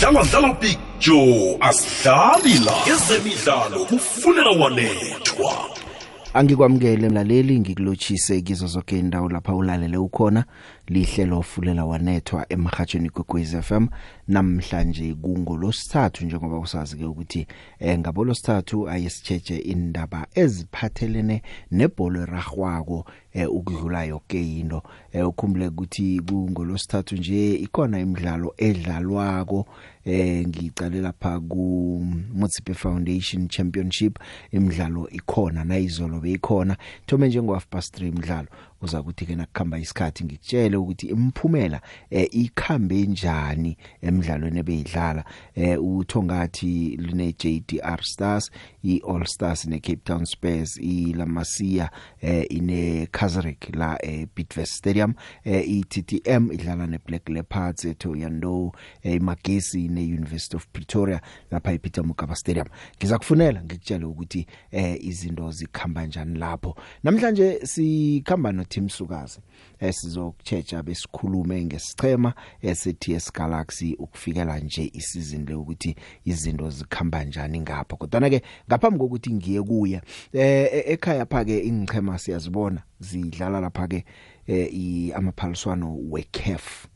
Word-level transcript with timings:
sidlala 0.00 0.24
dlala 0.24 0.54
picture 0.54 1.56
asidlali 1.60 2.54
la 2.64 2.72
ezemidlalo 2.94 3.84
kufuneka 3.84 4.50
wanethwa. 4.50 5.52
Angikwamukele 6.34 7.08
mlaleli 7.08 7.60
ngikulochise 7.60 8.40
kizo 8.40 8.66
zonke 8.66 8.98
indawo 8.98 9.28
lapha 9.28 9.54
ulalele 9.54 9.96
ukhona. 9.96 10.44
Lihlelo 10.90 11.38
ofulela 11.38 11.84
wanethwa 11.84 12.46
emhathweni 12.52 13.10
kwekwez 13.10 13.56
FM 13.60 13.86
namhlanje 14.28 15.14
kungolosithathu 15.14 16.24
njengoba 16.24 16.58
usazi 16.58 16.96
ke 16.96 17.04
ukuthi 17.04 17.46
eh 17.78 17.98
ngabolosithathu 17.98 18.88
ayisicheche 18.88 19.56
indaba 19.58 20.26
eziphathelene 20.34 21.42
nebhola 21.70 22.22
eragwako 22.22 23.06
eh 23.32 23.48
ukudlula 23.50 24.04
yonke 24.04 24.58
into. 24.58 24.82
Eh 25.12 25.28
ukhumbule 25.28 25.68
ukuthi 25.68 26.20
kungolosithathu 26.20 27.16
nje 27.16 27.54
ikona 27.54 28.00
imidlalo 28.00 28.54
edlalwako 28.56 29.66
eh 30.04 30.46
ngicale 30.48 31.00
lapha 31.00 31.40
ku 31.40 32.04
Mutsipe 32.34 32.74
Foundation 32.74 33.48
Championship. 33.48 34.18
Imidlalo 34.52 35.08
ikhona 35.10 35.64
nayizolo 35.64 36.20
beyikhona. 36.20 36.76
Thome 37.06 37.28
njengo 37.28 37.54
half 37.54 37.66
past 37.66 38.00
3 38.00 38.08
imidlalo. 38.08 38.48
Uza 38.82 39.02
kuthi 39.02 39.26
ke 39.26 39.34
nakukhamba 39.34 39.78
isikhathi 39.78 40.24
ngikutshele 40.24 40.76
ukuthi 40.76 41.06
imphumela 41.06 41.80
eh, 42.10 42.28
ikhambe 42.32 43.02
njani 43.06 43.76
emidlalweni 44.02 44.58
ebeyidlala. 44.58 45.24
Eh, 45.54 45.84
uthongathi 45.84 46.96
line 46.96 47.32
JDR 47.32 48.02
Stars 48.02 48.50
i 48.84 49.00
All 49.08 49.26
Stars 49.26 49.66
ne 49.66 49.80
Cape 49.80 50.02
Town 50.04 50.24
Spurs 50.24 50.78
i 50.78 51.12
La 51.16 51.26
Masia 51.26 51.90
eh, 52.20 52.46
ine 52.50 53.06
Kazarek 53.06 53.76
la 53.76 53.98
eh, 54.02 54.26
Bidvest 54.36 54.72
Stadium 54.72 55.14
eh, 55.44 55.68
i 55.68 55.84
TTM 55.84 56.52
idlala 56.52 56.86
ne 56.86 56.98
Black 56.98 57.28
Leopards 57.28 57.84
eThoyando 57.84 58.72
eh, 59.02 59.14
iMagesi 59.16 59.88
ne 59.88 60.00
University 60.02 60.56
of 60.56 60.66
Pretoria 60.72 61.20
lapha 61.50 61.72
ePeter 61.72 62.04
Mokaba 62.04 62.34
Stadium. 62.36 62.66
Ngizakufunela 62.98 63.62
ngikutshele 63.64 64.04
ukuthi 64.04 64.46
eh, 64.70 65.04
izinto 65.04 65.50
zikhamba 65.50 66.06
njani 66.06 66.38
lapho. 66.38 66.76
Namhlanje 67.04 67.60
sikhamba 67.66 68.52
no 68.52 68.64
Tim 68.70 68.88
Sukazi 68.88 69.40
esizokuchecha 69.80 70.82
besikhulume 70.82 71.64
ngesichema 71.64 72.34
eseTS 72.62 73.32
Galaxy 73.32 73.94
ukufikela 73.98 74.58
nje 74.58 74.90
isizini 74.94 75.46
le 75.46 75.54
ukuthi 75.54 75.96
izinto 76.24 76.70
zikhamba 76.70 77.18
kanjani 77.18 77.60
ngapha. 77.60 77.96
Kodwa 77.96 78.30
ke 78.30 78.42
ngaphambi 78.68 78.98
kokuthi 78.98 79.30
ngiye 79.34 79.62
kuya 79.62 80.02
eh 80.32 80.82
ekhaya 80.86 81.26
phake 81.26 81.58
ingchema 81.58 82.18
siyazibona 82.18 82.82
zidlala 83.00 83.60
lapha 83.60 83.88
ke 83.88 84.04
eh 84.46 85.16
amaphaliswano 85.16 85.98
weCAF 86.10 86.86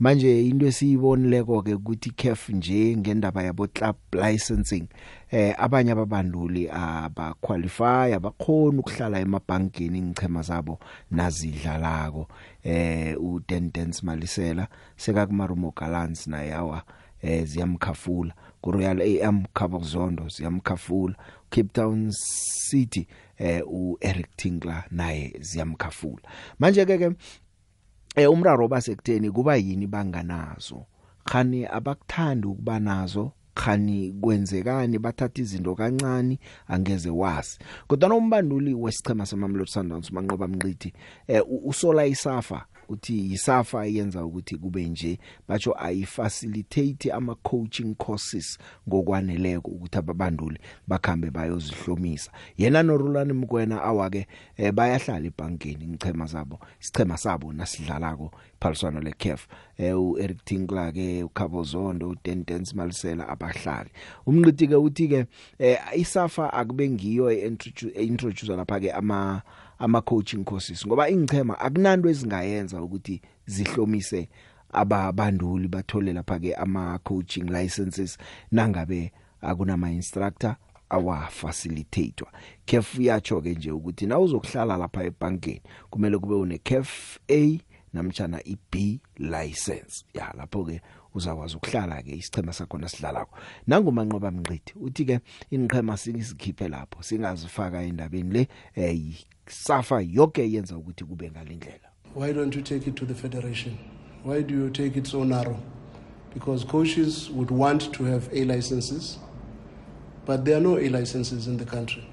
manje 0.00 0.48
into 0.48 0.66
esiyibonileko 0.66 1.62
ke 1.62 1.74
ukuthi 1.74 2.10
CAF 2.10 2.48
nje 2.48 2.96
ngendaba 2.96 3.42
yabo 3.42 3.66
club 3.66 3.96
licensing 4.12 4.88
eh 5.30 5.54
abanye 5.58 5.92
ababanduli 5.92 6.70
abaqualify 6.70 8.14
abakhona 8.14 8.80
ukuhlala 8.80 9.20
emabhankeni 9.20 9.98
ingchema 9.98 10.42
zabo 10.42 10.78
nazidlalako. 11.10 12.28
Eh 12.64 13.16
uDentens 13.20 14.02
Malisela 14.02 14.68
seka 14.96 15.26
kumarumo 15.26 15.72
Gallants 15.76 16.26
na 16.26 16.42
yawa 16.42 16.82
eh 17.22 17.44
ziyamkhafula. 17.44 18.34
Ku 18.60 18.72
Royal 18.72 19.00
AM 19.00 19.44
Khabozondo 19.54 20.28
ziyamkhafula. 20.28 21.14
Cape 21.50 21.72
Town 21.72 22.10
City 22.12 23.06
eh 23.38 23.62
uEric 23.66 24.36
Tinkler 24.36 24.84
naye 24.90 25.32
ziyamkhafula. 25.40 26.22
Manje 26.58 26.86
ke 26.86 26.98
ke 26.98 27.10
eh 28.16 28.30
umraro 28.30 28.68
basekutheni 28.68 29.30
kuba 29.30 29.56
yini 29.56 29.86
banganazo? 29.86 30.86
Khani 31.24 31.66
abakuthandi 31.66 32.46
ukuba 32.46 32.80
nazo? 32.80 33.32
Khani 33.54 34.12
kwenzekani? 34.20 34.98
Bathatha 34.98 35.42
izinto 35.42 35.74
kancane? 35.74 36.38
Angeze 36.68 37.10
wazi. 37.10 37.58
Kodwa 37.86 38.08
nombanduli 38.08 38.74
wesichema 38.74 39.26
samamelodi 39.26 39.70
Sundowns 39.70 40.12
manqoba 40.12 40.48
mnqithi 40.48 40.92
eh 41.28 41.42
usola 41.64 42.06
isafa 42.06 42.64
uthi 42.90 43.30
yisafa 43.30 43.86
yenza 43.86 44.24
ukuthi 44.24 44.56
kube 44.56 44.88
nje 44.88 45.18
batsho 45.48 45.74
ayifacilitate 45.78 47.12
ama 47.12 47.34
coaching 47.34 47.94
courses 47.94 48.58
ngokwaneleko 48.88 49.70
ukuthi 49.70 49.98
ababanduli 49.98 50.58
bakhambe 50.86 51.30
bayozihlomisa. 51.30 52.30
Yena 52.58 52.82
noRulani 52.82 53.32
Mkwena 53.32 53.82
awake 53.82 54.26
eh, 54.56 54.72
bayahlala 54.72 55.26
ebankeni 55.26 55.86
ngichema 55.86 56.26
zabo 56.26 56.60
sichema 56.78 57.16
sabo 57.16 57.52
nasidlalako 57.52 58.30
phaliswano 58.60 59.00
leCAF 59.00 59.46
eh 59.78 60.00
uEric 60.00 60.44
Tinkler 60.44 60.92
ke 60.92 61.22
uKhabozondo 61.22 62.08
uDentens 62.08 62.74
Malisela 62.74 63.28
abahlali. 63.28 63.90
Umnqiti 64.26 64.68
ke 64.68 64.76
uthi 64.76 65.08
ke 65.08 65.26
eh, 65.58 65.78
isafa 65.96 66.52
akube 66.52 66.90
ngiyo 66.90 67.30
eintroduce 67.30 68.56
lapha 68.56 68.80
ke 68.80 68.92
ama 68.92 69.42
ama 69.80 70.00
coaching 70.00 70.44
courses 70.44 70.86
ngoba 70.86 71.08
ingchema 71.08 71.58
akunanto 71.58 72.08
ezingayenza 72.08 72.82
ukuthi 72.82 73.20
zihlomise 73.46 74.28
ababanduli 74.72 75.68
bathole 75.68 76.12
lapha 76.12 76.38
ke 76.38 76.54
ama 76.54 76.98
coaching 76.98 77.44
licenses 77.50 78.18
nangabe 78.52 79.12
akunama 79.40 79.90
instructor 79.90 80.56
awa 80.90 81.26
facilitator 81.26 82.28
CAF 82.66 82.98
yacho 82.98 83.40
ke 83.40 83.54
nje 83.54 83.70
ukuthi 83.70 84.06
na 84.06 84.18
uzokuhlala 84.18 84.76
lapha 84.76 85.04
ebankeni 85.04 85.62
kumele 85.90 86.18
kube 86.18 86.34
une 86.34 86.58
CAF 86.58 87.18
A 87.28 87.60
namtjana 87.92 88.40
iB 88.44 89.00
license 89.18 90.04
ya 90.14 90.34
lapho 90.36 90.64
ke 90.64 90.80
uzakwazi 91.14 91.56
ukuhlala 91.56 92.02
ke 92.02 92.10
isichema 92.10 92.52
sakho 92.52 92.78
nasidlalako 92.78 93.38
nanguma 93.66 94.04
nqoba 94.04 94.30
mnqithi 94.30 94.74
uthi 94.80 95.04
ke 95.04 95.20
inqhema 95.50 95.96
singizikhiphe 95.96 96.68
lapho 96.68 97.02
singazifaka 97.02 97.82
endabeni 97.82 98.32
le 98.32 98.48
eh 98.74 99.14
safa 99.46 100.00
yonke 100.00 100.52
yenza 100.52 100.76
ukuthi 100.76 101.04
kube 101.04 101.30
ngalendlela 101.30 101.90
Why 102.14 102.32
don't 102.32 102.56
you 102.56 102.62
take 102.62 102.88
it 102.88 102.96
to 102.96 103.06
the 103.06 103.14
federation? 103.14 103.78
Why 104.24 104.42
do 104.42 104.52
you 104.54 104.70
take 104.70 104.96
it 104.96 105.06
so 105.06 105.22
narrow? 105.22 105.60
Because 106.34 106.64
coaches 106.64 107.30
would 107.30 107.52
want 107.52 107.92
to 107.94 108.04
have 108.04 108.28
A 108.32 108.44
licenses, 108.44 109.18
but 110.26 110.44
there 110.44 110.56
are 110.56 110.60
no 110.60 110.76
A 110.76 110.88
licenses 110.88 111.46
in 111.46 111.56
the 111.56 111.64
country. 111.64 112.04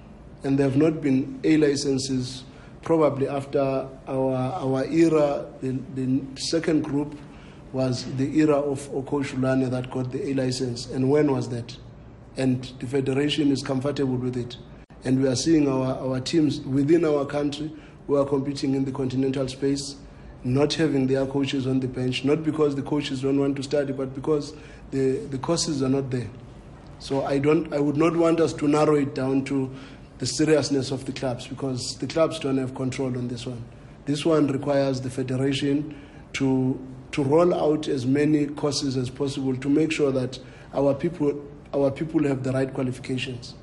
And 0.44 0.58
there 0.58 0.70
have 0.70 0.78
not 0.78 1.02
been 1.02 1.40
A 1.44 1.58
licenses 1.58 2.44
probably 2.88 3.28
after 3.28 3.60
our, 4.08 4.34
our 4.38 4.86
era, 4.86 5.46
the, 5.60 5.78
the 5.94 6.22
second 6.40 6.86
group 6.86 7.20
was 7.74 8.06
the 8.16 8.40
era 8.40 8.56
of 8.56 8.80
Okoshulane 8.94 9.70
that 9.70 9.92
got 9.92 10.10
the 10.14 10.30
A 10.30 10.34
license. 10.34 10.86
And 10.86 11.10
when 11.12 11.30
was 11.30 11.50
that? 11.50 11.76
And 12.38 12.64
the 12.80 12.88
federation 12.88 13.52
is 13.52 13.62
comfortable 13.62 14.16
with 14.16 14.38
it. 14.38 14.56
And 15.04 15.22
we 15.22 15.28
are 15.28 15.36
seeing 15.36 15.68
our, 15.68 15.98
our 15.98 16.22
teams 16.22 16.62
within 16.62 17.04
our 17.04 17.26
country 17.26 17.70
who 18.08 18.16
are 18.16 18.26
competing 18.26 18.74
in 18.74 18.86
the 18.86 18.94
continental 18.94 19.50
space 19.50 19.98
not 20.46 20.74
having 20.74 21.08
their 21.08 21.26
coaches 21.26 21.68
on 21.68 21.82
the 21.82 21.90
bench, 21.90 22.24
not 22.24 22.42
because 22.42 22.74
the 22.74 22.82
coaches 22.84 23.22
don't 23.24 23.38
want 23.38 23.58
to 23.58 23.64
study, 23.64 23.92
but 23.92 24.16
because 24.16 24.54
the, 24.92 25.18
the 25.30 25.38
courses 25.40 25.84
are 25.84 25.90
not 25.90 26.10
there. 26.10 26.30
So 27.00 27.26
I 27.26 27.38
don't 27.38 27.72
I 27.74 27.80
would 27.80 27.98
not 27.98 28.16
want 28.16 28.40
us 28.40 28.54
to 28.54 28.68
narrow 28.68 28.96
it 28.96 29.14
down 29.14 29.44
to 29.46 29.70
the 30.20 30.26
seriousness 30.26 30.92
of 30.92 31.06
the 31.06 31.12
clubs 31.12 31.48
because 31.48 31.98
the 31.98 32.08
clubs 32.08 32.40
don't 32.40 32.58
have 32.58 32.74
control 32.76 33.18
on 33.18 33.28
this 33.28 33.46
one. 33.46 33.64
This 34.06 34.26
one 34.26 34.48
requires 34.48 35.02
the 35.02 35.10
federation 35.10 35.96
to 36.34 36.80
to 37.12 37.24
roll 37.24 37.54
out 37.54 37.88
as 37.88 38.06
many 38.06 38.48
courses 38.48 38.98
as 38.98 39.10
possible 39.10 39.56
to 39.56 39.70
make 39.70 39.92
sure 39.92 40.12
that 40.12 40.40
our 40.74 40.94
people 40.94 41.42
our 41.74 41.92
people 41.92 42.24
have 42.28 42.44
the 42.44 42.52
right 42.52 42.74
qualifications. 42.74 43.56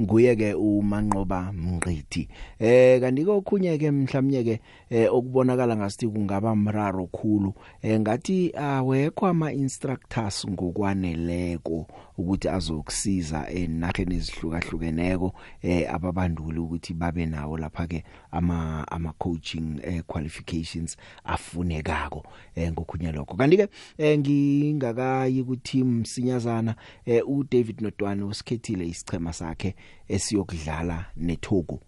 nguye 0.00 0.36
ke 0.36 0.54
umanqoba 0.54 1.52
mnqithi 1.52 2.28
eh 2.58 3.00
kanti 3.00 3.24
kokhunye 3.24 3.78
ke 3.78 3.90
mhlawumnye 3.90 4.44
ke 4.44 4.60
eh, 4.90 5.08
okubonakala 5.14 5.76
ngasithi 5.76 6.08
kungaba 6.08 6.56
mraro 6.56 7.06
khulu. 7.06 7.54
Eh, 7.82 8.00
ngathi 8.00 8.52
awekho 8.56 9.26
ama 9.26 9.52
instructors 9.52 10.46
ngokwaneleko 10.48 11.86
ukuthi 12.18 12.48
azokusiza 12.48 13.48
enaheni 13.50 14.14
ezihlukahlukeneko 14.14 15.32
eh 15.62 15.94
ababanduli 15.94 16.58
ukuthi 16.58 16.94
babe 16.94 17.26
nawo 17.26 17.58
lapha 17.58 17.86
ke 17.86 18.04
ama 18.30 18.84
ama 18.90 19.12
coaching 19.12 19.80
eh, 19.82 20.02
qualifications 20.06 20.96
afunekako 21.24 22.22
eh 22.54 22.72
ngokhunye 22.72 23.12
lokho. 23.12 23.36
Kanti 23.36 23.56
ke 23.56 23.68
eh, 23.98 24.18
ngingakayi 24.18 25.44
ku 25.44 25.56
team 25.56 26.04
sinyazana 26.04 26.74
eh 27.06 27.22
u 27.26 27.44
David 27.44 27.80
Nodwane 27.80 28.22
usikhethile 28.22 28.86
isichema 28.86 29.32
sakhe 29.32 29.74
esiyokudlala 30.08 31.06
neTogo 31.16 31.80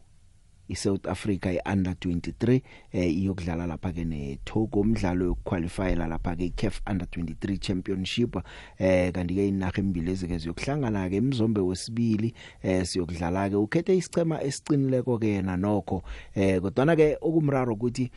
iSouth 0.69 1.09
Africa 1.09 1.47
iUnder 1.47 1.93
23 1.93 2.61
eh 2.93 3.17
iyokudlala 3.19 3.67
lapha 3.67 3.93
ke 3.93 4.05
neTogo 4.05 4.81
umdlalo 4.81 5.25
yokuqualifyela 5.25 6.07
lapha 6.07 6.37
ke 6.37 6.45
iCAF 6.45 6.81
Under 6.91 7.07
23 7.07 7.59
Championship 7.59 8.37
eh 8.79 9.13
kanti 9.13 9.35
ke 9.35 9.49
inaga 9.49 9.83
embilezi 9.83 10.29
ke 10.29 10.39
ziyokuhlangana 10.39 11.09
ke 11.09 11.17
emzombe 11.17 11.61
wesibili 11.61 12.35
eh 12.63 12.85
siyokudlala 12.87 13.51
ke. 13.51 13.57
Ukhethe 13.57 13.97
isicema 13.97 14.43
esiqinileko 14.43 15.19
ke 15.19 15.27
yena 15.27 15.57
nokho 15.57 16.03
eh 16.35 16.61
kodwa 16.61 16.97
ke 16.97 17.17
okumraro 17.21 17.75
ukuthi 17.75 18.11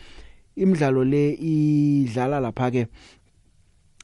imidlalo 0.55 1.03
le 1.03 1.35
idlala 1.35 2.39
lapha 2.39 2.71
ke 2.71 2.87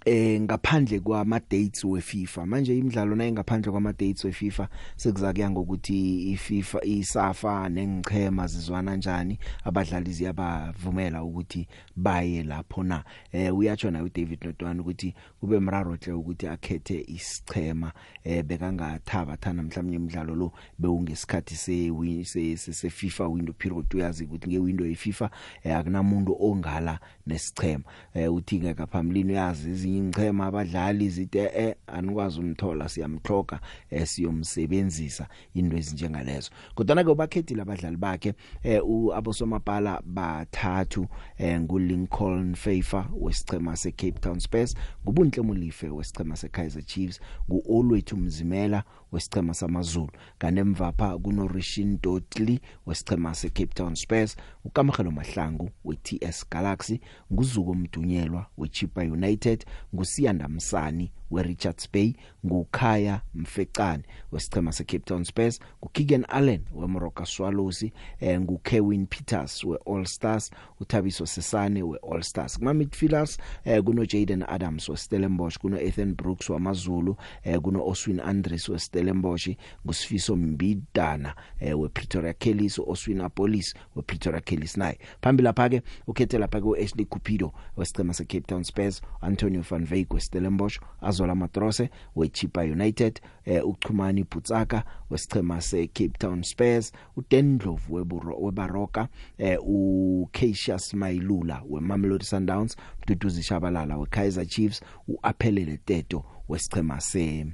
eh 0.06 0.22
eh 0.22 0.42
ngaphandle 0.42 1.00
kwama 1.00 1.40
dates 1.40 1.84
weFIFA. 1.84 2.46
Manje 2.46 2.78
imidlalo 2.78 3.16
naye 3.16 3.32
ngaphandle 3.32 3.72
kwama 3.72 3.94
dates 3.94 4.26
weFIFA 4.26 4.68
sekuza 4.96 5.34
kuya 5.34 5.50
ngokuthi 5.50 6.32
iFIFA 6.32 6.86
isafa 6.86 7.70
nengichema 7.70 8.48
zizwana 8.48 8.92
kanjani 8.92 9.40
abadlali 9.64 10.12
ziyabavumela 10.12 11.24
ukuthi 11.24 11.68
baye 11.96 12.44
lapho 12.44 12.84
na. 12.84 13.04
Eh 13.32 13.58
uyatsho 13.58 13.92
naye 13.92 14.06
uDavid 14.06 14.46
Notwana 14.46 14.82
ukuthi 14.82 15.16
kube 15.40 15.60
mraro 15.60 15.98
hle 16.02 16.14
ukuthi 16.14 16.48
akhethe 16.48 17.06
isichema 17.08 17.92
eh 18.24 18.44
bekangathaba 18.44 19.38
thana 19.38 19.64
mhlawumnye 19.64 19.96
imidlalo 19.96 20.36
lo 20.36 20.52
bewungesikhathi 20.80 21.56
se 21.56 22.56
se 22.56 22.90
FIFA 22.90 23.28
window 23.28 23.54
period. 23.54 23.86
Uyazi 23.96 24.24
ukuthi 24.24 24.48
nge 24.48 24.60
window 24.60 24.88
yeFIFA 24.88 25.30
eh, 25.64 25.78
akunamuntu 25.78 26.38
ongala 26.40 27.00
nesichema 27.28 27.84
eh 28.14 28.34
uthi 28.34 28.60
ngakaphambilini 28.60 29.34
uyazi 29.34 29.70
ezinye 29.70 29.91
ingchema 29.98 30.46
abadlali 30.46 31.10
zite 31.10 31.52
eh 31.56 31.76
anikwazi 31.88 32.40
umthola 32.40 32.90
siyamthloga 32.90 33.60
eh 33.90 34.08
siyomsebenzisa 34.08 35.28
into 35.54 35.78
ezinjengalezo. 35.78 36.52
Kodwa 36.76 37.04
ke 37.04 37.10
ubakhethile 37.10 37.62
abadlali 37.62 37.98
bakhe 37.98 38.34
eh 38.64 38.82
abosomapala 39.16 40.02
bathathu 40.06 41.08
eh 41.38 41.60
nguLincoln 41.62 42.56
Favor 42.56 43.06
wesichema 43.20 43.78
seCape 43.78 44.20
Town 44.20 44.40
Spurs 44.40 44.76
ngubunhle 45.04 45.42
mulife 45.42 45.90
wesichema 45.90 46.36
seKaizer 46.36 46.84
Chiefs 46.86 47.22
nguOlwethu 47.50 48.18
Mzimela 48.18 48.84
wesichema 49.12 49.54
samaZulu. 49.54 50.12
Kanemva 50.38 50.92
pha 50.92 51.18
kunoRishin 51.18 52.00
Dotli 52.02 52.60
wesichema 52.86 53.36
seCape 53.36 53.66
Town 53.74 53.96
Spurs 53.96 54.38
ukamkhelo 54.64 55.12
Mahlangu 55.12 55.70
weTS 55.86 56.46
Galaxy 56.52 57.00
nguzuko 57.34 57.74
Mdunyelwa 57.74 58.46
weChipa 58.58 59.02
United 59.02 59.66
ngusiyanda 59.96 60.48
Msani 60.48 61.12
weRichards 61.32 61.92
Bay 61.94 62.14
ngukhaya 62.46 63.22
Mfecane 63.36 64.04
wesichema 64.32 64.72
seCape 64.72 65.00
Town 65.06 65.24
Spurs 65.24 65.60
nguKigan 65.84 66.26
Allen 66.30 66.62
weMoroka 66.76 67.26
Swallows 67.26 67.84
eh 68.20 68.40
nguKevin 68.40 69.06
Peters 69.06 69.64
weAll 69.64 70.06
Stars 70.06 70.52
uThabiso 70.80 71.26
Sesane 71.26 71.84
weAll 71.84 72.24
Stars. 72.24 72.58
Kuma 72.58 72.74
midfielders 72.74 73.38
eh 73.66 73.84
kuno 73.84 74.06
Jaden 74.06 74.44
Adams 74.48 74.90
weStellenbosch 74.90 75.58
kuno 75.58 75.80
Ethan 75.80 76.16
Brooks 76.16 76.50
wamaZulu 76.50 77.16
eh 77.44 77.60
kuno 77.60 77.86
Oswin 77.88 78.20
Andres 78.20 78.70
weStellenbosch 78.70 79.50
ngusifiso 79.86 80.36
Mbidana 80.36 81.36
eh 81.60 81.80
wePretoria 81.80 82.34
Kellys 82.34 82.80
uOswin 82.80 83.22
Apolis 83.22 83.76
wePretoria 83.96 84.42
Kellys 84.42 84.78
naye. 84.78 85.00
Phambili 85.22 85.44
lapha 85.44 85.70
ke 85.70 85.82
ukhethe 86.08 86.38
lapha 86.38 86.62
kuAshley 86.62 87.06
Cupido 87.06 87.54
wesichema 87.78 88.14
seCape 88.14 88.42
Town 88.48 88.64
Spurs 88.64 89.02
Antonio 89.22 89.62
van 89.62 89.88
Wyk 89.92 90.14
weStellenbosch 90.14 90.80
Azola 91.22 91.36
Matrose 91.36 91.90
weChipa 92.16 92.62
United 92.62 93.22
eh 93.46 93.62
uchumani 93.68 94.24
Putsaka 94.24 94.84
wesichema 95.10 95.62
seCape 95.62 96.18
Town 96.20 96.44
Spurs 96.44 96.92
uDendlovu 97.16 97.94
weburo 97.96 98.38
webaroka 98.38 99.08
eh 99.38 99.58
uCassius 99.64 100.94
Mailula 100.94 101.64
weMamelodi 101.70 102.26
Sundowns 102.26 102.76
Duduzi 103.08 103.44
Shabalala 103.44 103.98
weKaizer 103.98 104.46
Chiefs 104.48 104.82
uAphelele 105.08 105.78
Teto 105.86 106.24
wesichema 106.50 107.02
se 107.02 107.46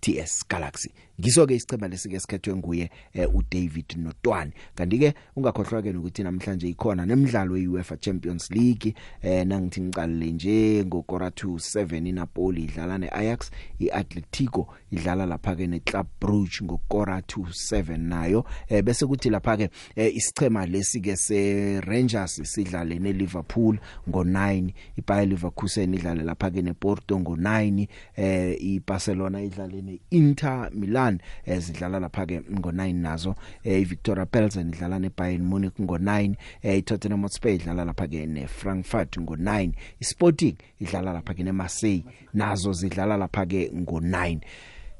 TS 0.00 0.48
Galaxy. 0.48 0.90
Ngiso 1.20 1.46
ke 1.46 1.54
isichema 1.54 1.88
lesike 1.88 2.20
sikhethwe 2.20 2.56
nguye 2.56 2.90
eh, 3.12 3.34
uDavid 3.34 3.96
Notwani. 3.96 4.52
Kanti 4.74 4.98
ke 4.98 5.14
ungakhohlwa 5.36 5.82
ke 5.82 5.90
ukuthi 5.90 6.22
namhlanje 6.22 6.68
ikhona 6.68 7.06
nemidlalo 7.06 7.56
yeUEFA 7.56 7.96
Champions 7.96 8.50
League 8.50 8.94
eh 9.22 9.46
nangithi 9.46 9.80
ngiqalile 9.80 10.32
nje 10.32 10.84
ngokora 10.86 11.28
27 11.28 12.08
iNapoli 12.08 12.64
idlala 12.64 12.98
neAjax 12.98 13.50
iAtletico 13.78 14.68
idlala 14.90 15.26
lapha 15.26 15.56
ke 15.56 15.66
neClub 15.66 16.06
Brugge 16.20 16.64
ngokora 16.64 17.18
27 17.18 17.98
nayo. 17.98 18.44
Eh 18.68 18.82
bese 18.82 19.06
kuthi 19.06 19.30
lapha 19.30 19.56
ke 19.56 19.70
eh, 19.96 20.16
isichema 20.16 20.66
lesike 20.66 21.16
seRangers 21.16 22.42
sidlale 22.42 22.98
neLiverpool 22.98 23.78
ngo9 24.10 24.72
iBayer 24.98 25.28
Leverkusen 25.28 25.94
idlale 25.94 26.22
lapha 26.22 26.50
ke 26.50 26.62
nePorto 26.62 27.18
ngo9 27.18 27.86
eh 28.16 28.56
iBarcelona 28.60 29.42
idlale 29.42 29.82
neInter 29.82 30.70
Milan 30.74 31.03
Milan 31.04 31.20
ezidlala 31.46 32.00
lapha 32.00 32.26
ke 32.26 32.40
ngo9 32.40 32.94
nazo. 32.94 33.34
Eh 33.64 33.80
iVictoria 33.80 34.26
Pilsen 34.26 34.68
idlala 34.68 34.98
neBayern 34.98 35.44
Munich 35.44 35.74
ngo9 35.78 36.34
eh 36.62 36.78
iTottenham 36.78 37.22
Hotspur 37.22 37.50
idlala 37.50 37.84
lapha 37.84 38.06
ke 38.08 38.26
neFrankfurt 38.26 39.18
ngo9 39.18 39.72
iSporting 40.00 40.56
idlala 40.80 41.12
lapha 41.12 41.34
ke 41.34 41.44
neMarseille 41.44 42.04
nazo 42.34 42.72
zidlala 42.72 43.16
lapha 43.16 43.46
ke 43.46 43.70
ngo9 43.74 44.40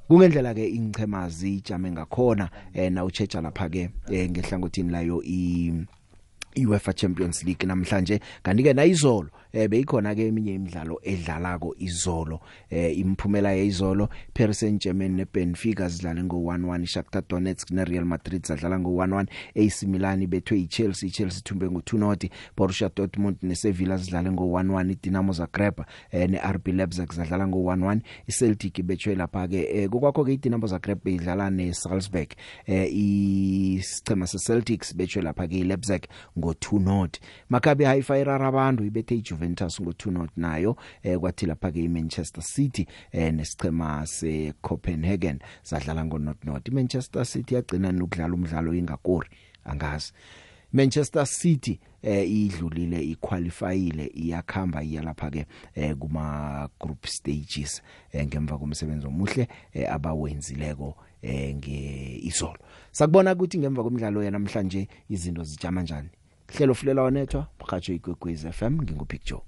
kungendlela 0.09 0.55
ke 0.55 0.69
ingchema 0.69 1.29
zijame 1.29 1.91
ngakhona 1.91 2.51
eh 2.75 2.93
na 2.93 3.05
uchecha 3.05 3.41
lapha 3.41 3.69
ke 3.69 3.91
eh, 4.11 4.31
ngehlangothini 4.31 4.93
layo 4.93 5.23
i 5.25 5.73
UEFA 6.57 6.93
Champions 6.93 7.45
League 7.45 7.67
namhlanje. 7.67 8.21
Kanti 8.43 8.63
ke 8.63 8.75
nayizolo 8.75 9.31
eh 9.55 9.69
beyikhona 9.71 10.15
ke 10.15 10.27
eminye 10.27 10.55
imidlalo 10.55 10.99
edlalako 11.03 11.75
izolo 11.79 12.41
eh 12.71 12.99
imphumela 12.99 13.53
yezolo. 13.53 14.09
Paris 14.35 14.59
Saint-Germain 14.61 15.15
neBenfica 15.17 15.89
zidlale 15.89 16.23
ngo1-1 16.23 16.87
Shakhtar 16.87 17.23
Donetsk 17.29 17.71
neReal 17.71 18.05
Madrid 18.05 18.47
zadlala 18.47 18.79
ngo1-1 18.79 19.27
AC 19.55 19.83
Milan 19.87 20.27
bethwe 20.27 20.61
iChelsea 20.61 21.09
iChelsea 21.09 21.43
thumbe 21.45 21.67
ngo2-0 21.67 22.31
Borussia 22.57 22.91
Dortmund 22.97 23.37
neSevilla 23.43 23.97
zidlale 23.97 24.31
ngo1-1 24.31 24.91
iDinamo 24.91 25.33
Zagreb 25.33 25.81
eh 26.11 26.31
neRB 26.31 26.69
Leipzig 26.69 27.13
zadlala 27.13 27.47
ngo1-1 27.47 28.01
iCeltic 28.27 28.83
bethwe 28.83 29.15
lapha 29.15 29.49
ke 29.49 29.63
eh, 29.71 29.89
kokwakho 29.89 30.25
ke 30.25 30.33
iDinamo 30.33 30.67
Zagreb 30.67 30.99
beyidlala 31.05 31.51
neSalzburg 31.51 32.35
eh 32.67 32.91
isicema 32.91 34.27
seCeltics 34.27 34.97
bethwe 34.97 35.23
lapha 35.23 35.47
ke 35.47 35.59
iLeipzig 35.59 36.03
ngo2-0 36.37 37.09
Maccabi 37.49 37.85
Haifa 37.85 38.19
irara 38.19 38.49
abantu 38.49 38.85
ibethe 38.85 39.15
iJuventus 39.15 39.44
Juventus 39.45 39.81
ngo2-0 39.81 40.29
nayo 40.37 40.77
eh 41.03 41.19
kwathi 41.19 41.47
lapha 41.47 41.71
ke 41.73 41.85
iManchester 41.85 42.43
City 42.43 42.87
eh 43.13 43.35
nesichema 43.35 44.07
seCopenhagen 44.07 45.39
sadlala 45.63 46.05
ngo0-0 46.05 46.69
iManchester 46.69 47.27
City 47.27 47.55
yagcina 47.55 47.93
nokudlala 47.93 48.35
umdlalo 48.35 48.75
ingakori 48.75 49.29
angazi. 49.65 50.13
Manchester 50.73 51.27
City 51.27 51.81
eh 52.03 52.31
idlulile 52.31 53.05
iqualifyile 53.05 54.07
iyakhamba 54.07 54.83
iyalapha 54.83 55.31
ke 55.31 55.47
eh 55.75 55.95
kuma 55.95 56.69
group 56.81 57.07
stages 57.07 57.83
eh, 58.13 58.27
ngemva 58.27 58.59
komsebenzi 58.59 59.07
omuhle 59.07 59.49
eh, 59.73 59.93
abawenzileko 59.93 60.97
eh 61.23 61.55
ngeizolo. 61.55 62.59
Sakubona 62.93 63.33
ukuthi 63.33 63.59
ngemva 63.59 63.83
komdlalo 63.83 64.23
yanamhlanje 64.23 64.89
izinto 65.09 65.45
zijama 65.45 65.81
kanjani 65.81 66.09
hlelo 66.57 66.75
fulela 66.75 67.03
wanethwa 67.03 67.47
mhajo 67.61 67.93
igwegwez 67.95 68.47
FM 68.53 68.83
ngingupicture 68.83 69.41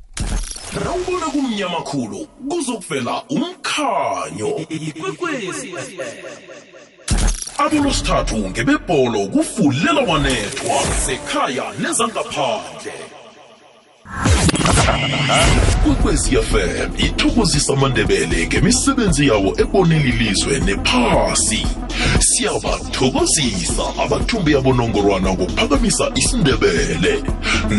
Rawubona 0.85 1.27
kumnyama 1.27 1.81
khulu 1.81 2.27
kuzokuvela 2.49 3.23
umkhanyo. 3.29 4.67
Ikwekwezi 4.69 5.75
Abulosithathu 7.59 8.37
ngebebholo 8.37 9.27
kufulela 9.27 10.01
wanethwa 10.01 10.83
sekhaya 11.07 11.65
nezangaphandle. 11.81 12.93
Kwekwezi 15.85 16.37
FM 16.37 16.91
ithokozisa 16.99 17.73
amandebele 17.73 18.47
ngemisebenzi 18.47 19.29
yawo 19.29 19.55
ebonela 19.61 20.05
ilizwe 20.05 20.61
nephasi. 20.61 21.67
Siyabathokozisa 22.37 23.83
abathumbi 24.05 24.55
abonongorwana 24.55 25.33
ngokuphakamisa 25.33 26.11
isindebele. 26.15 27.23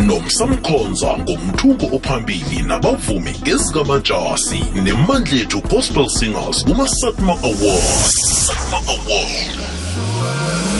Nomsamkhonza 0.08 1.18
ngomthuko 1.18 1.96
ophambili 1.96 2.62
nabavumi 2.68 3.34
ezikamajasi 3.54 4.62
nemandlethu 4.84 5.62
gospel 5.62 6.08
singers 6.10 6.64
kuma-satma 6.66 7.34
awards. 7.50 8.48
Satma 8.48 8.80
Awards. 8.96 10.77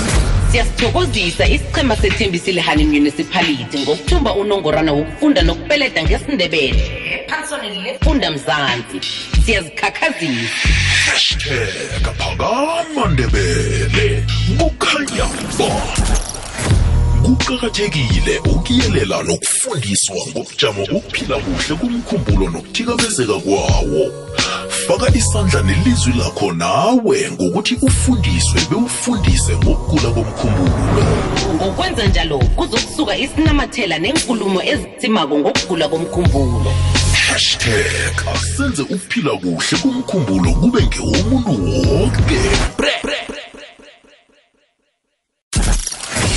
Siyasithokozisa 0.52 1.48
isichema 1.48 1.96
sethembisile 1.96 2.62
hani 2.62 2.84
municipality 2.86 3.80
ngokuthumba 3.80 4.34
unongorana 4.34 4.92
wokufunda 4.94 5.42
nokupeleda 5.42 6.04
ngesindebele. 6.04 6.84
Ephaliswaneni 7.14 7.82
lefunda 7.82 8.32
mzansi 8.32 9.02
siyazikhakhazisa. 9.46 10.70
Hashtag 11.06 12.04
phakama 12.18 13.08
ndebele 13.14 14.24
kukhanya 14.58 15.26
ba. 15.60 15.70
Kuqakathekile 17.24 18.40
ukuyelela 18.40 19.24
nokufundiswa 19.24 20.16
ngobujamo 20.30 20.86
bokuphila 20.86 21.38
kuhle 21.38 21.76
kumkhumbulo 21.80 22.50
nokuthikamezeka 22.50 23.34
kwawo. 23.34 24.28
Faka 24.88 25.16
isandla 25.16 25.62
nelizwi 25.62 26.14
lakho 26.14 26.54
nawe 26.54 27.32
ngokuthi 27.32 27.78
ufundiswe 27.82 28.62
bewufundise 28.70 29.56
ngokugula 29.58 30.10
komkhumbulo. 30.14 31.06
Ngokwenza 31.56 32.08
njalo 32.08 32.38
kuzokusuka 32.38 33.18
isinamathela 33.18 34.00
nenkulumo 34.00 34.62
ezitsimako 34.64 35.40
ngokugula 35.40 35.88
komkhumbulo. 35.90 36.72
#asenze 38.34 38.82
ukuphila 38.82 39.32
kuhle 39.32 39.78
kumkhumbulo 39.82 40.52
kube 40.52 40.82
ngewomuntu 40.88 41.52
wonke 41.90 42.40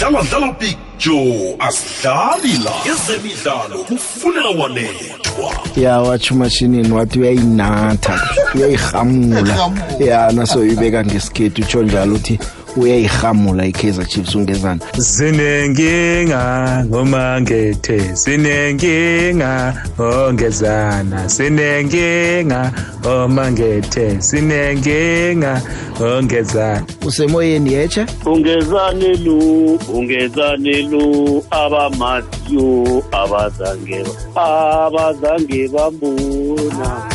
dlala 0.00 0.22
dlala 0.22 0.52
big 0.52 0.76
joe 0.98 1.56
asidlali 1.58 2.52
la 2.64 2.92
ezemidlalo 2.92 3.84
kufunela 3.84 4.48
wanethwa. 4.48 5.52
Ya 5.76 6.00
wathi 6.00 6.34
umashinini 6.34 6.92
wathi 6.92 7.18
uyayinatha 7.18 8.20
uyayihamula 8.54 9.70
ya 9.98 10.32
naso 10.32 10.66
ibeka 10.66 11.04
ngesikhethu 11.04 11.62
utsho 11.62 11.82
njalo 11.82 12.14
uthi 12.14 12.38
uyayihamula 12.76 13.66
i-kaizer 13.66 14.06
chiefs 14.06 14.34
ungezana 14.34 14.80
Sinenkinga 14.98 16.84
ngomangethe 16.86 18.16
sinenkinga 18.16 19.74
ongezana? 19.98 21.28
Sinenkinga 21.28 22.72
omangethe 23.04 24.20
sinenkinga 24.20 25.62
ongezana 26.00 26.86
usemoyeni 27.06 27.72
yeche 27.72 28.06
ungezane 28.26 29.14
lu 29.16 29.78
ungezane 29.94 30.82
lu 30.82 31.44
abamaziyo 31.50 33.02
abazange 33.12 34.04
abazange 34.34 35.68
bambona 35.68 37.09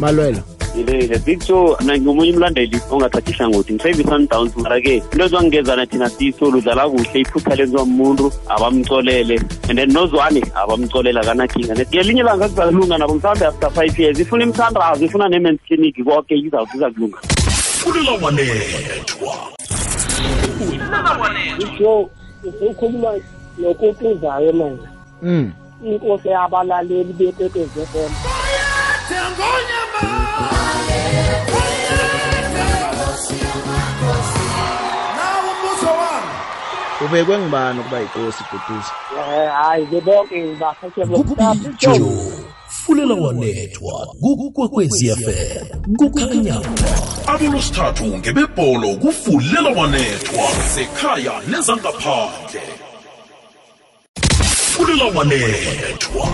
malwelo 0.00 0.42
ilele 0.78 1.18
big 1.18 1.42
show 1.42 1.76
mina 1.80 1.92
ngingomunye 1.94 2.32
umlandeli 2.32 2.80
ongathathi 2.90 3.30
ihlangothi 3.32 3.72
ngisayibe 3.74 4.02
i-sundowns 4.02 4.56
mara-ke 4.56 4.96
into 4.96 5.24
ezwangingezana 5.24 5.86
thina 5.86 6.08
siso 6.08 6.50
ludlala 6.50 6.88
kuhle 6.88 7.20
iphutha 7.20 7.54
lenziwa 7.54 7.84
muntu 7.84 8.32
abamcolele 8.48 9.36
and 9.68 9.78
then 9.78 9.92
nozwane 9.92 10.42
abamcolela 10.54 11.20
kanakhinga 11.24 11.74
ngelinye 11.74 12.20
ilanga 12.20 12.48
kuzalunga 12.48 12.98
nabo 12.98 13.14
mhlawumbe 13.14 13.46
after 13.46 13.70
five 13.70 13.98
years 13.98 14.20
ifuna 14.20 14.44
imithandazo 14.44 15.04
ifuna 15.04 15.28
ne-mens 15.28 15.60
clinic 15.66 15.96
konke 16.04 16.34
iza 16.36 16.66
kulunga 16.94 17.18
funela 17.80 18.12
wanethwa. 18.22 19.32
Isho 21.58 22.10
ukhuluma 22.70 23.10
nokutuzayo 23.58 24.52
manje. 24.52 24.88
Mm 25.22 25.52
inkosi 25.84 26.28
yabalaleli 26.28 27.12
beteteze 27.12 27.86
FM 27.92 28.12
ubekwe 37.04 37.38
ngibani 37.38 37.80
ukuba 37.80 37.98
yinkosi 38.00 38.42
guduza 38.50 38.92
eh 39.18 39.50
hayi 39.52 39.86
bebonke 39.86 40.56
bakhethe 40.60 41.04
big 41.06 41.78
joe. 41.78 42.32
Fulela 42.68 43.14
wanethwa 43.14 44.06
kukwekwezi 44.20 45.08
fm 45.10 45.96
kukhanya 45.96 46.56
abolosithathu 47.26 48.04
ngebebholo 48.04 48.88
kufulela 48.96 49.70
wanethwa 49.80 50.44
zekhaya 50.74 51.32
nezangaphandle 51.50 52.62
fulela 54.72 55.04
wanethwa 55.04 56.28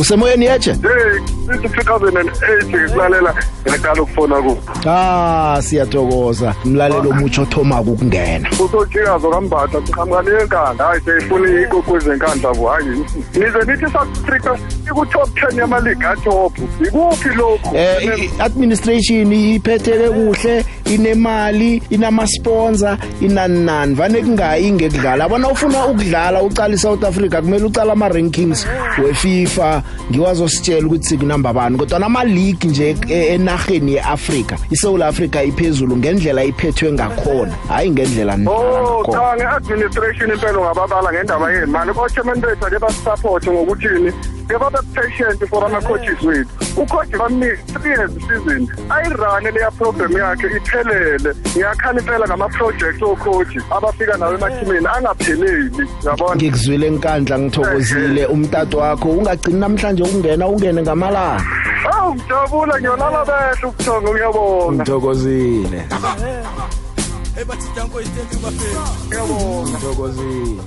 usemoyeni 0.00 0.44
yeche 0.44 0.70
hey 0.72 1.20
sithi 1.46 1.68
2008 1.68 2.66
ngikulalela 2.66 3.34
ngaqala 3.68 4.02
ukufona 4.02 4.36
ku 4.42 4.56
ah 4.88 5.58
siyathokoza. 5.62 6.54
Umlalelo 6.64 7.10
omutsho 7.10 7.42
othomako 7.42 7.90
ukungena. 7.90 8.48
Usojikazo 8.64 9.30
kambatha 9.30 9.78
siqhamuka 9.86 10.22
nenkandla 10.22 10.84
hayi 10.86 11.00
seyifuna 11.04 11.60
ikokwezi 11.62 12.10
enkandla 12.10 12.54
bo 12.54 12.68
hayi. 12.68 12.86
Nize 13.34 13.58
nithi 13.66 13.86
South 13.92 14.18
Africa 14.22 14.50
iku-top 14.86 15.28
10 15.34 15.58
yamaligi 15.58 16.04
atop. 16.04 16.52
Ikuphi 16.86 17.28
lokhu? 17.28 17.76
Eh 17.76 18.18
i- 18.22 18.30
administration 18.42 19.32
iphetheke 19.32 20.08
kuhle 20.08 20.64
inemali 20.84 21.82
inama-sponsor 21.90 22.96
inani 23.20 23.64
nani 23.64 23.94
vane 23.94 24.20
kungayi 24.22 24.72
ngekudlala. 24.72 25.24
Abona 25.24 25.48
ufuna 25.48 25.86
ukudlala 25.86 26.42
ucala 26.42 26.74
i-south 26.74 27.04
africa 27.04 27.40
kumele 27.40 27.64
ucala 27.64 27.92
ama-rankings 27.92 28.66
wefifa. 29.04 29.82
Ngiwazositshela 30.10 30.86
ukuthi 30.86 31.06
sikunamba 31.06 31.52
bani 31.52 31.78
kodwa 31.78 31.98
nama-league 31.98 32.70
nje 32.70 32.96
e- 33.08 33.26
enarheni 33.34 33.92
ye-afrika 33.92 34.56
isouth 34.70 35.02
africa 35.02 35.36
iphezulu 35.46 35.96
ngendlela 35.96 36.44
iphethwe 36.44 36.92
ngakhona. 36.92 37.54
Hhayi 37.68 37.90
ngendlela 37.90 38.36
nidlala 38.36 38.80
Oh 38.80 39.00
ngakhona 39.00 39.18
cha 39.18 39.36
nge-administration 39.36 40.30
impela 40.30 40.58
ungababala 40.58 41.12
ngendaba 41.12 41.52
yemali 41.52 41.92
ko-chairman 41.92 42.40
bethu 42.40 42.66
ake 42.66 42.78
basisapothe 42.78 43.50
ngokuthini? 43.50 44.12
Ke 44.48 44.58
babe 44.58 44.78
patient 44.94 45.48
for 45.50 45.64
ama-coaches 45.64 46.22
wethu. 46.22 46.50
Ucoach 46.76 47.10
bamnika 47.18 47.80
three 47.80 47.90
years 47.90 48.12
season 48.12 48.68
ayirane 48.90 49.50
leya 49.50 49.70
program 49.70 50.12
yakhe 50.12 50.46
iphelele. 50.56 51.34
Ngiyakhala 51.56 52.00
impela 52.00 52.26
ngama-project 52.26 53.02
ocoach 53.02 53.56
abafika 53.70 54.16
nawo 54.16 54.34
emathimeni 54.34 54.86
angapheleli 54.86 55.88
yabona? 56.04 56.36
Ngikuzwile 56.36 56.86
enkandla 56.86 57.38
ngithokozile 57.38 58.26
umtato 58.26 58.78
wakho. 58.78 59.08
Ungagcini 59.08 59.58
namhlanje 59.76 60.02
ukungena 60.02 60.48
ungene 60.48 60.82
ngamalanga. 60.82 61.44
Awu 61.92 62.14
ngijabula 62.14 62.74
ngiyolala 62.80 63.24
behle 63.28 63.66
ubuthongo 63.68 64.10
ngiyabonga 64.12 64.82
ngithokozile. 64.82 65.80
Ngiyabonga 69.06 69.70
ngithokozile. 69.70 70.62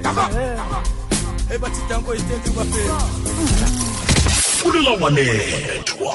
Fulela 4.59 4.91
wanethwa. 5.01 6.13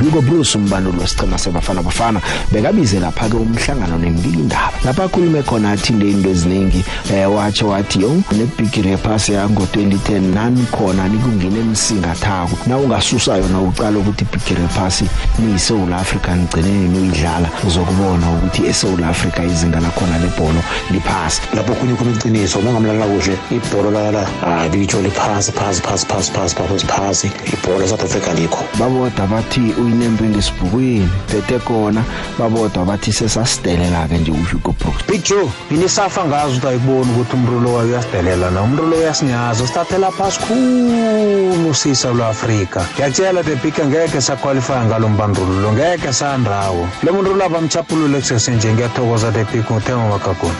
Hugo 0.00 0.22
Bruce 0.22 0.58
umbanduli 0.58 0.98
wesichema 0.98 1.38
sebafana 1.38 1.82
bafana. 1.82 2.20
Bekabize 2.52 3.00
lapha 3.00 3.28
ke 3.28 3.36
umhlangano 3.36 3.98
nembilindaba 3.98 4.72
lapha 4.84 5.04
akhulume 5.04 5.42
khona 5.42 5.70
athinde 5.72 6.10
into 6.10 6.30
eziningi 6.30 6.84
eh 7.12 7.26
watsho 7.26 7.68
wathi 7.68 8.00
yo 8.00 8.22
nebig 8.32 8.84
repass 8.84 9.28
yango 9.28 9.62
2010 9.62 10.34
nani 10.34 10.66
khona 10.72 11.08
nikungena 11.08 11.58
emsingathako. 11.58 12.58
Na 12.66 12.78
ungasusa 12.78 13.36
yona 13.36 13.60
uqala 13.60 13.98
ukuthi 13.98 14.24
big 14.24 14.58
repass 14.58 15.02
ni 15.38 15.58
South 15.58 15.92
Africa 15.92 16.30
ngcine 16.36 16.88
noyidlala 16.88 17.48
uzokubona 17.66 18.30
ukuthi 18.30 18.66
eSouth 18.66 19.02
Africa 19.02 19.40
izinga 19.44 19.80
lakhona 19.80 20.18
lebhola 20.18 20.62
liphasi. 20.90 21.42
Lapho 21.54 21.74
kunye 21.74 21.94
khona 21.94 22.12
iqiniso 22.12 22.58
uma 22.58 22.72
ngamlala 22.72 23.06
kuhle 23.06 23.38
ibhola 23.50 23.90
lala 23.90 24.26
hayi 24.40 24.70
bitsho 24.70 25.02
liphasi 25.02 25.52
phasi 25.52 25.82
phasi 25.82 26.06
phasi 26.06 26.32
phasi 26.32 26.56
phasi 26.56 26.86
phasi 26.86 27.30
ibhola 27.70 27.86
South 27.86 28.04
Africa 28.04 28.34
likho 28.34 28.64
baboda 28.78 29.26
bathi 29.26 29.60
uyinembe 29.78 30.28
ngesibhukweni 30.28 31.08
bethe 31.32 31.58
khona 31.58 32.02
baboda 32.38 32.84
bathi 32.84 33.12
sesasidelela 33.12 34.08
ke 34.08 34.18
nje 34.18 34.30
uHugo 34.30 34.72
Brooks 34.72 35.06
Big 35.06 35.22
Joe 35.22 35.48
binisafa 35.70 36.24
ngazo 36.24 36.56
ukuthi 36.56 36.68
ayiboni 36.68 37.10
ukuthi 37.12 37.36
umrulo 37.36 37.74
wayo 37.74 37.88
uyasidelela 37.88 38.50
na? 38.50 38.62
Umrulo 38.62 38.96
uyasinyaza 38.96 39.66
sithathela 39.66 40.10
phasi 40.10 40.40
khulu 40.40 41.74
sisa 41.74 42.10
lwa-afrika. 42.10 42.86
Ngiyakutshela 42.94 43.42
the 43.42 43.56
big 43.56 43.74
ngeke 43.86 44.20
saqualifya 44.20 44.84
ngalo 44.84 45.08
mbandululo 45.08 45.72
ngeke 45.72 46.12
sandawo 46.12 46.88
lo 47.02 47.12
muntu 47.12 47.34
laba 47.34 47.60
mchapulule 47.60 48.20
kusesenje 48.20 48.72
ngiyathokoza 48.72 49.32
the 49.32 49.44
big 49.44 49.64
nguthema 49.70 50.08
magagoni 50.08 50.56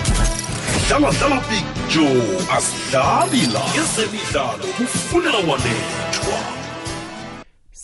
dlala 0.89 1.11
dlala 1.11 1.41
big 1.49 1.65
joe 1.89 2.39
asidlali 2.57 3.47
la. 3.53 3.63
Ezemidlalo 3.83 4.67
kufunela 4.77 5.39
wanethwa. 5.39 6.60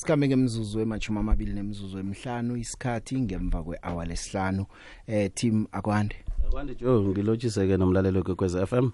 Sikhambe 0.06 0.28
ngemzuzu 0.28 0.80
emachumi 0.80 1.18
amabili 1.18 1.52
nemzuzu 1.52 1.98
emihlanu 1.98 2.56
isikhathi 2.56 3.20
ngemva 3.20 3.62
kwehour 3.62 4.06
lesihlanu. 4.06 4.66
Eh 5.06 5.30
team 5.34 5.66
akwande. 5.72 6.16
Kwande 6.50 6.74
Joe 6.74 7.02
ngilotshise 7.02 7.66
ke 7.66 7.76
nomlalelo 7.76 8.22
kwekwez 8.22 8.54
FM. 8.54 8.90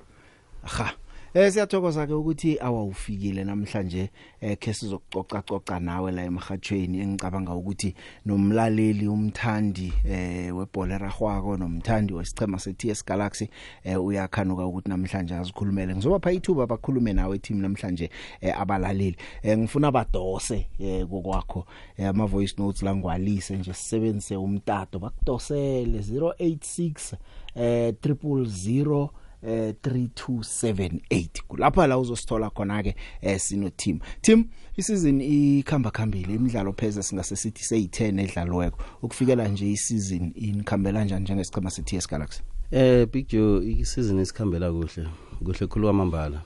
ha 0.62 0.92
Eh 1.34 1.52
siyathokoza 1.52 2.06
ke 2.06 2.12
ukuthi 2.12 2.58
awawufikile 2.60 3.44
namhlanje 3.44 4.10
eh 4.40 4.58
ke 4.58 4.74
sizokucoca 4.74 5.42
coca 5.42 5.80
nawe 5.80 6.12
la 6.12 6.24
emhathweni 6.24 7.00
engicabanga 7.00 7.54
ukuthi 7.54 7.94
nomlaleli 8.26 9.08
umthandi 9.08 9.92
eh 10.04 10.56
webhola 10.56 10.98
ragwako 10.98 11.56
nomthandi 11.56 12.12
wesichema 12.12 12.58
seTS 12.58 13.04
Galaxy 13.06 13.48
eh 13.84 14.04
uyakhanuka 14.04 14.66
ukuthi 14.66 14.88
namhlanje 14.88 15.34
azikhulumele. 15.34 15.94
Ngizobapha 15.94 16.32
ithuba 16.32 16.66
bakhulume 16.66 17.12
nawe 17.12 17.38
team 17.38 17.60
namhlanje 17.60 18.10
eh 18.40 18.60
abalaleli. 18.60 19.16
Eh 19.42 19.58
ngifuna 19.58 19.90
badose 19.90 20.66
eh 20.78 21.06
kokwakho. 21.08 21.66
Eh, 21.96 22.08
ama 22.08 22.26
voice 22.26 22.54
notes 22.58 22.82
la 22.82 22.94
ngwalise 22.94 23.56
nje 23.56 23.72
sisebenzise 23.72 24.36
umtato. 24.36 24.98
Bakudosele 24.98 25.98
086 25.98 27.16
eh 27.54 27.94
000 28.02 29.21
eh 29.42 29.74
3278 29.82 31.28
kulapha 31.48 31.86
la 31.86 31.98
uzosithola 31.98 32.50
khona 32.50 32.82
ke 32.82 32.96
eh 33.20 33.38
sino 33.40 33.70
team 33.70 33.98
team 34.20 34.44
isizin 34.76 35.20
ikhamba 35.20 35.90
khambile 35.90 36.34
imidlalo 36.34 36.72
pheze 36.72 37.02
singase 37.02 37.36
sithi 37.36 37.62
seyi10 37.62 38.20
edlalweko 38.20 38.78
ukufikela 39.02 39.48
nje 39.48 39.70
isizin 39.70 40.32
inkhambela 40.34 40.98
kanjani 40.98 41.22
njengesichema 41.22 41.70
seTS 41.70 42.08
Galaxy? 42.08 42.42
Eh 42.70 43.08
Big 43.12 43.28
Joe 43.28 43.72
isizini 43.72 44.20
esikhambela 44.20 44.72
kuhle 44.72 45.08
kuhle 45.44 45.66
khulu 45.66 45.86
kwamambala. 45.86 46.42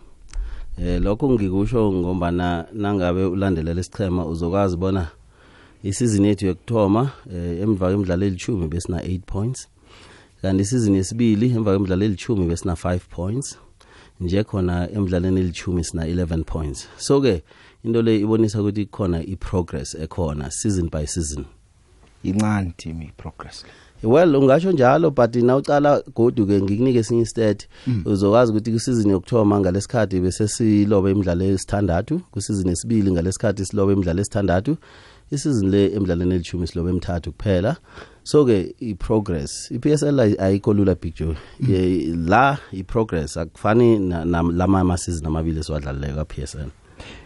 Eh 0.78 1.02
lokho 1.02 1.30
ngikusho 1.30 1.92
ngombana 1.92 2.66
nangabe 2.72 3.24
ulandelela 3.24 3.80
isichema 3.80 4.26
uzokwazi 4.26 4.76
bona 4.76 5.08
isizini 5.82 6.28
yethu 6.28 6.46
yokuthoma 6.46 7.10
eh 7.32 7.60
emva 7.60 7.86
kwemidlalo 7.86 8.26
elithumi 8.26 8.68
besina 8.68 9.00
8 9.00 9.20
points. 9.20 9.68
Kanti 10.42 10.62
isizini 10.62 10.96
yesibili 10.96 11.50
emva 11.50 11.70
kwemidlalo 11.70 12.04
elithumi 12.04 12.46
besina 12.46 12.72
5 12.72 12.98
points 13.10 13.58
nje 14.20 14.44
khona 14.44 14.90
emidlalweni 14.90 15.40
elithumi 15.40 15.84
sina 15.84 16.06
11 16.06 16.44
points. 16.44 16.88
So 16.96 17.20
ke 17.20 17.42
into 17.84 18.02
le 18.02 18.20
ibonisa 18.20 18.60
ukuthi 18.60 18.86
khona 18.86 19.22
i-progress 19.22 19.94
ekhona 19.94 20.50
season 20.50 20.88
by 20.88 21.06
season. 21.06 21.44
Incane 22.24 22.72
team 22.76 23.02
i-progress 23.02 23.64
well 24.02 24.36
ungasho 24.36 24.72
njalo 24.72 25.10
but 25.10 25.34
nawucala 25.34 26.02
godu 26.14 26.46
ke 26.46 26.62
ngikunike 26.62 26.98
esinye 26.98 27.22
istat. 27.22 27.68
Uzokwazi 28.04 28.52
ukuthi 28.52 28.72
kusizini 28.72 29.12
yokuthoma 29.12 29.60
ngalesikhathi 29.60 30.20
bese 30.20 30.48
silobe 30.48 31.10
imidlalo 31.10 31.44
esithandathu 31.44 32.20
kusizini 32.30 32.70
yesibili 32.70 33.12
ngalesikhathi 33.12 33.64
silobe 33.64 33.92
imidlalo 33.92 34.20
esithandathu 34.20 34.76
isizini 35.30 35.70
le 35.70 35.86
emidlalweni 35.94 36.34
elithumi 36.34 36.66
silobe 36.66 36.90
emithathu 36.90 37.32
kuphela. 37.32 37.76
So 38.26 38.42
ke 38.44 38.74
i-progress 38.82 39.70
i-PSL 39.70 40.18
ayi- 40.20 40.40
ayikho 40.40 40.74
lula 40.74 40.94
big 40.94 41.14
joe. 41.14 41.36
Ye- 41.68 42.10
la 42.26 42.58
i-progress 42.72 43.36
akufani 43.36 43.98
na- 43.98 44.24
na- 44.24 44.42
lama 44.42 44.80
amasizini 44.80 45.26
amabili 45.26 45.60
esiwadlalile 45.60 46.12
kwa-PSL 46.14 46.68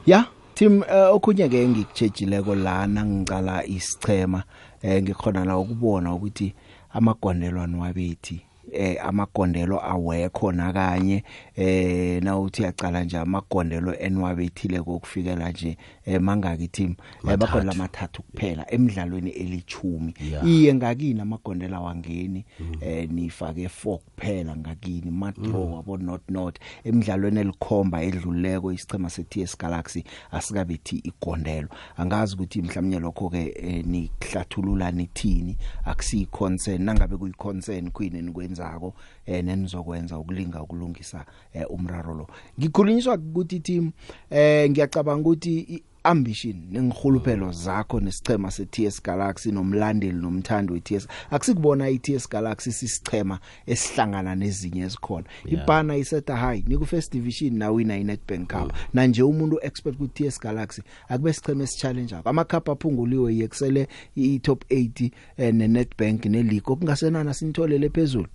ya 0.06 0.24
team 0.54 0.78
uh, 0.78 1.14
okhunye 1.14 1.48
ke 1.48 1.68
ngikutshejileko 1.68 2.54
lana 2.54 3.04
ngicala 3.04 3.64
isichema 3.66 4.42
eh 4.82 5.02
ngikhona 5.02 5.44
la 5.44 5.58
ukubona 5.58 6.14
ukuthi 6.14 6.54
amagondelwano 6.92 7.80
wabethi 7.80 8.40
eh 8.72 8.96
amagondelo 9.04 9.84
awekho 9.84 10.52
nakanye 10.52 11.24
eh 11.56 12.22
na 12.22 12.38
uthi 12.38 12.62
yacala 12.62 13.04
nje 13.04 13.18
amagondelo 13.18 13.98
enwabethile 13.98 14.82
kokufikela 14.82 15.50
nje 15.50 15.76
eh 16.04 16.20
mangaki 16.20 16.68
team 16.68 16.94
eh 17.30 17.36
bakhona 17.36 17.64
lamathathu 17.64 18.22
kuphela 18.22 18.72
emidlalweni 18.74 19.30
elithumi 19.30 20.14
iye 20.46 20.74
ngakini 20.74 21.20
amagondela 21.20 21.80
wangeni 21.80 22.44
eh 22.80 23.10
nifake 23.10 23.66
4 23.66 23.98
kuphela 23.98 24.56
ngakini 24.56 25.10
madraw 25.10 25.74
wabo 25.74 25.96
not 25.96 26.22
not. 26.28 26.58
Emidlalweni 26.84 27.40
elikhomba 27.40 28.02
edluleko 28.02 28.72
isichema 28.72 29.10
seTS 29.10 29.58
Galaxy 29.58 30.04
asikabethi 30.30 30.96
igondelo. 30.96 31.68
Angazi 31.96 32.34
ukuthi 32.34 32.62
mhlawumnye 32.62 32.98
lokho 32.98 33.30
ke 33.30 33.54
eh, 33.56 33.84
nihlathulula 33.86 34.90
nithini 34.90 35.56
akusi 35.84 36.26
concern 36.26 36.82
nangabe 36.82 37.16
kuyi 37.16 37.32
concern 37.32 37.90
kwini 37.90 38.22
nikwenzako 38.60 38.94
eh 39.26 39.44
nenizokwenza 39.44 40.18
ukulinga 40.18 40.62
ukulungisa 40.62 41.24
eh, 41.52 41.64
umraro 41.70 42.14
lo. 42.14 42.26
Ngikhulunyiswa 42.60 43.14
ukuthi 43.14 43.60
team 43.60 43.92
eh 44.30 44.70
ngiyacabanga 44.70 45.20
ukuthi 45.28 45.58
i- 45.60 45.82
ambition 46.02 46.56
nengihuluphelo 46.70 47.52
zakho 47.52 48.00
nesichema 48.00 48.50
seTS 48.50 49.02
Galaxy 49.02 49.52
nomlandeli 49.52 50.12
nomthandi 50.18 50.72
weTS 50.72 51.08
akusikubona 51.30 51.88
iTS 51.90 52.28
Galaxy 52.30 52.72
sisichema 52.72 53.38
esihlangana 53.66 54.34
nezinye 54.34 54.82
ezikhona. 54.82 55.26
Yeah. 55.44 55.64
ibhana 55.64 55.96
iseta 55.96 56.36
high 56.36 56.62
niku 56.66 56.86
first 56.86 57.12
division 57.12 57.56
na 57.58 57.70
wina 57.70 57.96
iNetbank 57.98 58.48
Cup. 58.52 58.72
Na 58.94 59.06
nje 59.06 59.22
umuntu 59.22 59.58
expect 59.62 59.96
ku 59.98 60.08
TS 60.08 60.40
Galaxy 60.40 60.82
akube 61.08 61.32
sicheme 61.32 61.64
esichallenge 61.64 62.14
akho 62.16 62.28
amacup 62.28 62.68
aphunguliwe 62.68 63.36
yekusele 63.36 63.88
i 64.16 64.38
top 64.38 64.64
8 64.70 65.10
eh, 65.36 65.54
neNetbank 65.54 66.24
neleague. 66.26 66.72
Okungasenana 66.72 67.34
sinitholele 67.34 67.88
phezulu. 67.88 68.26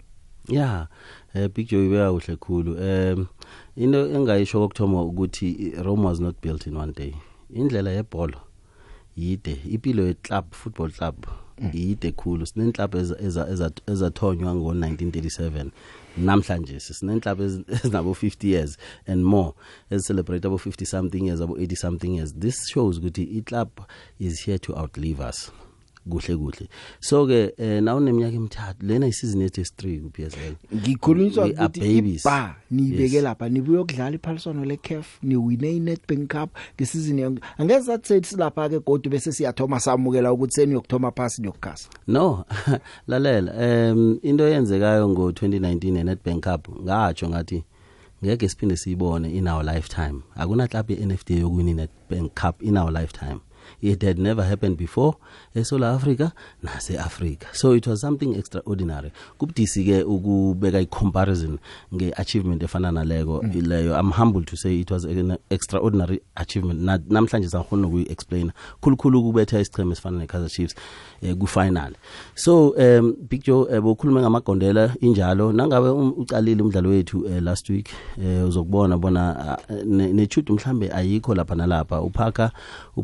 Ya 0.50 0.88
eh 1.34 1.50
big 1.54 1.68
joe 1.68 1.86
ibeka 1.86 2.12
kuhle 2.12 2.36
khulu. 2.36 2.72
Um 2.74 3.28
into 3.76 4.06
engayisho 4.16 4.60
kokuthoma 4.60 5.04
ukuthi 5.04 5.74
rome 5.84 6.04
was 6.04 6.20
not 6.20 6.42
built 6.42 6.68
in 6.68 6.78
one 6.78 6.92
day. 6.94 7.14
Indlela 7.54 7.92
yebhola 7.92 8.40
yide 9.18 9.62
ipilo 9.72 10.08
ye-club 10.08 10.54
football 10.54 10.92
club 10.92 11.26
yide 11.74 12.12
khulu. 12.12 12.46
Sinenhlabhu 12.46 12.98
ezathonywa 13.88 14.56
ngo-1937 14.56 15.70
namhlanje 16.18 16.80
sinenhlabhu 16.80 17.44
ezinabo 17.44 18.14
50 18.22 18.48
years 18.48 18.78
and 19.08 19.24
more 19.24 19.54
ezicelebrate 19.90 20.48
abo 20.48 20.58
50 20.58 20.86
something 20.86 21.26
years 21.26 21.42
abo 21.42 21.58
80 21.58 21.76
something 21.76 22.16
years. 22.16 22.34
This 22.34 22.68
shows 22.68 23.00
ukuthi 23.00 23.24
i-club 23.38 23.70
is 24.20 24.46
here 24.46 24.58
to 24.60 24.74
outlive 24.74 25.20
us. 25.30 25.52
Kuhle 26.10 26.38
kuhle. 26.38 26.68
So 27.00 27.28
ke 27.28 27.54
eh, 27.58 27.84
nawuneminyaka 27.84 28.36
emithathu 28.36 28.86
lena 28.86 29.08
isizini 29.08 29.44
yethu 29.44 29.62
esi3 29.62 30.02
ku 30.02 30.10
PSL 30.10 30.54
ngikhulunyiswa 30.76 31.46
ukuthi 31.46 31.80
babies. 31.80 32.24
ba 32.24 32.56
nibeke 32.72 33.16
Yes. 33.16 33.24
lapha 33.24 33.50
nibuye 33.50 33.80
ukudlala 33.80 34.16
iphaliswano 34.16 34.66
leCAF 34.66 35.24
niwine 35.24 35.76
iNetbank 35.76 36.28
Cup 36.32 36.50
ngesizini 36.76 37.22
yonke. 37.22 37.42
Angeze 37.58 37.86
sathi 37.86 38.24
silapha 38.28 38.70
ke 38.70 38.80
godwa 38.80 39.12
bese 39.12 39.32
siyathoma 39.32 39.80
samukela 39.80 40.34
ukuthi 40.34 40.54
seniyokthoma 40.54 41.12
phasi 41.12 41.42
niyokukhasa 41.42 41.90
no 42.08 42.46
lalela 43.08 43.52
um 43.92 44.20
into 44.24 44.48
eyenzekayo 44.48 45.10
ngo-2019 45.10 45.98
eNetbank 45.98 46.44
Cup 46.44 46.70
ngatsho 46.84 47.30
ngathi 47.30 47.64
ngeke 48.26 48.50
siphinde 48.50 48.76
siyibone 48.78 49.30
in 49.38 49.48
our 49.48 49.64
lifetime. 49.64 50.22
Akuna 50.36 50.68
club 50.68 50.90
ye-NFD 50.92 51.30
yokuwina 51.30 51.72
iNetbank 51.72 52.34
Cup 52.36 52.64
in 52.64 52.78
our 52.78 52.92
lifetime. 52.92 53.40
It 53.82 54.04
had 54.04 54.20
never 54.20 54.44
happened 54.46 54.78
before 54.78 55.14
eSouth 55.56 55.84
Africa 55.96 56.32
nase-Africa 56.64 57.48
so 57.54 57.76
it 57.76 57.88
was 57.88 58.02
something 58.02 58.36
extraordinary 58.36 59.12
kubudisi 59.38 59.84
ke 59.84 60.04
ukubeka 60.04 60.80
i-comparison 60.82 61.58
nge-achievement 61.94 62.64
efana 62.64 62.92
naleko 62.92 63.44
leyo 63.62 64.00
i'm 64.00 64.12
humble 64.12 64.44
to 64.44 64.56
say 64.58 64.80
it 64.80 64.92
was 64.92 65.06
an 65.06 65.38
extraordinary 65.50 66.22
achievement 66.36 66.80
Na- 66.82 67.00
namhlanje 67.10 67.50
sangikhona 67.50 67.82
nokuyi-explaina 67.82 68.52
khulukhulu 68.82 69.20
ukubetha 69.20 69.60
isicheme 69.60 69.92
esifana 69.92 70.18
ne-kaizer 70.20 70.50
chiefs 70.50 70.76
eh, 71.22 71.36
ku-final 71.38 71.94
so 72.36 72.70
um 72.70 73.16
big 73.30 73.44
joe 73.44 73.68
eh, 73.72 73.82
bokhulume 73.82 74.22
ngamagondela 74.22 74.96
injalo 75.02 75.52
nangabe 75.54 75.90
um- 75.90 76.14
ucalile 76.18 76.62
umdlalo 76.64 76.90
wethu 76.90 77.26
eh, 77.28 77.44
last 77.44 77.70
week 77.70 77.90
eh, 78.24 78.48
uzokubona 78.48 78.98
bona 78.98 79.40
ah, 79.40 79.74
ne- 79.86 80.14
nechude 80.14 80.54
mhlambe 80.54 80.92
ayikho 80.92 81.36
lapha 81.36 81.56
nalapha 81.56 82.02
uphaka 82.02 82.52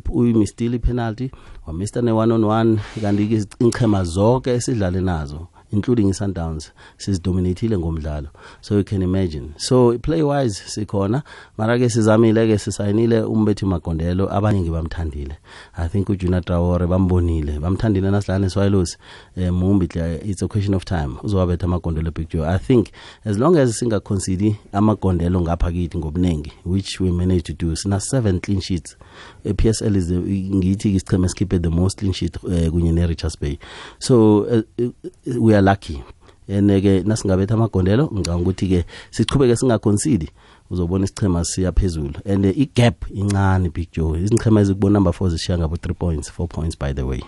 uyimistile 0.10 0.76
ipenalty 0.76 1.32
wamista 1.68 2.02
ne-one 2.02 2.34
on 2.34 2.44
one 2.44 2.80
kanti-ke 3.02 3.36
izichema 3.36 4.04
zonke 4.04 4.52
esidlale 4.52 5.02
nazo 5.02 5.48
including 5.72 6.10
i-sundowns 6.10 6.72
sizidominathile 6.98 7.78
ngomdlalo. 7.78 8.28
So 8.62 8.78
you 8.78 8.84
can 8.84 9.02
imagine. 9.02 9.54
So 9.58 9.98
play 10.00 10.22
wise 10.22 10.64
sikhona. 10.68 11.24
Mara-ke 11.58 11.90
sizamile-ke 11.90 12.58
sisayinile 12.58 13.22
umbethi 13.22 13.66
magondelo 13.66 14.34
abaningi 14.34 14.70
bamthandile. 14.70 15.38
I 15.78 15.88
think 15.88 16.10
ujuna 16.10 16.42
traore 16.42 16.88
bambonile 16.88 17.60
bamthandile 17.60 18.12
nasidlala 18.12 18.46
neswayilosi 18.46 18.98
um 19.38 19.52
mumbi 19.52 19.88
hle 19.88 20.22
it's 20.26 20.42
a 20.42 20.48
question 20.48 20.74
of 20.74 20.86
time. 20.86 21.16
Uzowabetha 21.24 21.66
amagondelo 21.66 22.12
picture 22.12 22.46
i 22.46 22.58
think 22.58 22.88
as 23.26 23.38
long 23.38 23.58
as 23.58 23.80
singaconcedi 23.80 24.56
amagondelo 24.74 25.42
ngapha 25.42 25.72
kithi 25.72 25.98
ngobuningi 25.98 26.52
which 26.66 27.00
we 27.00 27.12
manage 27.12 27.42
to 27.42 27.54
do 27.54 27.76
sina 27.76 28.00
seven 28.00 28.40
clean 28.40 28.62
sheets. 28.62 28.98
i-PSL 29.46 29.96
is 29.96 30.08
the, 30.08 30.16
ngithi 30.56 30.96
isicheme 30.96 31.26
esikhiphe 31.26 31.60
the 31.60 31.70
most 31.70 32.00
clean 32.00 32.14
sheet 32.14 32.38
uh, 32.44 32.70
kunye 32.70 32.92
ne-Richards 32.92 33.36
Bay. 33.36 33.58
So 34.00 34.46
uh, 34.46 34.62
uh, 34.80 35.42
we 35.42 35.56
are 35.56 35.62
lucky. 35.62 36.04
Ene-ke 36.48 37.04
nasingabetha 37.04 37.54
amagondelo 37.54 38.10
ngicabanga 38.14 38.42
ukuthi-ke 38.42 38.86
sichubeke 39.12 39.56
singaconcedi 39.56 40.30
uzobona 40.70 41.06
isichema 41.06 41.46
siya 41.46 41.72
phezulu. 41.72 42.14
And 42.26 42.46
uh, 42.46 42.58
i-gap 42.58 43.06
incane 43.14 43.70
big 43.70 43.92
joe. 43.92 44.20
Izichema 44.20 44.62
ezikubona 44.62 44.94
number 44.94 45.14
four 45.14 45.30
zishiya 45.30 45.58
ngabo 45.58 45.76
3 45.76 45.94
points 45.94 46.32
4 46.40 46.48
points 46.48 46.80
by 46.80 46.94
the 46.94 47.04
way. 47.04 47.22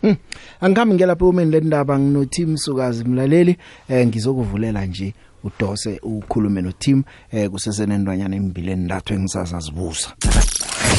Hmm. 0.00 0.16
Angikhambi 0.60 0.94
ngelapha 0.94 1.26
umeni 1.26 1.50
lendaba 1.50 1.98
ngino 1.98 2.24
team 2.24 2.56
sukazi 2.56 3.04
mlaleli. 3.04 3.56
Eh 3.88 4.06
ngizokuvulela 4.06 4.86
nje 4.86 5.14
udose 5.44 6.00
ukhulume 6.02 6.62
no 6.62 6.72
team 6.72 7.04
eh 7.32 7.50
kusesenendwanyana 7.50 8.36
embili 8.36 8.70
endathu 8.70 9.14
engisazazibuza. 9.14 10.08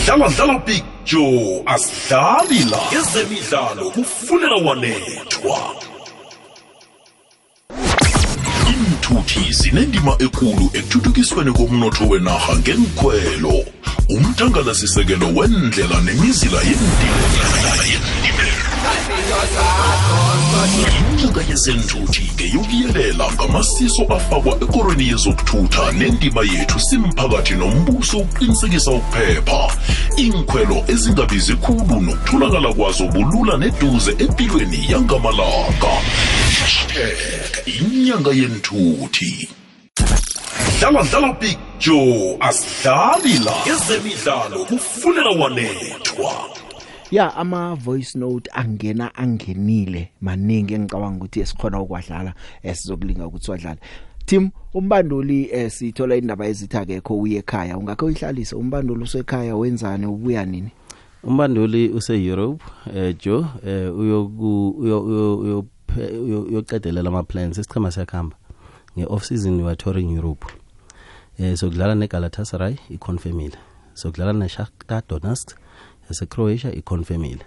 Dlala 0.06 0.30
dlala 0.30 0.60
big 0.65 0.84
joe 1.06 1.63
asidlali 1.65 2.60
la 2.71 2.80
ezemidlalo 3.00 3.91
kufunela 3.91 4.56
wanethwa. 4.56 5.60
Iinthuthi 8.69 9.54
zinendima 9.54 10.15
ekulu 10.19 10.69
ekuthuthukisweni 10.73 11.52
komnotho 11.54 12.08
wenarha 12.08 12.56
ngenkhwelo 12.58 13.65
umthangalasisekelo 14.10 15.28
wendlela 15.36 16.02
nemizila 16.02 16.60
yendlela 16.69 17.97
inhlaka 20.65 21.41
yezenthuthi-ke 21.50 22.46
yokuyelela 22.54 23.32
ngamasiso 23.34 24.04
afakwa 24.10 24.58
ekorweni 24.63 25.08
yezokuthutha 25.08 25.91
nendima 25.91 26.41
yethu 26.41 26.80
simphakathi 26.80 27.54
nombuso 27.54 28.17
ukuqinisekisa 28.17 28.91
ukuphepha. 28.91 29.62
Inkhwelo 30.17 30.84
ezingabizi 30.88 31.56
khulu 31.56 32.02
nokutholakala 32.02 32.74
kwazo 32.74 33.08
bulula 33.08 33.58
neduze 33.58 34.12
empilweni 34.12 34.91
yangamalanga. 34.91 35.93
Hashtag 36.60 37.52
inyanga 37.65 38.32
yenthuthi 38.32 39.50
dlala 40.80 41.04
dlala 41.04 41.34
big 41.39 41.58
joe 41.80 42.38
asidlali 42.39 43.38
la. 43.46 43.56
Ezemidlalo 43.65 44.65
kufunela 44.65 45.30
wanethwa. 45.30 46.67
Ya 47.12 47.36
ama 47.36 47.76
voice 47.76 48.20
note 48.20 48.50
angena 48.54 49.15
angenile 49.15 50.12
maningi. 50.22 50.74
Engicabanga 50.74 51.17
ukuthi 51.17 51.39
esikhona 51.39 51.82
ukwadlala 51.82 52.34
esizokulinga 52.63 53.28
ukuthi 53.28 53.52
wadlale. 53.52 53.80
Tim 54.26 54.50
umbanduli 54.74 55.50
eh, 55.52 55.72
sithola 55.72 56.15
indaba 56.15 56.46
ezithi 56.48 56.78
akekho 56.78 57.20
uye 57.20 57.38
ekhaya. 57.38 57.78
Ungakho 57.78 58.06
uyihlalise 58.06 58.56
umbanduli 58.56 59.04
usekhaya 59.04 59.56
wenzani 59.56 60.06
ubuya 60.06 60.46
nini? 60.46 60.72
Umbanduli 61.24 61.89
use 61.89 62.26
Europe 62.26 62.63
eh 62.96 63.15
Joe 63.20 63.46
eh 63.65 63.98
uyoku 63.98 64.70
uyo 64.70 65.65
uyoqedelela 66.24 67.10
ama 67.10 67.24
plans 67.24 67.58
isichema 67.58 67.91
siyakhamba 67.91 68.36
nge 68.98 69.06
off 69.10 69.24
season 69.24 69.62
we 69.62 69.67
are 69.67 69.76
touring 69.76 70.15
Europe. 70.15 70.46
Eh 71.39 71.56
sokudlala 71.58 71.96
neGalatasaray 71.96 72.76
iconfirmile 72.89 73.58
sokudlala 73.93 74.34
neShakhtar 74.34 75.04
Donetsk 75.10 75.56
yaseCroatia 76.10 76.76
iconfirmile 76.76 77.46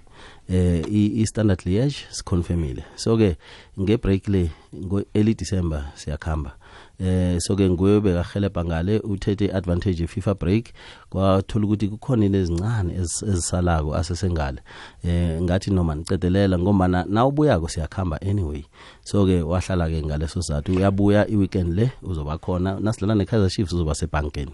eh 0.49 0.85
iStandard 1.23 1.61
Liège 1.66 2.07
siconfirmile 2.11 2.85
so 2.96 3.16
ke 3.16 3.37
ngebreak 3.79 4.29
le 4.29 4.51
ngo 4.75 5.03
early 5.14 5.35
December 5.35 5.92
siyakhamba. 5.94 6.57
Eh 7.01 7.40
so 7.40 7.57
ke 7.57 7.68
nguye 7.68 8.01
bekahelebha 8.01 8.64
ngale 8.64 8.99
uthethe 9.01 9.51
advantage 9.53 10.07
FIFA 10.07 10.35
break. 10.35 10.73
Kwathola 11.11 11.64
ukuthi 11.66 11.88
kukhona 11.88 12.27
into 12.27 12.38
ezincane 12.38 12.94
ezisalako 12.94 13.94
asesengale. 13.94 14.61
Eh 15.05 15.42
ngathi 15.42 15.70
noma 15.70 15.94
nicedelela 15.94 16.59
ngoba 16.59 16.88
na 16.88 17.27
ubuyako 17.27 17.68
siyakhamba 17.68 18.20
anyway. 18.23 18.64
So 19.05 19.27
ke 19.27 19.42
wahlala 19.42 19.88
ke 19.88 20.03
ngaleso 20.03 20.42
sizathu 20.42 20.77
uyabuya 20.77 21.29
iweekend 21.29 21.75
le 21.75 21.90
uzoba 22.03 22.38
khona. 22.38 22.81
Nasidlala 22.81 23.14
neKaizer 23.14 23.51
Chiefs 23.51 23.73
uzoba 23.73 23.94
sebankeni 23.94 24.53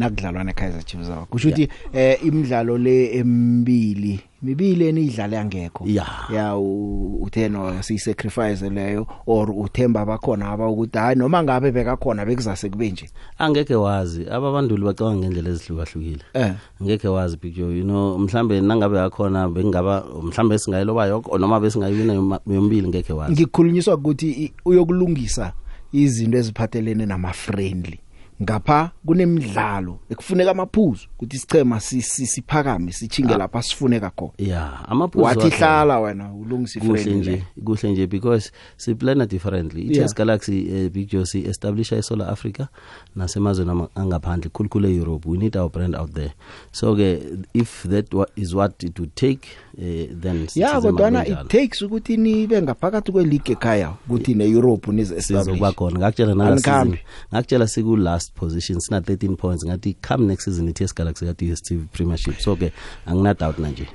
nakudlalwa 0.00 0.44
neKaizer 0.44 0.84
Chiefs 0.84 1.06
zawo 1.06 1.26
kusho 1.30 1.48
ukuthi 1.48 1.68
eh 1.92 2.18
imidlalo 2.24 2.78
le 2.78 2.96
emibili 3.18 4.20
mibili 4.42 4.88
enidlala 4.88 5.36
yangekho 5.36 5.84
ya 5.86 6.06
ya 6.34 6.56
utheno 6.56 7.82
si 7.82 7.98
sacrifice 7.98 8.70
leyo 8.70 9.06
or 9.26 9.50
uthemba 9.50 10.06
bakhona 10.06 10.50
aba 10.50 10.68
ukuthi 10.68 10.98
hayi 10.98 11.16
noma 11.16 11.42
ngabe 11.42 11.72
bekakhona 11.72 12.26
bekuzase 12.26 12.70
kube 12.70 12.90
nje. 12.90 13.10
Angeke 13.38 13.74
wazi 13.74 14.26
ababanduli 14.30 14.84
bacabanga 14.84 15.16
ngendlela 15.16 15.50
ezihlukahlukile. 15.50 16.24
Eh. 16.34 16.52
Angeke 16.80 17.08
wazi 17.08 17.36
picture 17.36 17.78
you 17.78 17.84
know 17.84 18.18
mhlambe 18.18 18.60
nangabe 18.60 18.96
yakhona 18.96 19.48
bengaba 19.48 20.04
mhlambe 20.22 20.58
singayiloba 20.58 21.06
yonke 21.06 21.38
noma 21.38 21.60
besingayiwina 21.60 22.40
yombili 22.46 22.88
ngeke 22.88 23.12
wazi. 23.12 23.32
Ngikhulunyiswa 23.32 23.94
ukuthi 23.94 24.52
uyokulungisa 24.64 25.52
izinto 25.92 26.38
eziphathelene 26.38 27.06
nama 27.06 27.32
friendly 27.32 28.00
ngapha 28.42 28.90
kunemidlalo 29.06 29.98
ekufuneka 30.10 30.50
amaphuzu 30.50 31.06
ukuthi 31.16 31.36
isichema 31.36 31.80
siphakame 31.80 32.92
sichinge 32.92 33.36
lapha 33.36 33.62
sifuneka 33.62 34.10
khona 34.10 34.32
yeah 34.38 34.90
amaphuzu 34.90 35.24
wathi 35.24 35.48
hlala 35.48 36.00
wena 36.00 36.34
ulungisa 36.34 36.80
kuhle 36.80 37.14
nje 37.14 37.44
kuhle 37.64 37.92
nje 37.92 38.06
because 38.06 38.52
si 38.76 38.94
plan 38.94 39.26
differently. 39.26 39.82
iTS 39.82 39.96
yeah. 39.96 40.14
Galaxy 40.14 40.68
uh, 40.68 40.90
Big 40.90 41.08
Joe 41.08 41.24
si 41.24 41.44
establish 41.46 41.92
eSouth 41.92 42.20
Africa 42.20 42.68
nasemazweni 43.16 43.88
angaphandle 43.94 44.50
khulukhulu 44.50 44.88
eEurope. 44.88 45.28
We 45.28 45.38
need 45.38 45.56
our 45.56 45.70
brand 45.70 45.94
out 45.94 46.12
there. 46.12 46.32
So 46.72 46.94
ke 46.94 47.22
if 47.54 47.82
that 47.84 48.12
is 48.36 48.54
what 48.54 48.82
it 48.82 48.98
would 48.98 49.14
take 49.16 49.48
uh, 49.78 50.20
then 50.20 50.48
yeah 50.54 50.80
kodwa 50.82 51.26
it 51.26 51.48
takes 51.48 51.82
ukuthi 51.82 52.16
nibe 52.16 52.62
ngaphakathi 52.62 53.12
kweleague 53.12 53.52
ekhaya 53.52 53.94
ukuthi 54.08 54.34
neEurope 54.34 54.92
nize 54.92 55.16
establish 55.16 55.44
sizokuba 55.44 55.72
khona 55.72 55.98
ngakutshela 55.98 56.34
nala 56.34 56.86
ngakutshela 57.32 57.68
siku 57.68 57.96
last 57.96 58.34
position 58.34 58.80
sina 58.80 59.00
13 59.00 59.36
points. 59.36 59.64
Ngathi 59.64 59.96
come 60.02 60.26
next 60.26 60.44
season 60.44 60.68
iTS 60.68 60.94
Galaxy 60.94 61.26
ka 61.26 61.32
DStv 61.32 61.88
Premiership 61.92 62.40
so 62.40 62.56
ke 62.56 62.72
angina 63.06 63.34
doubt 63.34 63.58
manje. 63.58 63.88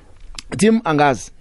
Team 0.58 0.82
angazi. 0.84 1.32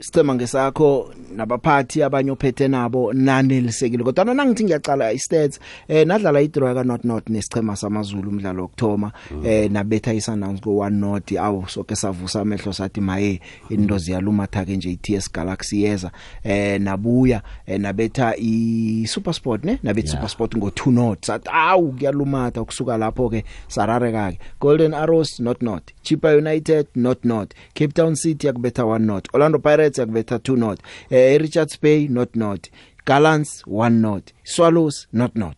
Sicema 0.00 0.34
ngesakho 0.34 1.14
nabaphathi 1.36 2.02
abanye 2.02 2.30
ophethe 2.30 2.68
nabo 2.68 3.12
nanelisekile. 3.12 4.04
Kodwa 4.04 4.34
nangithi 4.34 4.64
ngiyacala 4.64 5.12
istats 5.12 5.60
eh 5.88 6.06
nadlala 6.06 6.40
idraw 6.40 6.74
ka 6.74 6.84
not 6.84 7.04
not 7.04 7.28
nesichema 7.28 7.76
samazulu 7.76 8.30
umdlalo 8.30 8.62
wokthoma 8.62 9.12
mm. 9.30 9.46
eh 9.46 9.70
nabetha 9.70 10.14
iSundowns 10.14 10.60
go 10.60 10.70
1 10.70 10.90
not 10.90 11.32
awu 11.32 11.68
soke 11.68 11.96
savusa 11.96 12.40
amehlo 12.40 12.72
sathi 12.72 13.00
maye 13.00 13.40
into 13.70 13.98
ziyalumatha 13.98 14.64
ke 14.64 14.76
nje 14.76 14.90
iTS 14.90 15.32
Galaxy 15.32 15.82
yeza. 15.82 16.10
Eh 16.44 16.80
nabuya 16.80 17.42
eh, 17.66 17.80
nabetha 17.80 18.36
iSuperSport 18.36 19.64
ne? 19.64 19.78
Nabetha 19.82 20.08
yeah. 20.08 20.16
SuperSport 20.16 20.56
ngo 20.56 20.68
2 20.68 20.90
not 20.92 21.26
sathi 21.26 21.48
awu 21.52 21.92
kuyalumatha 21.92 22.62
ukusuka 22.62 22.96
lapho 22.96 23.28
ke 23.30 23.44
sarareka 23.68 24.32
ke 24.32 24.38
Golden 24.60 24.94
Arrows 24.94 25.40
not 25.40 25.62
not 25.62 25.82
Chipa 26.02 26.36
United 26.36 26.86
not 26.94 27.24
not 27.24 27.54
Cape 27.74 27.92
Town 27.92 28.14
City 28.14 28.46
yakubetha 28.46 28.82
1 28.82 28.98
not 28.98 29.28
Orlando 29.32 29.58
Pirates 29.58 29.87
yakubetha 29.96 30.36
2 30.36 30.56
not 30.56 30.80
eh 31.10 31.40
Richards 31.40 31.80
Bay 31.82 32.08
not 32.08 32.36
not 32.36 32.68
Gallants 33.06 33.62
1 33.66 33.90
not 33.90 34.32
Swallows 34.44 35.08
not 35.12 35.36
not 35.36 35.56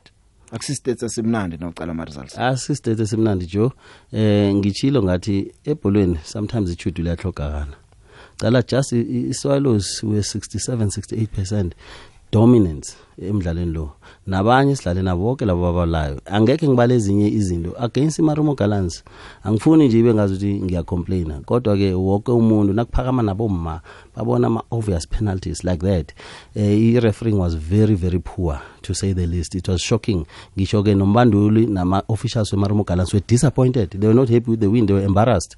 akusistate 0.53 1.07
esimnandi 1.07 1.57
nocala 1.57 1.93
ama 1.93 2.05
results 2.05 2.39
asistate 2.39 3.03
esimnandi 3.03 3.47
Joe 3.47 3.71
eh 4.13 4.55
ngichilo 4.55 5.03
ngathi 5.03 5.53
ebholweni 5.65 6.19
sometimes 6.25 6.71
ichudu 6.71 7.03
liyahlogakana 7.03 7.77
cala 8.41 8.63
just 8.63 8.93
iswallows 8.93 10.03
we 10.03 10.19
67 10.19 10.87
68% 10.87 11.71
dominance 12.33 12.97
emidlalweni 13.23 13.73
lo. 13.73 13.93
Nabanye 14.27 14.77
sidlale 14.77 15.03
nabo 15.03 15.23
bonke 15.25 15.45
labo 15.45 15.63
babalayo 15.63 16.21
angeke 16.27 16.69
ngibale 16.69 16.95
ezinye 16.95 17.29
izinto 17.29 17.75
against 17.79 18.19
iMarumo 18.19 18.55
Gallants 18.55 19.05
angifuni 19.45 19.89
nje 19.89 19.99
ibe 19.99 20.15
ngazuthi 20.15 20.63
ngiyacomplaina 20.63 21.41
kodwa 21.41 21.77
ke 21.77 21.95
wonke 21.95 22.33
umuntu 22.33 22.73
nakuphakama 22.73 23.23
nabomma 23.23 23.81
babona 24.17 24.47
ama 24.47 24.63
obvious 24.71 25.09
penalties 25.09 25.65
like 25.65 25.87
that. 25.87 26.13
Eh 26.55 26.79
i 26.79 27.01
refereeing 27.01 27.39
was 27.39 27.55
very 27.55 27.95
very 27.95 28.19
poor 28.19 28.61
to 28.83 28.95
say 28.95 29.13
the 29.13 29.27
least. 29.27 29.55
It 29.55 29.69
was 29.69 29.81
shocking. 29.83 30.27
Ngisho 30.57 30.83
ke 30.83 30.95
nombanduli 30.95 31.67
nama 31.67 32.03
officials 32.09 32.53
weMarumo 32.53 32.85
Gallants 32.85 33.13
were 33.13 33.25
disappointed. 33.27 33.91
They 33.91 34.07
were 34.07 34.15
not 34.15 34.29
happy 34.29 34.51
with 34.51 34.61
the 34.61 34.71
win. 34.71 34.87
They 34.87 34.95
were 34.95 35.05
embarrassed 35.05 35.57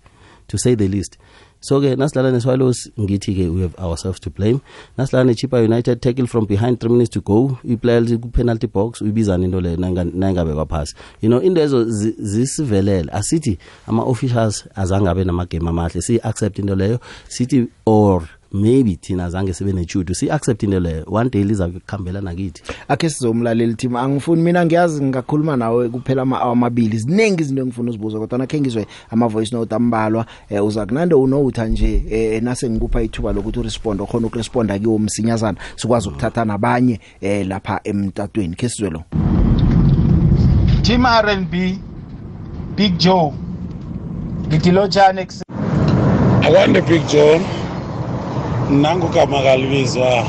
to 0.48 0.58
say 0.58 0.74
the 0.74 0.88
least. 0.88 1.18
So 1.62 1.78
ke 1.80 1.94
nasidlala 1.96 2.32
neswallows 2.34 2.90
ngithi 2.98 3.32
ke 3.38 3.46
we 3.54 3.62
have 3.62 3.76
ourselves 3.78 4.18
to 4.20 4.30
blame. 4.30 4.60
Nasidlala 4.98 5.30
nechipa 5.30 5.62
united 5.62 6.02
tackle 6.02 6.26
from 6.26 6.44
behind 6.44 6.80
3 6.80 6.90
minutes 6.90 7.10
to 7.10 7.20
go. 7.20 7.56
Iplayer 7.64 8.18
ku 8.20 8.28
penalty 8.28 8.66
box 8.66 9.00
uyibizana 9.00 9.44
into 9.44 9.60
le 9.60 9.76
nangabe 9.76 10.52
kwaphasi 10.58 10.94
you 11.22 11.28
know 11.28 11.40
indezo 11.40 11.84
zisivelele. 11.84 13.08
Asithi 13.12 13.58
ama 13.86 14.02
officials 14.02 14.64
azangabe 14.74 15.24
namagame 15.24 15.68
amahle. 15.68 16.02
Si 16.02 16.18
accept 16.20 16.58
into 16.58 16.74
leyo. 16.74 16.98
Sithi 17.28 17.68
or 17.86 18.28
maybe 18.52 18.96
thina 18.96 19.30
zange 19.30 19.52
sibe 19.54 19.72
nechudu 19.72 20.14
si 20.14 20.30
accept 20.30 20.62
into 20.62 20.80
leyo 20.80 21.04
one 21.10 21.30
day 21.30 21.44
liza 21.44 21.68
kukhambela 21.68 22.20
nakithi 22.20 22.62
akhe 22.88 23.10
sizomlalela 23.10 23.74
team 23.74 23.96
angifuni 23.96 24.42
mina 24.42 24.66
ngiyazi 24.66 25.04
ngakhuluma 25.04 25.56
nawe 25.56 25.88
kuphela 25.88 26.22
ama 26.22 26.40
amabili. 26.40 26.98
Ziningi 26.98 27.42
izinto 27.42 27.62
engifuna 27.62 27.90
uzibuza 27.90 28.18
kodwa 28.18 28.38
nakhe 28.38 28.60
ngizwe 28.60 28.86
ama 29.10 29.28
voice 29.28 29.56
note 29.56 29.74
ambalwa 29.74 30.26
eh, 30.50 30.64
uza 30.64 30.86
kunande 30.86 31.14
unowutha 31.14 31.66
nje 31.66 32.04
eh, 32.10 32.42
nase 32.42 32.70
ngikupha 32.70 33.02
ithuba 33.02 33.32
lokuthi 33.32 33.58
uresponde 33.58 34.06
khona 34.06 34.26
ukuresponda 34.26 34.78
kiwo 34.78 34.98
msinyazana 34.98 35.58
sikwazi 35.76 36.08
ukuthatha 36.08 36.44
nabanye 36.44 37.00
eh, 37.20 37.46
lapha 37.46 37.80
emtatweni. 37.84 38.56
Ke 38.56 38.68
sizwe 38.68 38.90
lo. 38.90 39.02
Team 40.82 41.06
R&B 41.06 41.78
Big 42.76 42.98
Joe 42.98 43.32
ngidilotshane 44.48 45.26
Akwande 46.42 46.80
Big 46.80 47.06
Joe. 47.06 47.40
Nangugama 48.72 49.42
kalibizwa 49.42 50.26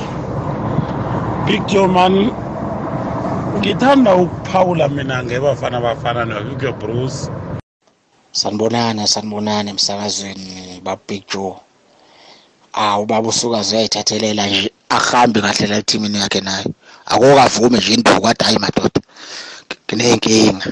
Joe 1.67 1.88
man. 1.88 2.32
Ngithanda 3.58 4.15
ukuphawula 4.15 4.88
mina 4.89 5.23
ngebafana 5.23 5.82
bafana 5.82 6.25
noHugo 6.25 6.71
Bruce. 6.79 7.29
Sanibonana 8.32 9.08
sanibonana 9.08 9.69
emsakazweni 9.69 10.82
babig 10.84 11.23
joe. 11.27 11.56
Awu 12.73 13.06
baba 13.06 13.29
usukazi 13.29 13.75
uyayithathelela 13.75 14.47
nje 14.47 14.71
ahambe 14.89 15.41
kahle 15.41 15.67
la 15.67 15.77
ethimini 15.77 16.17
yakhe 16.17 16.41
naye. 16.41 16.65
Akukavume 17.06 17.77
nje 17.77 17.93
induku 17.93 18.21
kade 18.21 18.45
hayi 18.45 18.60
madoda. 18.60 19.01
Ngineyinkinga 19.88 20.65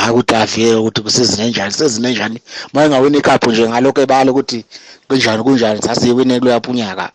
hayi 0.00 0.12
ukuthi 0.12 0.34
avike 0.34 0.74
ukuthi 0.74 1.00
kusizini 1.04 1.46
enjani 1.46 1.72
sizini 1.72 2.08
enjani 2.08 2.38
uma 2.72 2.84
engawini 2.84 3.18
ikhaphu 3.18 3.50
nje 3.50 3.68
ngalokho 3.68 4.00
ebala 4.04 4.30
ukuthi 4.32 4.58
kunjani 5.08 5.42
kunjani 5.42 5.82
sasiyiwine 5.82 6.40
kulapha 6.40 6.70
unyaka 6.70 7.06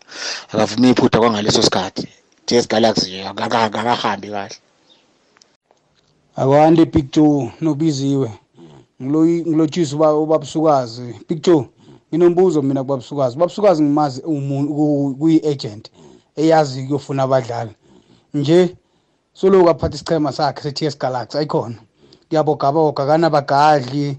akavumi 0.51 0.89
iphutha 0.89 1.19
kwangaleso 1.19 1.61
sikhathi. 1.63 2.07
TS 2.45 2.67
Galaxy 2.67 3.07
nje 3.07 3.27
akakahambi 3.27 4.27
kahle. 4.27 4.55
Akwande 6.35 6.85
big 6.85 7.11
joe 7.11 7.51
nobiziwe. 7.61 8.31
Ngiloyi 9.01 9.45
ngilotshisa 9.47 9.95
uba 9.95 10.13
ubabusukazi 10.13 11.15
big 11.29 11.41
joe 11.41 11.69
nginombuzo 12.09 12.61
mina 12.61 12.83
kubabusukazi 12.83 13.35
ubabusukazi 13.35 13.83
ngimazi 13.83 14.21
umuntu 14.21 15.15
kuyi-agent 15.19 15.91
eyazi 16.35 16.83
kuyofuna 16.83 17.23
abadlali. 17.23 17.71
Nje 18.33 18.75
soloku 19.33 19.69
aphatha 19.69 19.95
isichema 19.95 20.31
sakhe 20.31 20.61
se-ts 20.61 20.97
galaxy 20.97 21.37
ayikhona. 21.37 21.75
Kuyabogaboga 22.33 23.03
akanabagadli 23.03 24.17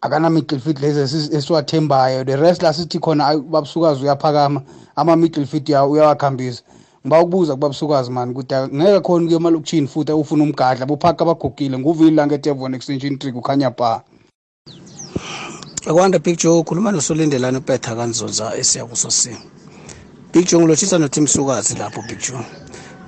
akana-middle 0.00 0.58
field 0.58 0.78
lezi 0.80 1.36
esiwathembayo. 1.36 2.24
The 2.24 2.36
rest 2.36 2.62
la 2.62 2.72
sithi 2.72 2.98
khona 2.98 3.36
babusukazi 3.36 4.02
uyaphakama 4.02 4.62
ama-middle 4.96 5.46
field 5.46 5.68
uyawakhambisa. 5.68 6.62
Ngiba 7.06 7.20
ukubuza 7.20 7.54
kubabusukazi 7.54 8.10
mani 8.10 8.32
ukuthi 8.32 8.54
ngeke 8.54 9.00
khona 9.00 9.24
ukuye 9.24 9.36
emalokishini 9.36 9.86
futhi 9.86 10.12
ufuna 10.12 10.44
umgadla 10.44 10.86
buphaka 10.86 11.24
abagugile. 11.24 11.78
Nguvili 11.78 12.16
la 12.16 12.26
ngetevon 12.26 12.74
extension 12.74 13.18
trick 13.18 13.36
ukhanya 13.36 13.70
ba 13.70 14.02
akwanda 15.86 16.18
big 16.18 16.38
joe 16.38 16.58
ukhuluma 16.58 16.92
nosolindelane 16.92 17.58
upetha 17.58 17.94
kanzonza 17.94 18.56
esiyakuso 18.56 19.10
simo 19.10 19.38
big 20.32 20.46
joe 20.48 20.60
ngilotshisa 20.60 20.98
notim 20.98 21.26
sukazi 21.26 21.74
lapho 21.78 22.02
big 22.02 22.18
joe. 22.18 22.65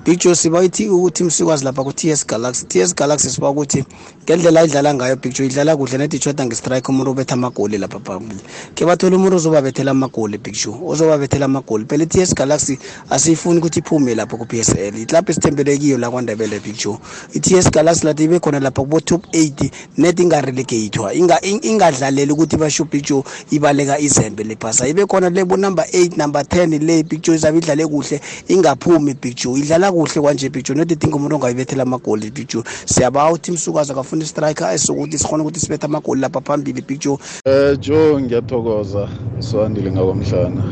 Big 0.09 0.21
joe 0.21 0.35
siba 0.35 0.65
ithi 0.65 0.89
ukuthi 0.89 1.25
msikazi 1.25 1.65
lapha 1.65 1.85
ku-ts 1.85 2.27
galaxy. 2.27 2.67
Ts 2.67 2.95
galaxy 2.95 3.31
siba 3.31 3.51
ukuthi 3.51 3.85
ngendlela 4.29 4.65
idlala 4.65 4.95
ngayo 4.95 5.17
big 5.17 5.33
joe 5.33 5.47
idlala 5.47 5.77
kuhle 5.77 5.99
nethi 5.99 6.17
ishoda 6.17 6.47
ngestrike 6.47 6.89
umuntu 6.89 7.11
ubetha 7.11 7.35
amagoli 7.35 7.79
lapha 7.79 7.99
phambili 8.01 8.41
ke 8.75 8.85
bathola 8.85 9.17
umuntu 9.17 9.37
ozobabethela 9.37 9.91
amagoli 9.91 10.39
big 10.39 10.55
joe 10.55 10.75
ozobabethela 10.85 11.45
amagoli. 11.45 11.87
Phela 11.89 12.05
i-ts 12.05 12.35
galaxy 12.35 12.79
asiyifuni 13.11 13.59
ukuthi 13.59 13.79
iphume 13.79 14.15
lapho 14.15 14.37
ku-p 14.37 14.61
s 14.61 14.75
l. 14.77 14.99
Iklabhu 15.01 15.31
esithembele 15.31 15.79
kiyo 15.79 15.99
la 15.99 16.11
kwandebele 16.11 16.61
big 16.61 16.77
joe. 16.77 16.99
I-ts 17.33 17.71
galaxy 17.71 18.05
lathi 18.05 18.25
ibe 18.25 18.39
khona 18.39 18.61
lapha 18.61 18.83
kubo-top 18.83 19.25
eight 19.33 19.73
net 19.97 20.21
ingarelegate-wa 20.21 21.15
ingadlaleli 21.15 22.33
ukuthi 22.33 22.57
basho 22.57 22.85
big 22.85 23.05
joe 23.07 23.25
ibaleka 23.51 23.99
izembe 23.99 24.45
lephasa. 24.45 24.89
Ibe 24.89 25.07
khona 25.07 25.31
lebo 25.31 25.57
number 25.57 25.87
eight 25.93 26.19
number 26.19 26.45
ten 26.45 26.71
le 26.71 27.03
big 27.03 27.23
joe 27.23 27.35
izabe 27.35 27.59
idlale 27.59 27.87
kuhle 27.87 28.21
ingaphumi 28.49 29.15
big 29.15 29.37
joe. 29.37 29.59
Idlala 29.59 29.91
kuhle 29.91 30.21
kwanje 30.21 30.51
big 30.51 30.65
joe 30.67 30.77
not 30.77 30.91
idinga 30.91 31.17
umuntu 31.17 31.37
ongayibethela 31.37 31.83
amagoli 31.83 32.31
big 32.31 32.49
joe. 32.49 32.63
Siyabawa 32.85 33.33
uthi 33.33 33.53
msukazi 33.53 33.93
akafuna 33.93 34.18
istriker 34.23 34.75
esokuthi 34.75 35.19
sikhona 35.19 35.43
ukuthi 35.43 35.61
sibethe 35.61 35.87
amagoli 35.87 36.21
lapha 36.21 36.41
phambili 36.41 36.83
joe. 36.99 37.19
Eh 37.45 37.79
joe 37.81 38.23
ngiyathokoza. 38.23 39.09
Siwandile 39.39 39.93
ngakwamhlana 39.93 40.63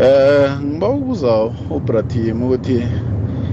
eh 0.00 0.50
ngiba 0.62 0.88
ukubuza 0.88 1.50
ubratim 1.70 2.42
ukuthi 2.42 2.82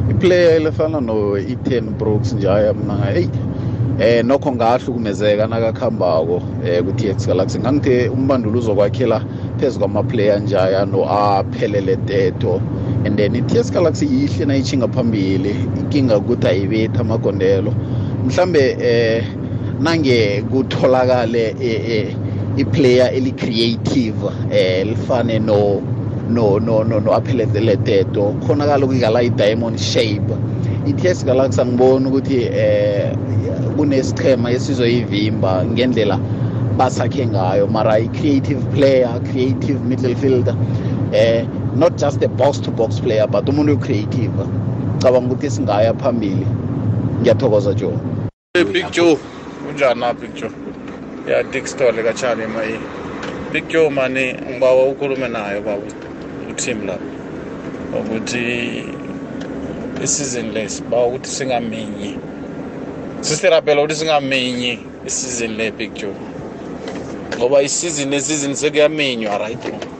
iplayer 0.09 0.55
elefana 0.55 1.01
no-ethan 1.01 1.89
brooks 1.97 2.33
njaya 2.33 2.73
mna 2.73 3.05
heyi 3.05 3.29
eh 3.99 4.25
nokho 4.25 4.51
ngahlukumezeka 4.51 5.47
nakakhambako 5.47 6.41
eh 6.65 6.83
ku-tx 6.83 7.27
galaxy. 7.27 7.59
Ngangithe 7.59 8.09
umbandulo 8.09 8.59
uzokwakhela 8.59 9.21
phezu 9.59 9.79
kwamaplayer 9.79 10.41
njaya 10.41 10.85
no-aphelele 10.85 11.95
teto 12.05 12.61
and 13.05 13.17
then 13.17 13.35
i-ts 13.35 13.71
galaxy 13.71 14.05
yihle 14.05 14.45
nayitshinga 14.45 14.87
phambili. 14.87 15.55
Inkinga 15.79 16.17
ukuthi 16.17 16.47
ayibethi 16.47 16.99
amagondelo. 16.99 17.73
Mhlambe 18.25 18.77
eh 18.79 19.23
nange 19.79 20.41
kutholakale 20.41 21.55
eh, 21.61 22.15
iplayer 22.57 23.13
eli-creative 23.13 24.15
eh 24.51 24.85
lifane 24.87 25.39
no 25.39 25.81
no 26.29 26.59
no 26.59 26.83
no 26.83 26.99
no 26.99 27.11
aphelele 27.11 27.77
teto. 27.83 28.33
Khonakala 28.47 28.85
ukuyikala 28.85 29.21
i-diamond 29.23 29.79
shape. 29.79 30.33
I-ts 30.87 31.25
galaxy 31.25 31.61
angiboni 31.61 32.07
ukuthi 32.07 32.49
eh 32.51 33.15
kunesichema 33.77 34.51
esizoyivimba 34.51 35.65
ngendlela 35.65 36.19
basakhe 36.77 37.27
ngayo. 37.27 37.67
Mara 37.67 37.99
i-creative 37.99 38.61
player 38.73 39.21
creative 39.31 39.79
middle 39.85 40.15
fielder 40.15 40.55
eh 41.13 41.45
not 41.75 41.95
just 41.97 42.23
a 42.23 42.27
box 42.27 42.59
to 42.59 42.71
box 42.71 42.99
player 42.99 43.27
but 43.27 43.45
umuntu 43.45 43.73
o-creative 43.73 44.33
cabanga 44.99 45.33
ukuthi 45.33 45.49
singaya 45.49 45.93
phambili. 45.93 46.47
Ngiyathokoza 47.21 47.73
joe. 47.73 47.93
hey 47.93 48.14
big 48.63 48.91
joe. 48.91 49.17
Kunjani 49.65 49.99
na 49.99 50.13
big 50.13 50.33
joe? 50.35 50.51
Ya 51.27 51.43
dick 51.43 51.67
stole 51.67 52.03
kachani 52.03 52.47
mayi 52.47 52.79
big 53.51 53.67
joe 53.67 53.89
mani 53.89 54.33
ngibawa 54.51 54.85
ukhulume 54.85 55.27
nayo 55.27 55.61
baba 55.61 55.83
uteam 56.49 56.87
lapho 56.87 57.01
ukuthi 57.99 58.83
isizini 60.03 60.51
lesi 60.53 60.83
bawa 60.83 61.07
ukuthi 61.07 61.29
singaminyi. 61.29 62.15
Sisirapela 63.21 63.81
ukuthi 63.81 63.95
singaminyi 63.95 64.79
isizini 65.05 65.57
le 65.57 65.71
big 65.71 65.93
joe. 65.93 66.15
Ngoba 67.37 67.61
isizini 67.61 68.11
nesizini 68.11 68.55
sekuyaminywa 68.55 69.37
right? 69.37 69.59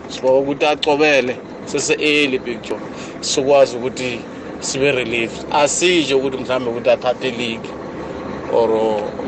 Sibawa 0.09 0.39
ukuthi 0.39 0.65
acobele 0.65 1.35
sese-early 1.65 2.39
big 2.39 2.61
joe. 2.61 2.79
Sikwazi 3.21 3.75
ukuthi 3.75 4.19
sibe 4.59 4.91
relieved 4.91 5.45
asije 5.51 6.13
ukuthi 6.13 6.37
mhlawumbe 6.37 6.71
ukuthi 6.71 6.89
athathe 6.89 7.31
league. 7.31 7.84
Or 8.55 8.69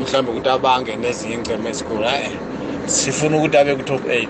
mhlawumbe 0.00 0.30
ukuthi 0.32 0.48
abange 0.48 0.96
nezinye 0.96 1.34
ingcema 1.34 1.68
ezikhulu 1.70 2.04
hayi 2.04 2.36
sifuna 2.86 3.36
ukuthi 3.36 3.56
abe 3.56 3.74
ku-top 3.74 4.10
eight. 4.10 4.28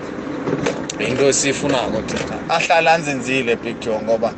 Into 0.99 1.29
esiyifunako 1.29 2.01
thina 2.01 2.49
ahlala 2.49 2.93
anzinzile 2.93 3.55
big 3.55 3.79
joe 3.79 4.01
ngoba 4.01 4.33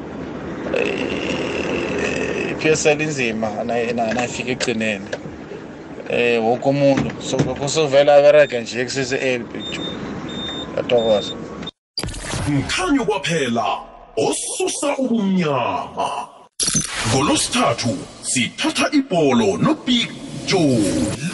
i-p 2.51 2.69
s 2.69 2.85
l 2.85 3.01
inzima 3.01 3.63
nayifika 3.63 4.51
ekugcineni. 4.51 5.07
Um 6.09 6.45
woke 6.45 6.69
umuntu 6.69 7.09
kusovela 7.59 8.15
aberege 8.15 8.61
nje 8.61 8.85
kusese-early 8.85 9.43
big 9.43 9.65
joe. 9.71 9.85
Yatokoza 10.77 11.33
mkhanyo 12.47 13.05
kwaphela 13.05 13.65
osusa 14.17 14.97
ubumnyama. 14.97 16.27
Ngolosithathu 17.09 17.97
sithatha 18.21 18.89
ibholo 18.91 19.57
nobig 19.57 20.09
joe 20.45 20.77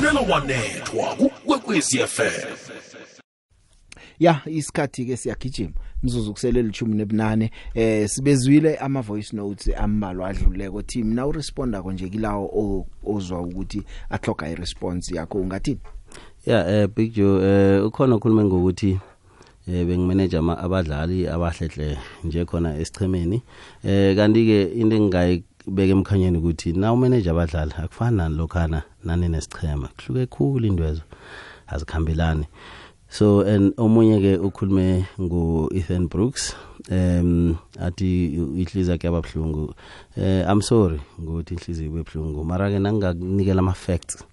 lela 0.02 0.22
wanethwa 0.22 1.16
kukwekwezi 1.16 1.98
fm 1.98 2.48
ya 4.20 4.42
isikhathi 4.46 5.06
ke 5.06 5.18
siyagijima. 5.18 5.74
Mzuzu 6.04 6.34
kuselela 6.34 6.70
ishumi 6.70 6.96
nebunane. 6.96 7.52
Eh 7.74 8.10
sibezwile 8.10 8.76
ama 8.76 9.02
voice 9.02 9.36
notes 9.36 9.70
ambalwa 9.78 10.30
adluleko. 10.30 10.82
Team 10.82 11.14
na 11.14 11.28
uresponda 11.28 11.82
konje 11.82 12.10
kilawo 12.10 12.86
ozwa 13.04 13.42
ukuthi 13.42 13.84
ahloga 14.10 14.50
iresponse 14.50 15.16
yakho. 15.16 15.38
Ungathini? 15.42 15.80
Yeah 16.46 16.70
eh 16.70 16.88
big 16.96 17.14
joe 17.14 17.44
eh 17.44 17.86
ukhona 17.86 18.16
ukhuluma 18.16 18.44
ngokuthi 18.44 19.00
eh 19.68 19.86
bengimanage 19.86 20.38
ama 20.38 20.58
abadlali 20.58 21.28
abahlehle 21.28 21.98
nje 22.24 22.46
khona 22.46 22.78
esichemeni 22.78 23.42
eh 23.84 24.16
kanti 24.16 24.46
ke 24.46 24.64
into 24.64 24.96
engingayibeka 25.68 25.92
emkhanyeni 25.92 26.38
ukuthi 26.38 26.74
na 26.74 26.94
umanage 26.94 27.30
abadlali 27.30 27.74
akufana 27.78 28.30
lokhana 28.30 28.84
nani 29.04 29.28
nesichema 29.28 29.90
kuhluke 29.98 30.26
khulu 30.26 30.68
indwezo 30.68 31.02
azikhambelani. 31.68 32.46
So 33.10 33.42
and 33.42 33.74
omunye 33.78 34.20
ke 34.20 34.38
ukhulume 34.38 35.06
ngo 35.20 35.70
Ethan 35.74 36.08
Brooks 36.08 36.56
um 36.92 37.56
athi 37.80 38.26
ihliziyo 38.62 38.92
yakhe 38.92 39.08
ababhlungu 39.08 39.74
eh 40.18 40.46
i'm 40.50 40.62
sorry 40.62 41.00
ngokuthi 41.22 41.54
ihliziyo 41.54 41.92
ibebhlungu 41.92 42.44
mara 42.44 42.70
ke 42.70 42.80
nangakunikela 42.80 43.60
ama 43.60 43.74
facts 43.74 44.24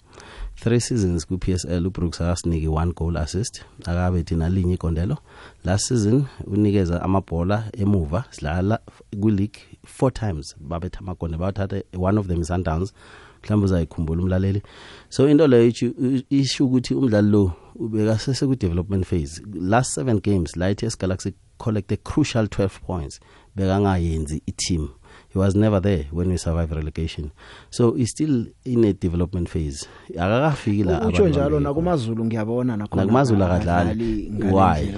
three 0.57 0.81
seasons 0.81 1.27
ku 1.27 1.39
PSL 1.39 1.87
uBrooks 1.87 2.21
akasiniki 2.21 2.69
one 2.69 2.93
goal 2.93 3.17
assist 3.17 3.63
akabe 3.87 4.23
thina 4.23 4.49
linye 4.49 4.75
ikondelo 4.75 5.19
last 5.65 5.89
season 5.89 6.25
unikeza 6.47 7.03
amabhola 7.03 7.71
emuva 7.73 8.25
sidlala 8.31 8.79
ku 9.21 9.31
league 9.31 9.61
four 9.85 10.13
times 10.13 10.55
babetha 10.61 10.99
amagonde 10.99 11.37
bathatha 11.37 11.83
one 11.97 12.19
of 12.19 12.27
them 12.29 12.41
is 12.41 12.49
Sundowns 12.49 12.93
mhlawumbe 13.45 13.65
uzayikhumbula 13.65 14.23
umlaleli. 14.23 14.63
So 15.09 15.29
into 15.29 15.47
leyo 15.47 15.73
isho 16.31 16.67
ukuthi 16.67 16.95
umdlali 16.95 17.31
lo 17.31 17.53
ubeka 17.77 18.19
sese 18.19 18.47
ku 18.47 18.55
development 18.55 19.07
phase. 19.07 19.43
Last 19.55 19.95
seven 19.95 20.21
games 20.21 20.57
la 20.57 20.71
iTS 20.71 20.99
Galaxy 20.99 21.35
collect 21.59 21.93
a 21.93 21.97
crucial 21.97 22.47
12 22.47 22.81
points 22.87 23.21
bekangayenzi 23.57 24.43
i-team. 24.47 24.89
He 25.29 25.39
was 25.39 25.55
never 25.55 25.81
there 25.81 26.07
when 26.11 26.29
we 26.29 26.37
survived 26.37 26.73
relegation. 26.73 27.33
So 27.71 27.93
he's 27.93 28.11
still 28.11 28.47
in 28.65 28.85
a 28.85 28.93
development 28.93 29.49
phase. 29.49 29.87
Akakafiki 30.11 30.85
la 30.85 31.01
utsho 31.07 31.29
njalo 31.29 31.61
nakumazulu 31.61 32.25
ngiyabona 32.25 32.77
nakumazulu 32.77 33.45
akadlali. 33.45 34.33
why? 34.53 34.95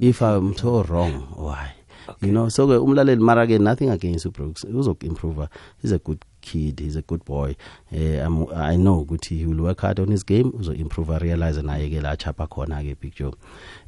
if 0.00 0.22
i'm 0.22 0.56
so 0.56 0.82
wrong 0.82 1.12
why? 1.36 1.79
You 2.22 2.32
know 2.32 2.48
so 2.48 2.66
ke 2.66 2.78
umlaleli 2.78 3.20
mara 3.20 3.46
ke 3.46 3.58
nothing 3.58 3.90
against 3.90 4.26
ubrooks 4.26 4.64
uzoku-improve 4.64 5.48
he's 5.82 5.92
a 5.92 5.98
good 5.98 6.18
kid 6.40 6.80
he's 6.80 6.96
a 6.96 7.02
good 7.02 7.24
boy. 7.24 7.54
Eh 7.92 8.24
I'm, 8.24 8.46
i 8.54 8.76
know 8.76 9.04
ukuthi 9.04 9.38
he 9.38 9.46
will 9.46 9.60
work 9.60 9.80
hard 9.80 10.00
on 10.00 10.10
his 10.10 10.24
game. 10.24 10.52
Uzo-improve 10.52 11.18
realize 11.18 11.62
naye 11.62 11.88
ke 11.90 12.02
la 12.02 12.16
chapha 12.16 12.46
khona 12.46 12.82
ke 12.82 12.96
big 13.00 13.14
joe 13.14 13.34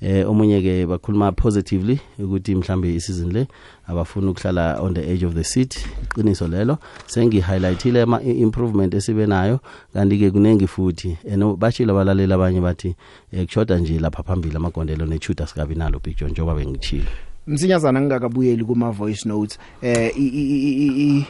eh 0.01 0.29
omunye 0.29 0.61
ke 0.63 0.87
bakhuluma 0.87 1.33
positively 1.33 2.01
ukuthi 2.19 2.55
mhlambe 2.55 2.95
isizini 2.95 3.33
le 3.33 3.49
abafuna 3.87 4.31
ukuhlala 4.31 4.81
on 4.81 4.95
the 4.95 5.13
edge 5.13 5.25
of 5.25 5.35
the 5.35 5.45
seat. 5.45 5.77
Iqiniso 6.03 6.49
lelo 6.49 6.79
sengi-highlightile 7.07 8.03
ama-improvement 8.03 8.95
esibe 8.95 9.27
nayo. 9.27 9.61
Kanti-ke 9.95 10.31
kuningi 10.31 10.67
futhi 10.67 11.19
and 11.31 11.43
bashilo 11.59 11.93
abalaleli 11.93 12.33
abanye 12.33 12.61
bathi 12.61 12.95
um 13.33 13.47
kushoda 13.47 13.79
nje 13.79 13.99
lapha 13.99 14.23
phambili 14.23 14.57
amagondelo 14.57 15.07
nechuda 15.07 15.47
sikabi 15.47 15.75
nalo 15.75 15.99
big 15.99 16.17
john 16.17 16.31
njengoba 16.31 16.55
bengichile 16.55 17.32
msinyazana 17.47 18.01
ngingakabuyeli 18.01 18.65
kuma 18.65 18.91
voice 18.91 19.29
notes 19.29 19.59
eh 19.83 20.13
i- 20.17 20.21
i- 20.27 20.69
i- 20.69 20.87
i- 20.87 21.19
i- 21.19 21.27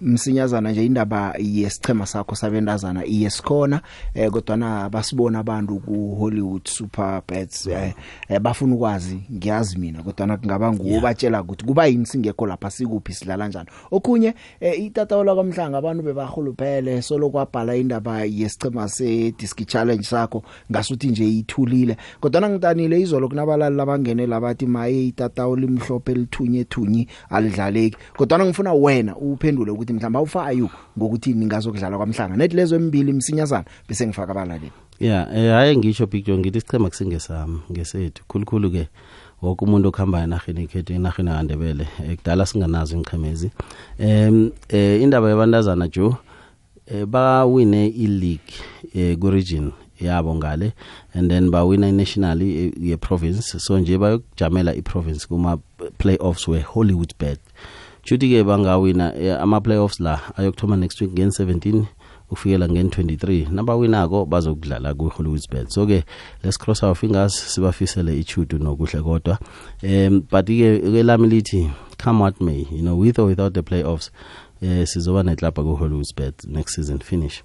msinyazana 0.00 0.70
nje 0.70 0.86
indaba 0.86 1.34
yesichema 1.38 2.06
sakho 2.06 2.34
sabentazana 2.34 3.06
iyesikhona 3.06 3.80
eh 4.14 4.30
kodwa 4.30 4.56
na 4.56 4.88
basibona 4.88 5.38
abantu 5.38 5.80
ku 5.80 6.16
Hollywood 6.18 6.68
Super 6.68 7.22
Bets 7.28 7.66
eh, 7.66 7.94
eh 8.28 8.40
bafuna 8.40 8.74
ukwazi 8.74 9.18
ngiyazi 9.32 9.78
mina 9.78 10.02
kodwa 10.02 10.26
na 10.26 10.36
kungaba 10.36 10.72
nguwo 10.72 11.00
batshela 11.00 11.42
ukuthi 11.42 11.64
kuba 11.64 11.86
yini 11.86 12.06
singekho 12.06 12.46
lapha 12.46 12.70
sikuphi 12.70 13.12
sidlala 13.12 13.44
kanjani 13.44 13.68
okunye 13.90 14.34
eh, 14.60 14.80
itatawula 14.80 15.34
kwamhlanga 15.34 15.78
abantu 15.78 16.02
bebahuluphele 16.02 17.02
solo 17.02 17.30
kwabhala 17.30 17.76
indaba 17.76 18.24
yesichema 18.24 18.88
se 18.88 19.32
disc 19.38 19.66
challenge 19.66 20.02
sakho 20.02 20.42
ngasuthi 20.70 21.08
nje 21.08 21.28
ithulile. 21.28 21.96
Kodwa 22.20 22.40
na 22.40 22.48
ngitanile 22.48 23.00
izolo 23.00 23.28
kunabalali 23.28 23.76
labangene 23.76 24.26
labathi 24.26 24.66
maye 24.66 25.06
itatawula 25.06 25.66
imhlophe 25.66 26.14
lithunye 26.14 26.64
thunyi 26.64 27.08
alidlaleki. 27.30 27.96
Kodwa 28.16 28.38
na 28.38 28.44
ngifuna 28.44 28.72
wena 28.72 29.16
uphendule 29.16 29.70
ukuthi 29.70 29.85
mhlamba 29.92 30.18
awufayo 30.18 30.70
ngokuthi 30.98 31.32
ningazokudlala 31.32 31.96
kwamhlanga. 31.96 32.36
Nethi 32.36 32.56
lezo 32.56 32.76
embili 32.76 33.12
msinyazana 33.12 33.64
bese 33.88 34.06
ngifaka 34.06 34.32
abalaleli. 34.32 34.72
Ya 35.00 35.28
eh 35.34 35.52
hayi 35.52 35.76
ngisho 35.76 36.06
big 36.06 36.26
john 36.26 36.38
ngithi 36.38 36.58
isichema 36.58 36.88
kusingesami 36.88 37.60
ngesethu. 37.72 38.24
Khulukhulu 38.28 38.70
ke 38.70 38.88
wonke 39.42 39.64
umuntu 39.64 39.88
okuhamba 39.88 40.22
enahini 40.22 40.62
ekhethu 40.62 40.92
enahini 40.92 41.28
yakandebele 41.30 41.88
eh, 42.04 42.16
kudala 42.16 42.46
singanazo 42.46 42.96
inqhemezi 42.96 43.50
em 43.98 44.50
eh 44.68 45.02
indaba 45.02 45.30
yabantazana 45.30 45.88
jo 45.88 46.16
eh 46.86 47.04
bawine 47.06 47.86
i-league 47.86 48.54
eh 48.94 49.18
ku-region 49.18 49.72
yabo 50.00 50.34
ngale 50.34 50.72
and 51.14 51.30
then 51.30 51.50
bawina 51.50 51.88
i-national 51.88 52.42
eh, 52.42 52.72
ye-province. 52.80 53.58
So 53.58 53.78
nje 53.78 53.98
bayokujamela 53.98 54.74
i-province 54.74 55.26
kuma-playoffs 55.26 56.48
we-hollywood 56.48 57.12
bed 57.18 57.38
shuthi 58.06 58.28
ke 58.30 58.44
bangawina 58.46 59.14
eh, 59.18 59.34
ama-playoffs 59.42 60.00
la 60.00 60.20
ayokuthoma 60.38 60.76
next 60.76 61.00
week 61.00 61.10
ngen-17 61.10 61.82
ukufikela 62.30 62.68
ngen-23 62.68 63.50
nabawinako 63.50 64.26
bazokudlala 64.26 64.94
ku-hollywoodspet 64.94 65.68
so 65.68 65.86
ke 65.86 66.04
let's 66.42 66.58
cross 66.58 66.82
our 66.82 66.94
fingers 66.94 67.34
sibafisele 67.54 68.18
ichudu 68.18 68.58
nokuhle 68.58 69.02
kodwa. 69.02 69.38
Um 69.82 70.22
but 70.30 70.46
ke 70.46 70.78
ke 70.78 71.02
lami 71.02 71.28
lithi 71.28 71.70
come 71.98 72.22
what 72.22 72.40
may 72.40 72.66
you 72.70 72.82
know 72.82 72.98
with 72.98 73.18
or 73.18 73.26
without 73.26 73.54
the 73.54 73.62
playoffs 73.62 74.10
eh 74.62 74.86
sizoba 74.86 75.22
neklabha 75.22 75.62
ku-hollywoodspet 75.62 76.46
next 76.46 76.74
season 76.74 76.98
finish. 76.98 77.42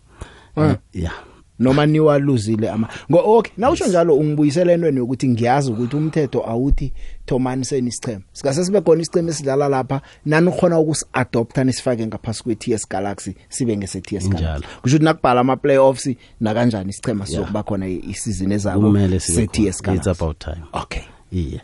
Ah. 0.57 0.77
yeah. 0.93 1.30
Noma 1.61 1.85
niwaluzile 1.85 2.69
ama 2.69 2.87
ngo 3.11 3.37
okay 3.37 3.53
nawusho 3.57 3.87
njalo 3.87 4.15
ungibuyisela 4.15 4.71
entweni 4.73 4.97
yokuthi 4.97 5.27
ngiyazi 5.27 5.71
ukuthi 5.71 5.95
umthetho 5.95 6.49
awuthi 6.49 6.93
thomaniseni 7.25 7.87
isichema 7.87 8.21
sikase 8.33 8.65
sibe 8.65 8.81
khona 8.81 9.01
isichema 9.01 9.29
esidlala 9.29 9.69
lapha 9.69 10.01
nani 10.25 10.51
khona 10.51 10.79
ukusi-adopta 10.79 11.63
nisifake 11.63 12.07
ngaphasi 12.07 12.43
kwe-ts 12.43 12.89
galaxy 12.89 13.33
sibe 13.49 13.77
ngese-ts 13.77 14.25
Njalo. 14.25 14.39
galaxy 14.41 14.67
kusho 14.81 14.95
ukuthi 14.95 15.05
nakubhala 15.05 15.39
ama-playoffs 15.41 16.09
nakanjani 16.39 16.89
isichema 16.89 17.25
sizokuba 17.25 17.63
khona 17.63 17.87
isizini 17.87 18.53
ezako 18.53 18.81
kumele 18.81 19.19
sibe 19.19 19.41
se-ts 19.41 19.53
khona. 19.57 19.67
it's 19.67 19.81
galaxy. 19.81 20.09
about 20.09 20.39
time. 20.39 20.63
Okay. 20.73 21.03
Iye 21.31 21.61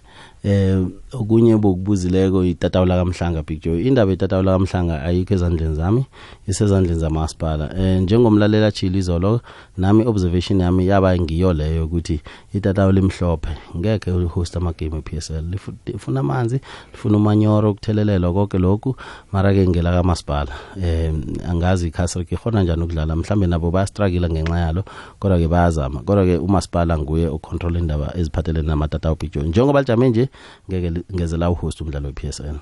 eh 0.48 0.80
okunye 1.12 1.58
bokubuzileko 1.58 2.44
itatawula 2.44 2.96
kamhlanga 3.04 3.44
big 3.44 3.62
joe. 3.64 3.82
Indaba 3.84 4.12
yetatawula 4.12 4.52
kamhlanga 4.58 5.04
ayikho 5.04 5.34
ezandleni 5.34 5.76
zami 5.76 6.06
isezandleni 6.48 7.00
zamasipala 7.00 7.66
eh 7.80 8.02
njengomlalela 8.02 8.68
achile 8.68 8.98
izolo 9.00 9.42
nami 9.78 10.06
observation 10.06 10.60
yami 10.60 10.88
yaba 10.88 11.20
ngiyo 11.20 11.54
leyo 11.54 11.86
ukuthi 11.86 12.22
itatawula 12.54 13.00
imhlophe. 13.00 13.50
Ngeke 13.78 14.12
uhost 14.12 14.58
amagame 14.58 14.98
ePSL 14.98 15.44
Lifu- 15.52 15.74
lifuna 15.86 16.20
amanzi 16.20 16.60
lifuna 16.92 17.18
umanyoro 17.18 17.72
ukuthelelelwa 17.72 18.34
konke 18.34 18.58
lokhu 18.58 18.96
mara 19.32 19.54
ke 19.54 19.68
ngela 19.68 19.92
kamasipala 19.92 20.52
eh 20.84 21.14
angazi 21.50 21.88
iCastle 21.88 22.26
ikhona 22.32 22.64
njani 22.64 22.84
ukudlala 22.84 23.16
mhlambe 23.16 23.48
nabo 23.48 23.72
bayastruggle 23.72 24.30
ngenxa 24.30 24.60
yalo 24.60 24.84
kodwa 25.20 25.38
ke 25.38 25.48
bayazama. 25.48 26.00
Kodwa 26.00 26.26
ke 26.26 26.38
umasipala 26.38 26.98
nguye 26.98 27.28
ocontrol 27.28 27.76
indaba 27.78 28.14
eziphathelene 28.18 28.68
namatatawu 28.68 29.16
big 29.20 29.32
joe. 29.34 29.44
Njengoba 29.44 29.80
lijame 29.80 30.10
nje 30.10 30.30
ngeke 30.70 30.90
li- 30.90 31.04
ngeze 31.16 31.38
la 31.38 31.50
uhost 31.50 31.82
umdlalo 31.82 32.08
wePSL 32.08 32.56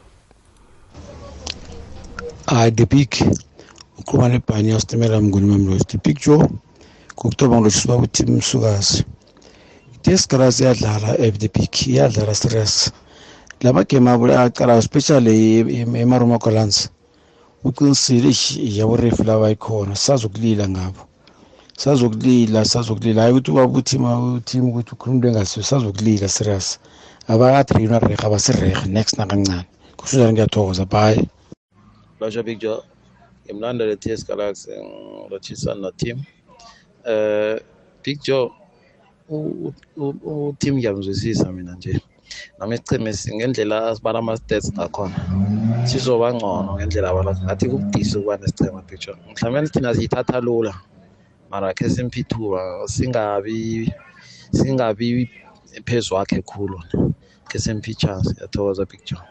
hayi 2.45 2.71
the 2.71 2.85
big. 2.85 3.09
Uqhuba 3.99 4.29
nebhani 4.29 4.69
yasitimela 4.69 5.21
mnguni 5.21 5.45
mamlosi 5.47 5.85
the 5.85 5.97
big 5.97 6.19
joe. 6.19 6.47
Kokutoba 7.15 7.55
ngilotshisiba 7.57 7.97
kuthi 7.97 8.25
msukazi. 8.25 9.03
Itesgaras 9.95 10.59
iyadlala 10.59 11.17
eh, 11.19 11.33
the 11.33 11.47
big 11.47 11.71
iyadlala 11.87 12.35
serious 12.35 12.91
la 13.61 13.73
magame 13.73 14.11
abo 14.11 14.25
aqalayo 14.25 14.79
especially 14.79 15.59
emaroma 16.01 16.37
golans 16.37 16.89
uqinisile 17.63 18.29
ish 18.29 18.57
yaborefu 18.57 19.23
laba 19.23 19.49
ikhona 19.51 19.95
sazokulila 19.95 20.69
ngabo. 20.69 21.07
Sazokulila 21.77 22.65
sazokulila 22.65 23.21
hayi 23.21 23.33
ukuthi 23.33 23.51
ubaba 23.51 23.77
uthima 23.79 24.33
uthima 24.33 24.67
ukuthi 24.67 24.91
ukhuluma 24.93 25.15
into 25.15 25.27
engasiyo 25.27 25.63
sazokulila 25.65 26.27
serious 26.29 26.79
abakatreyinwa 27.27 27.99
rehe 27.99 28.17
abasirehe 28.25 28.85
next 28.87 29.17
nakancane. 29.17 29.65
Kusho 29.97 30.17
njani 30.17 30.33
ngiyathokoza. 30.33 30.85
Bye. 30.85 31.29
Lasha 32.19 32.43
Big 32.43 32.59
Joe. 32.59 32.81
Ngimlandele 33.45 33.95
TS 33.95 34.25
Galaxy 34.27 34.71
ngilotshisa 34.71 35.75
no 35.75 35.91
team 35.91 36.17
eh 37.05 37.59
Big 38.03 38.19
Joe 38.23 38.51
u- 39.29 39.73
u- 39.97 40.19
u- 40.23 40.55
team 40.59 40.75
ngiyamzwisisa 40.77 41.51
mina 41.51 41.75
nje. 41.75 42.01
Nami 42.59 42.75
isicheme 42.75 43.13
si- 43.13 43.35
ngendlela 43.35 43.87
asibala 43.89 44.19
ama-stats 44.19 44.71
ngakhona 44.73 45.15
sizoba 45.85 46.33
ngcono 46.33 46.75
ngendlela 46.75 47.09
abala. 47.09 47.31
Ngathi 47.43 47.69
kubudisi 47.69 48.17
ukuba 48.17 48.37
nesichema 48.37 48.81
Big 48.87 48.99
Joe. 48.99 49.15
Mhlawumbe 49.31 49.69
thina 49.69 49.93
siyithatha 49.95 50.39
lula 50.41 50.73
mara 51.49 51.73
khe 51.73 51.89
simphi 51.89 52.19
ithuba 52.21 52.87
singabi 52.87 53.93
singabi 54.51 55.29
phezu 55.85 56.15
wakhe 56.15 56.41
khulu 56.41 56.79
khe 57.49 57.59
simphi 57.59 57.91
ichance 57.91 58.29
yathokoza 58.41 58.85
Big 58.85 59.01
Joe 59.05 59.21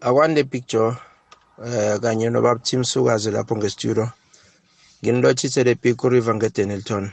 akwande 0.00 0.42
big 0.44 0.66
joe 0.66 0.96
eh 1.64 2.00
kanye 2.00 2.30
nobaba 2.30 2.60
team 2.62 2.84
sukazi 2.84 3.30
lapho 3.30 3.56
ngestudio. 3.56 4.10
Nginilotshise 5.02 5.64
le 5.64 5.74
big 5.74 6.04
river 6.04 6.34
ngedenilton 6.34 7.12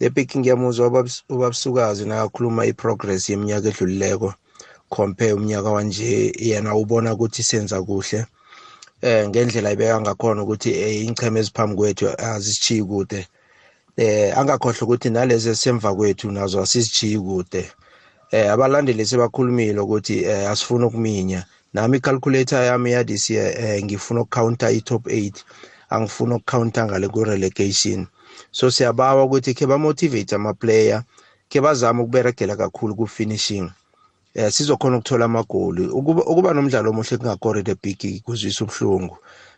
le 0.00 0.10
big 0.10 0.30
ngiyamuzwa 0.36 0.88
ubab- 0.88 1.22
ubabsukazi 1.28 2.04
nakakhuluma 2.06 2.66
i-progress 2.66 3.30
yeminyaka 3.30 3.68
edlulileko 3.68 4.34
compare 4.90 5.32
umnyaka 5.32 5.70
wanje 5.70 6.32
yena 6.38 6.74
ubona 6.74 7.14
ukuthi 7.14 7.42
senza 7.42 7.82
kuhle. 7.82 8.26
Eh 9.02 9.28
ngendlela 9.28 9.72
ibeka 9.72 10.00
ngakhona 10.00 10.42
ukuthi 10.42 10.70
eh, 10.70 11.06
ingcheme 11.06 11.40
eziphambi 11.40 11.76
kwethu 11.76 12.06
azisichiyi 12.18 12.82
kude. 12.84 13.26
Eh 13.96 14.38
angakhohlwa 14.38 14.82
ukuthi 14.82 15.10
nalezi 15.10 15.48
esemva 15.48 15.94
kwethu 15.94 16.30
nazo 16.30 16.60
asisichiyi 16.60 17.18
kude. 17.18 17.70
Eh 18.30 18.52
abalandeli 18.52 19.06
sebakhulumile 19.06 19.80
ukuthi 19.80 20.24
eh, 20.24 20.50
asifuna 20.50 20.86
ukuminya. 20.86 21.44
Nami 21.74 21.96
i-calculator 21.96 22.64
yami 22.64 22.92
ya 22.92 23.04
this 23.04 23.30
year 23.30 23.48
eh, 23.60 23.84
ngifuna 23.84 24.20
ukucounter 24.20 24.70
i-top 24.70 25.06
8 25.06 25.32
angifuna 25.90 26.34
ukucounter 26.34 26.84
ngale 26.86 27.08
ku-relegation 27.08 28.06
so 28.50 28.70
siyabawa 28.70 29.24
ukuthi 29.24 29.54
khe 29.54 29.66
bamotivate 29.66 30.34
ama-player 30.34 31.02
khe 31.48 31.60
bazame 31.60 32.02
ukuberegela 32.02 32.56
kakhulu 32.56 32.94
ku-finishing. 32.94 33.70
Eh 34.34 34.52
sizokhona 34.52 34.96
ukuthola 34.96 35.24
amagoli 35.24 35.86
ukuba, 35.88 36.52
nomdlalo 36.54 36.90
omuhle 36.90 37.16
kungakore 37.16 37.62
the 37.62 37.74
big 37.74 38.22
kuzwisa 38.24 38.64
ubuhlungu. 38.64 39.16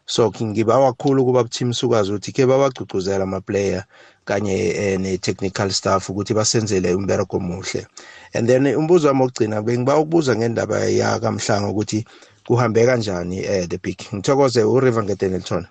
So 0.08 0.32
ngibawa 0.42 0.92
kakhulu 0.92 1.24
kuba 1.24 1.44
team 1.44 1.72
sukazi 1.72 2.10
ukuthi 2.10 2.32
ke 2.32 2.46
babagcugcuzela 2.46 3.22
ama-player 3.22 3.84
kanye 4.24 4.68
eh, 4.68 5.00
ne-technical 5.00 5.70
staff 5.70 6.10
ukuthi 6.10 6.34
basenzele 6.34 6.94
umbereko 6.94 7.36
omuhle 7.36 7.86
and 8.34 8.48
then 8.48 8.64
umbuzo 8.66 9.08
wami 9.08 9.20
wokugcina 9.20 9.62
bengiba 9.62 9.98
ukubuza 9.98 10.36
ngendaba 10.36 10.78
yakamhlanga 10.78 11.68
ukuthi 11.68 12.04
kuhambe 12.46 12.86
kanjani 12.86 13.38
eh, 13.44 13.68
the 13.68 13.78
big 13.78 13.98
ngithokoze 14.14 14.64
uriver 14.64 15.04
ngedenelton 15.04 15.66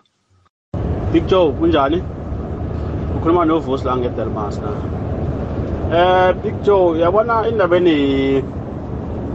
Big 1.12 1.26
Joe 1.28 1.52
kunjani? 1.52 2.04
Ukhuluma 3.18 3.46
novusi 3.46 3.86
la 3.86 3.98
ngeDelmas 3.98 4.60
na. 4.62 4.70
Eh 5.98 6.34
Big 6.44 6.64
Joe 6.64 7.00
yabona 7.00 7.48
indabeni 7.48 8.38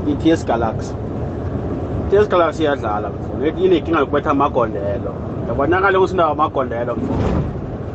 i-ts 0.06 0.44
galaxy 0.46 1.01
i-ts 2.12 2.28
galaxy 2.28 2.62
iyadlala 2.62 3.10
mfo 3.10 3.46
inenkinga 3.64 3.98
yokubetha 3.98 4.30
amagondelo. 4.30 5.14
Yabonakala 5.48 5.98
ukuthi 5.98 6.16
nawo 6.16 6.32
amagondelo 6.32 6.96
mfo 6.96 7.14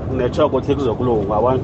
kunetshoko 0.09 0.57
ukuthi 0.57 0.76
kuzokulunga 0.76 1.36
yabona? 1.36 1.59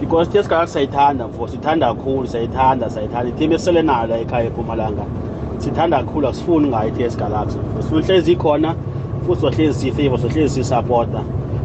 Because 0.00 0.28
ts 0.30 0.48
galaxy 0.48 0.72
sayithanda 0.72 1.28
mfo 1.28 1.48
sithanda 1.48 1.94
kakhulu 1.94 2.26
sayithanda 2.26 2.90
sayithanda 2.90 3.28
ithim 3.28 3.52
esele 3.52 3.82
nayo 3.82 4.06
la 4.06 4.18
ekhaya 4.18 4.46
epumalanga 4.46 5.04
sithanda 5.58 5.96
kakhulu 6.02 6.26
akusifuni 6.26 6.68
ngayo 6.68 6.88
i-ts 6.88 7.16
galaxy 7.16 7.58
mfo 7.58 7.82
sifuna 7.82 8.02
hlezi 8.06 8.32
ikhona 8.32 8.74
futhi 9.26 9.40
sohlezi 9.40 9.80
siyifavor 9.80 10.18
sohlezi 10.18 10.54
siyisapota 10.54 11.22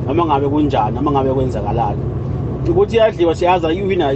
noma 0.08 0.26
ngabe 0.26 0.50
kunjani 0.50 0.96
noma 0.96 1.12
ngabe 1.12 1.34
kwenzakalani. 1.34 2.02
Ukuthi 2.70 2.96
iyadliwa 2.96 3.36
siyaza 3.36 3.74
iwina 3.74 4.14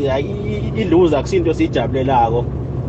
iluza 0.76 1.22
kusinto 1.22 1.50
esiyijabulelako 1.52 2.46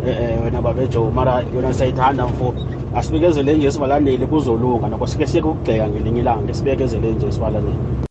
eh 0.07 0.45
wena 0.45 0.62
babejo 0.62 1.11
mara 1.11 1.43
yona 1.55 1.73
sayithanda 1.73 2.27
mfo 2.27 2.55
asibekezele 2.97 3.57
nje 3.57 3.73
sibalandeli 3.73 4.27
kuzolunga 4.27 4.89
nako 4.89 5.07
sike 5.07 5.27
siye 5.27 5.43
kugxeka 5.43 5.89
ngelinye 5.89 6.21
ilanga 6.21 6.55
sibekezele 6.55 7.13
nje 7.13 7.33
sibalandeli 7.33 8.07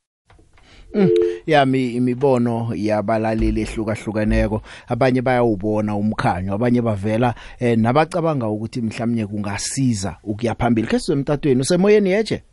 Mm, 0.96 1.10
yami 1.46 1.92
imibono 1.96 2.72
yabalaleli 2.76 3.62
ehlukahlukeneko. 3.62 4.62
Abanye 4.88 5.22
bayawubona 5.22 5.96
umkhanyo 5.96 6.54
abanye 6.54 6.82
bavela 6.82 7.36
eh, 7.60 7.78
nabacabanga 7.78 8.48
ukuthi 8.48 8.82
mhlawumnye 8.82 9.28
kungasiza 9.28 10.16
ukuya 10.24 10.56
phambili. 10.56 10.88
Ke 10.88 11.00
sizemtatweni 11.00 11.62
usemoyeni 11.62 12.10
yeje 12.10 12.44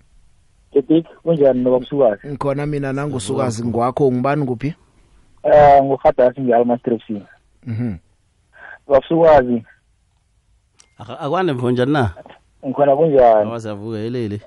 Big 0.88 1.04
kunjani 1.22 1.60
nobamsukazi 1.60 2.28
ngikhona 2.28 2.66
mina 2.66 2.92
nangusukazi 2.92 3.64
ngwakho 3.66 4.12
ngibani 4.12 4.46
kuphi? 4.46 4.74
Eh 5.42 5.82
nguhadasi 5.82 6.40
ngiyalmastrepsi 6.40 7.22
mhm. 7.66 7.94
Babsukazi 8.88 9.62
akwande 10.98 11.52
mfo 11.52 11.70
njani 11.70 11.92
na? 11.92 12.10
Ngikhona 12.66 12.96
kunjani? 12.96 13.48
Awazavuka 13.50 13.98
elele 13.98 14.40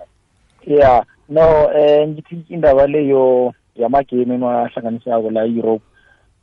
yeah 0.67 1.05
no 1.29 1.71
eh 1.73 2.07
ngithi 2.07 2.45
indaba 2.49 2.87
leyo 2.87 3.53
yamagame 3.75 4.35
enwahlanganisako 4.35 5.29
la 5.31 5.43
Europe 5.45 5.83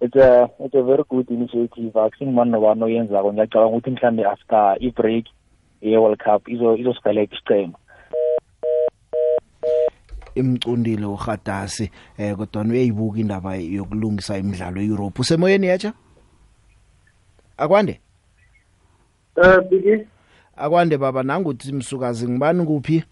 it's 0.03 0.17
a 0.17 0.51
it's 0.59 0.75
a 0.75 0.83
very 0.83 1.05
good 1.09 1.31
initiative. 1.31 1.93
Akusingimani 1.95 2.51
nobani 2.51 2.85
oyenzako? 2.85 3.33
Ngiyacabanga 3.33 3.77
ukuthi 3.77 3.91
mhlambe 3.91 4.25
after 4.25 4.77
i-break 4.81 5.25
ye-world 5.81 6.19
cup 6.19 6.49
izo 6.49 6.77
izosigalela 6.77 7.23
isiqhema. 7.23 7.79
Imcundile 10.35 11.07
ugadasi 11.07 11.91
eh 12.19 12.37
kodwa 12.37 12.63
uyayibuka 12.63 13.19
indaba 13.19 13.57
yokulungisa 13.57 14.39
imidlalo 14.39 14.81
eEurope. 14.81 15.21
Usemoyeni 15.21 15.67
yacha 15.67 15.93
akwande? 17.57 18.01
Eh 19.37 19.61
bigi 19.71 20.07
akwande 20.57 20.99
baba 20.99 21.23
nanguthi 21.23 21.73
msukazi 21.73 22.29
ngibani 22.29 22.67
kuphi 22.67 23.05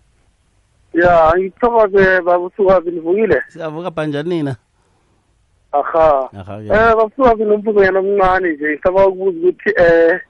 ya 0.95 1.33
ngithokoze 1.39 2.21
babusukazi 2.21 2.91
nivukile? 2.91 3.43
Siyavuka 3.49 3.91
banjani 3.91 4.29
nina? 4.29 4.57
Aha. 5.73 6.31
Aha 6.41 6.61
eh 6.63 6.97
babusukazi 6.97 7.45
nombuzo 7.45 7.85
yana 7.85 7.99
omncane 7.99 8.53
nje 8.53 8.69
ngicaba 8.69 9.07
ukubuza 9.07 9.39
ukuthi 9.39 9.71
eh 9.77 10.21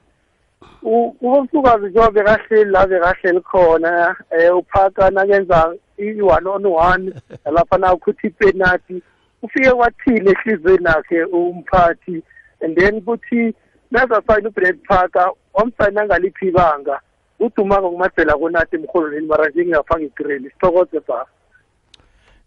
ubamsukazi 0.83 1.87
njengoba 1.87 2.11
bekahleli 2.11 2.71
la 2.71 2.87
bekahleli 2.87 3.41
khona 3.41 4.17
eh 4.31 4.57
uphaka 4.57 5.11
nakenza 5.11 5.75
i-one 5.99 6.49
on 6.49 6.67
one 6.67 7.13
lapha 7.55 7.79
nakuthi 7.79 8.27
ipenati 8.27 9.03
ufike 9.43 9.71
kwathile 9.71 10.31
ehlizweni 10.31 10.85
nakhe 10.85 11.25
umphathi 11.25 12.23
and 12.61 12.77
then 12.79 13.01
kuthi 13.01 13.55
nazasayina 13.91 14.49
ubrad 14.49 14.79
parker 14.89 15.33
wamsayina 15.55 16.05
ngaliphi 16.05 16.49
ibanga 16.49 17.01
udumaka 17.41 17.89
kumadzela 17.89 18.39
konati 18.39 18.77
emrholweni 18.77 19.27
mara 19.27 19.49
nje 19.49 19.65
ngingafanga 19.65 20.05
igreli 20.05 20.51
sithokoze 20.51 21.01
ba 21.09 21.27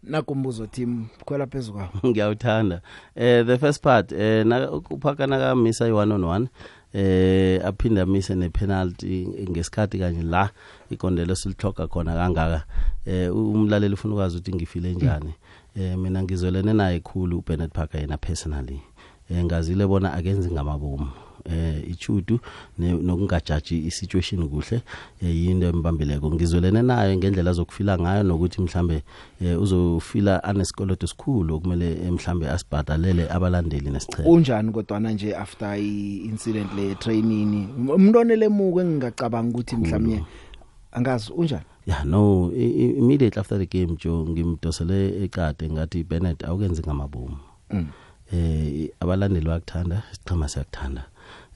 nakumbuzo 0.03 0.67
team 0.67 1.05
khwela 1.25 1.47
phezulu 1.47 1.77
kwawo 1.77 1.91
ngiyawuthanda. 2.09 2.81
Eh 3.15 3.45
the 3.45 3.57
first 3.57 3.81
part 3.81 4.11
eh 4.11 4.45
na 4.45 4.71
uphaka 4.71 5.27
nakamisa 5.27 5.87
i-one 5.87 6.13
on 6.13 6.23
one 6.23 6.47
eh 6.93 7.65
aphinde 7.65 8.01
amise 8.01 8.35
nepenalty 8.35 9.27
ngesikhathi 9.49 9.99
kanye 9.99 10.21
la 10.23 10.49
ikondelo 10.89 11.35
silithoga 11.35 11.87
khona 11.87 12.13
kangaka. 12.13 12.63
Eh 13.05 13.35
umlaleli 13.35 13.93
ufuna 13.93 14.13
ukwazi 14.13 14.37
ukuthi 14.37 14.55
ngifile 14.55 14.93
njani? 14.93 15.33
Eh 15.75 15.97
mina 15.97 16.23
ngizolene 16.23 16.73
naye 16.73 16.99
khulu 16.99 17.37
uBennett 17.37 17.73
Parker 17.73 18.01
yena 18.01 18.17
personally. 18.17 18.81
Eh 19.29 19.43
ngazile 19.43 19.87
bona 19.87 20.13
akenzi 20.13 20.51
ngamabomu. 20.51 21.22
Eh 21.45 21.89
ichudu 21.89 22.39
nokungajaji 22.77 23.87
isituation 23.87 24.49
kuhle 24.49 24.81
yinto 25.21 25.67
embambeleko. 25.67 26.31
Ngizwelene 26.31 26.81
nayo 26.81 27.17
ngendlela 27.17 27.51
azokufila 27.51 27.99
ngayo 27.99 28.23
nokuthi 28.23 28.61
mhlambe 28.61 29.03
uzofila 29.59 30.43
anesikoloto 30.43 31.05
esikhulu 31.05 31.55
okumele 31.55 32.11
mhlambe 32.11 32.49
asibhadalele 32.49 33.29
abalandeli 33.29 33.89
nesicheme 33.89 34.29
unjani 34.29 34.71
kodwa 34.71 34.99
nje 34.99 35.35
after 35.35 35.75
i-incident 35.79 36.73
le 36.75 36.95
training? 36.95 37.67
Umntwana 37.89 38.35
lemuko 38.35 38.81
engingacabanga 38.81 39.49
ukuthi 39.49 39.75
mhlawumnye 39.75 40.23
angazi 40.91 41.31
unjani? 41.33 41.65
Yeah 41.85 42.05
no 42.05 42.51
immediately 42.55 43.39
after 43.39 43.57
the 43.57 43.65
game 43.65 43.97
jo 43.97 44.25
ngimdosele 44.29 45.23
ekade 45.23 45.69
ngathi 45.69 46.03
Bennett 46.03 46.43
awukenzi 46.43 46.81
ngamabomu. 46.81 47.37
Mm. 47.69 47.87
eh 48.33 48.89
abalandeli 48.99 49.45
bayakuthanda 49.45 50.03
isichema 50.11 50.47
siyakuthanda. 50.49 51.03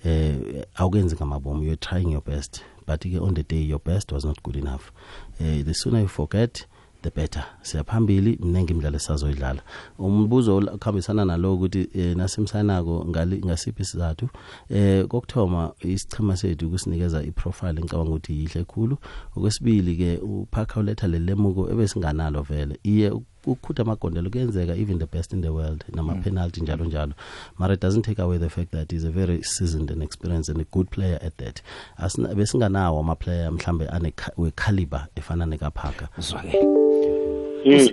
Eh 0.06 0.66
awukenzi 0.76 1.16
ngamabomu 1.16 1.64
you're 1.64 1.78
trying 1.78 2.12
your 2.12 2.24
best 2.24 2.62
but 2.88 3.02
ke 3.02 3.20
on 3.22 3.34
the 3.34 3.43
day 3.43 3.70
your 3.70 3.82
best 3.84 4.12
was 4.12 4.26
not 4.26 4.41
good 4.43 4.56
enough. 4.56 4.91
Eh 5.39 5.64
the 5.64 5.74
sooner 5.74 6.00
you 6.02 6.08
forget 6.08 6.66
the 7.02 7.12
better. 7.12 7.43
Siyaphambili 7.62 8.39
mnengi 8.41 8.72
imidlalo 8.72 8.95
esazoyidlala 8.95 9.62
umbuzo 10.00 10.58
ukhambisana 10.58 11.26
nalo 11.26 11.56
ukuthi 11.56 11.89
eh, 11.93 12.18
nasimsanako 12.18 13.06
ngasiphi 13.45 13.82
isizathu? 13.82 14.30
Eh 14.70 15.08
kokthoma 15.08 15.74
isichema 15.80 16.38
sethu 16.38 16.70
kusinikeza 16.70 17.24
iprofile 17.24 17.74
ngicabanga 17.74 18.10
ukuthi 18.10 18.34
yihle 18.34 18.64
khulu. 18.64 18.98
Okwesibili 19.36 19.95
ke 19.95 20.18
uphakha 20.18 20.80
uletha 20.80 21.08
lelemuko 21.08 21.70
ebesinganalo 21.72 22.41
vele. 22.41 22.80
Iye 22.84 23.12
ukukhutha 23.48 23.82
amagondelo 23.82 24.30
kuyenzeka 24.30 24.76
even 24.76 25.00
the 25.00 25.06
best 25.06 25.34
in 25.34 25.41
the 25.41 25.50
world 25.50 25.86
nama 25.95 26.16
penalty 26.16 26.62
njalo 26.62 26.86
njalo. 26.86 27.14
But 27.60 27.72
it 27.72 27.82
doesn't 27.82 28.02
take 28.02 28.22
away 28.22 28.38
the 28.38 28.50
fact 28.50 28.72
that 28.72 28.91
he's 28.91 29.06
a 29.06 29.10
very 29.10 29.43
seasoned 29.43 29.91
and 29.91 30.04
experienced 30.04 30.50
and 30.50 30.62
a 30.62 30.66
good 30.72 30.89
player 30.89 31.20
at 31.22 31.38
that. 31.38 31.62
Asina 31.98 32.36
besinganawo 32.36 33.00
ama 33.00 33.16
player 33.16 33.52
mhlambe 33.52 33.88
ane 33.88 34.14
we 34.38 34.52
caliber 34.52 35.08
efana 35.16 35.45
nekaphaka 35.45 36.10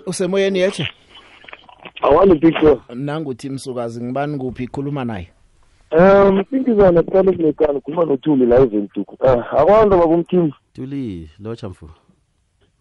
usemoyeni 0.07 0.59
yeche 0.59 0.89
awani 2.03 2.35
picture 2.35 2.81
nanguthi 2.95 3.51
msukazi 3.51 4.05
ngibani 4.05 4.39
kuphi? 4.39 4.65
Ikhuluma 4.65 5.05
naye. 5.05 5.31
Um 5.99 6.45
singizana 6.51 7.03
kuqala 7.03 7.33
kulekani 7.33 7.81
khuluma 7.81 8.05
nothuli 8.05 8.47
la 8.47 8.57
eventuku 8.61 9.17
akwanto 9.27 9.99
babumteam 9.99 10.51
tuli 10.73 11.31
locha 11.41 11.69
mfu 11.69 11.91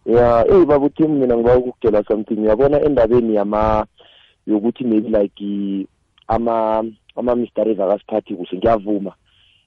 ya 0.06 0.45
eh 0.47 0.66
baba 0.66 0.86
uthi 0.86 1.08
mina 1.08 1.38
ngiba 1.38 1.58
ukukutshela 1.58 2.04
something. 2.08 2.36
Uyabona 2.36 2.82
endabeni 2.82 3.36
yama 3.36 3.86
yokuthi 4.47 4.84
maybe 4.84 5.10
like 5.10 5.88
ama 6.28 6.86
ama 7.16 7.36
mysteries 7.36 7.80
akasiphathi 7.80 8.36
kuhle 8.36 8.58
ngiyavuma. 8.58 9.14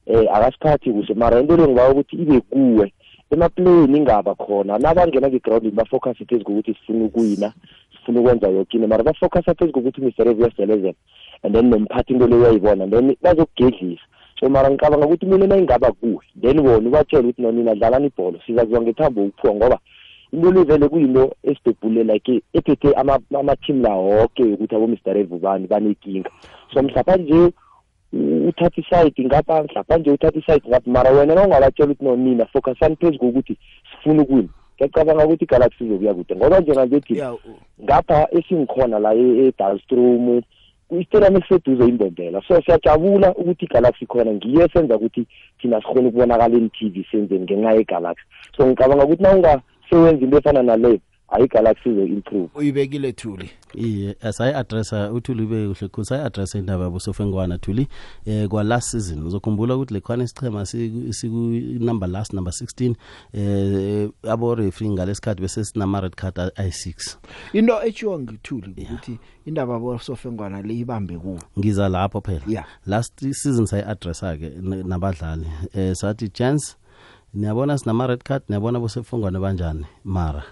Eh 0.07 0.28
akasiphathi 0.32 0.93
kuhle. 0.93 1.14
Mara 1.14 1.41
into 1.41 1.57
le 1.57 1.68
ngiba 1.68 1.91
ukuthi 1.91 2.16
ibe 2.16 2.41
kuwe. 2.41 2.93
Emaplayini 3.30 3.99
ingaba 3.99 4.34
khona. 4.34 4.78
Nabangena 4.78 5.30
ku-ground 5.30 5.74
bafocus 5.74 6.18
phezu 6.28 6.45
kokuthi 6.45 6.74
sifuna 6.74 7.05
ukuwina 7.05 7.53
sifuna 7.93 8.20
ukwenza 8.20 8.49
yoke 8.49 8.76
into. 8.76 8.89
Mara 8.89 9.03
bafocus 9.03 9.45
phezu 9.45 9.72
kokuthi 9.72 10.01
mysteries 10.01 10.39
uyasidelezela 10.39 10.95
and 11.43 11.55
then 11.55 11.70
nomphathi 11.70 12.12
into 12.12 12.26
le 12.26 12.37
uyayibona 12.37 12.87
then 12.91 13.16
bazokugedlisa. 13.22 14.03
So 14.41 14.49
mara 14.49 14.70
ngicabanga 14.70 15.07
ukuthi 15.07 15.26
mina 15.26 15.47
nayingaba 15.47 15.93
kuwe 15.93 16.24
then 16.41 16.62
bona 16.62 16.89
ubatshele 16.89 17.22
ukuthi 17.22 17.43
nonina 17.43 17.74
dlalani 17.74 18.07
ibholo 18.07 18.41
sizakuziwa 18.47 18.82
ngethambo 18.82 19.24
ukuphuwa 19.24 19.55
ngoba 19.55 19.78
into 20.37 20.53
le 20.53 20.64
vele 20.64 20.89
kuyinto 20.89 21.34
esibhebhule 21.43 22.05
like 22.05 22.43
ephethe 22.53 22.93
ama-team 22.95 23.82
la 23.82 23.95
woke 23.95 24.43
ukuthi 24.43 24.74
abo-mr 24.74 25.14
revubani 25.14 25.66
banenkinga 25.66 26.30
so 26.74 26.82
mhlapha 26.82 27.16
nje 27.16 27.53
uthatha 28.49 28.80
isayidi 28.80 29.24
ngapha 29.24 29.62
mhlapha 29.62 29.99
nje 29.99 30.11
uthatha 30.11 30.39
isayidi 30.39 30.68
ngapha 30.68 30.91
mara 30.91 31.11
wena 31.11 31.34
nawungabatshela 31.34 31.93
ukuthi 31.93 32.05
nonina 32.05 32.47
focusani 32.47 32.97
phezu 32.97 33.18
kokuthi 33.18 33.57
sifuna 33.91 34.22
ukuwina. 34.22 34.49
Ngiyacabanga 34.76 35.24
ukuthi 35.24 35.45
igalaxy 35.45 35.84
izokuya 35.84 36.14
kude 36.14 36.37
ngoba 36.37 36.61
njenganje 36.61 37.01
thi 37.01 37.22
ngapha 37.82 38.28
esingikhona 38.30 38.99
la 38.99 39.14
edalstrom 39.14 40.43
isitadium 40.91 41.37
esiseduze 41.37 41.84
imbombela 41.89 42.43
so 42.49 42.62
siyajabula 42.62 43.34
ukuthi 43.34 43.64
igalaxy 43.64 44.07
khona 44.07 44.32
ngiyo 44.32 44.64
esenza 44.64 44.97
ukuthi 44.97 45.26
thina 45.59 45.80
sikhona 45.80 46.09
ukubonakala 46.09 46.57
em-t 46.57 46.89
v 46.89 47.07
senzeni 47.11 47.45
ngenxa 47.45 47.72
yegalaxy. 47.72 48.24
So 48.57 48.66
ngicabanga 48.66 49.05
ukuthi 49.05 49.22
nawungasewenza 49.91 50.24
into 50.24 50.39
efana 50.39 50.62
naleyo 50.62 51.01
ayigalaxy 51.28 51.89
izo-improve 51.89 52.49
uyibekile 52.55 53.12
thuli? 53.12 53.51
Iye 53.74 54.16
sayi-adressa 54.30 55.12
uthuli 55.12 55.43
ube 55.43 55.68
kuhle 55.74 55.89
khulu. 55.89 56.05
Sayi-adressa 56.05 56.59
indaba 56.59 56.84
yabosofengwana 56.84 57.59
thuli. 57.59 57.89
Eh 58.26 58.49
kwa 58.49 58.64
last 58.64 58.91
season 58.91 59.26
uzokhumbula 59.26 59.76
ukuthi 59.76 59.95
lekhwana 59.95 60.24
isichema 60.24 60.66
siku-number 61.11 62.09
last 62.09 62.32
number 62.32 62.53
16 62.53 62.95
eh 63.34 64.09
abo-refree 64.30 64.91
ngalesikhathi 64.91 65.41
bese 65.43 65.64
sinama-red 65.64 66.14
card 66.14 66.53
ayi-six 66.57 67.18
into 67.53 67.82
etshiwo 67.82 68.18
ngithuli 68.18 68.74
ukuthi 68.82 69.18
indaba 69.47 69.72
yabosofengwana 69.72 70.62
le 70.62 70.74
ibambe 70.74 71.18
kuwo 71.18 71.39
ngiza 71.59 71.89
lapho 71.89 72.20
phela. 72.20 72.41
Yeah. 72.47 72.66
last 72.87 73.20
season 73.32 73.66
sayi-adressa-ke 73.66 74.47
n- 74.47 74.84
nabadlali. 74.89 75.47
Eh 75.74 75.95
sathi 75.95 76.28
chance 76.28 76.76
niyabona 77.35 77.79
sinama-red 77.79 78.22
card 78.24 78.43
niyabona 78.49 78.81
bosefungwane 78.81 79.39
banjani 79.39 79.87
mara 80.05 80.43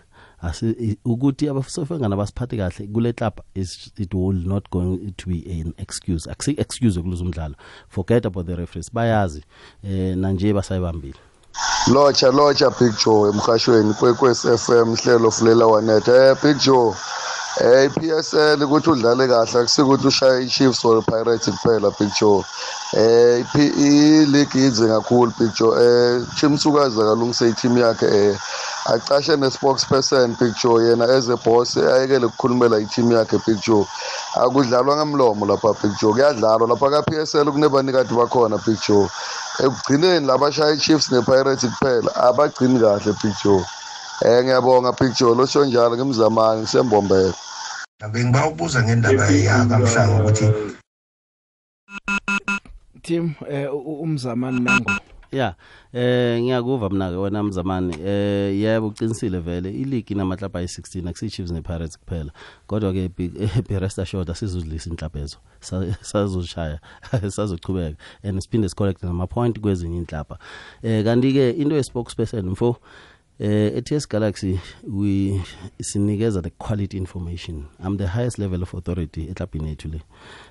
asi 0.43 0.70
i- 0.70 0.99
ukuthi 1.05 1.49
abasofengana 1.49 2.16
basiphathe 2.16 2.57
kahle 2.57 2.87
kule 2.93 3.12
club 3.12 3.33
is 3.55 3.91
it 3.99 4.14
will 4.14 4.47
not 4.47 4.70
going 4.70 5.12
to 5.16 5.27
be 5.31 5.43
an 5.61 5.72
excuse. 5.79 6.31
Akusi 6.31 6.55
excuse 6.59 7.01
ukuluza 7.01 7.25
umdlalo. 7.25 7.55
Forget 7.89 8.27
about 8.27 8.47
the 8.47 8.57
referees. 8.57 8.91
Bayazi 8.93 9.45
eh 9.85 10.16
nanje 10.16 10.53
basayibambile. 10.53 11.14
Lotsha 11.93 12.31
lotsha 12.31 12.70
big 12.79 12.93
joe 13.05 13.31
emhashweni 13.31 13.95
kwekwes 13.95 14.43
FM 14.43 14.95
hlelo 14.97 15.31
fulela 15.31 15.66
wanet. 15.66 16.09
Eh 16.09 16.37
big 16.43 16.59
joe 16.59 16.95
eh 17.61 17.87
iPSL 17.87 18.63
ukuthi 18.65 18.91
udlale 18.91 19.29
kahle 19.29 19.61
akusikuthi 19.61 20.07
ushaye 20.07 20.43
iChiefs 20.45 20.85
or 20.85 21.03
Pirates 21.03 21.49
kuphela 21.49 21.91
joe 22.19 22.45
eh 22.97 23.41
iphi- 23.45 23.75
i-league 23.79 24.55
ize 24.57 24.87
kakhulu 24.89 25.33
joe 25.57 25.75
eh 25.79 26.27
Chimsukazi 26.37 27.01
akalungise 27.01 27.49
i-team 27.49 27.77
yakhe 27.79 28.07
eh 28.07 28.37
acashe 28.87 29.37
ne-spokesperson 29.37 30.37
joe 30.61 30.83
yena 30.83 31.05
as 31.05 31.29
a 31.29 31.37
boss 31.37 31.77
ayekele 31.77 32.27
ukukhulumela 32.27 32.81
i-team 32.81 33.13
yakhe 33.13 33.39
joe 33.63 33.87
akudlalwa 34.35 34.97
ngamlomo 34.97 35.47
lapha 35.47 35.75
joe 36.01 36.13
kuyadlalwa 36.13 36.69
lapha 36.69 36.91
ka-PSL 36.91 37.53
kunebanikadi 37.53 38.15
bakhona 38.15 38.59
big 38.67 38.79
joe 38.89 39.09
ekugcineni 39.61 40.27
labashaya 40.27 40.75
i-chiefs 40.75 41.11
ne-pirates 41.13 41.67
kuphela 41.71 42.11
abagcini 42.17 42.81
kahle 42.81 43.15
joe 43.45 43.65
eh 44.23 44.45
ngiyabonga 44.45 44.93
big 44.93 45.12
joe 45.19 45.35
losho 45.35 45.65
njalo 45.65 45.97
ngimzamani 45.97 46.61
ngisembombela. 46.61 47.35
Bengiba 48.12 48.47
ukubuza 48.49 48.83
ngendaba 48.83 49.27
yakamhlanga 49.27 50.23
ukuthi 50.23 50.47
team 53.03 53.35
eh 53.49 53.69
umzamani 53.75 54.61
nango 54.61 54.91
ya 55.33 55.55
eh 55.93 56.41
ngiyakuva 56.43 56.91
mina 56.91 57.11
ke 57.11 57.17
wena 57.17 57.43
mzamani. 57.43 57.95
Eh 58.05 58.61
yebo 58.61 58.87
uqinisile 58.87 59.39
vele 59.41 59.71
iligi 59.71 60.15
inamaklabha 60.15 60.59
ayi-16 60.59 61.09
akusiyi-chiefs 61.09 61.51
ne-pirates 61.53 61.99
kuphela. 61.99 62.33
Kodwa 62.67 62.93
ke 62.93 63.09
be- 63.09 63.79
rest 63.83 63.99
assured 63.99 64.31
asizudlisa 64.31 64.91
inhlaphezo 64.91 65.37
Sa- 65.61 65.97
sazoshaya 66.03 66.79
sazochubeka 67.37 67.97
and 68.23 68.41
siphinde 68.43 68.69
sicollecte 68.69 69.07
namapoint 69.07 69.61
kwezinye 69.61 69.97
inhlapha 69.99 70.39
eh 70.83 71.05
kanti-ke 71.05 71.51
into 71.51 71.77
ye-spokesperson 71.77 72.51
mfo 72.51 72.77
eh 73.41 73.72
ets 73.76 74.09
galaxy 74.09 74.59
we 74.89 75.41
sinikeza 75.82 76.43
the 76.43 76.51
quality 76.51 76.97
information. 76.97 77.64
I'm 77.87 77.97
the 77.97 78.07
highest 78.07 78.39
level 78.39 78.62
of 78.62 78.74
authority 78.74 79.22
eklabhini 79.30 79.68
yethu 79.68 79.89
le. 79.89 80.01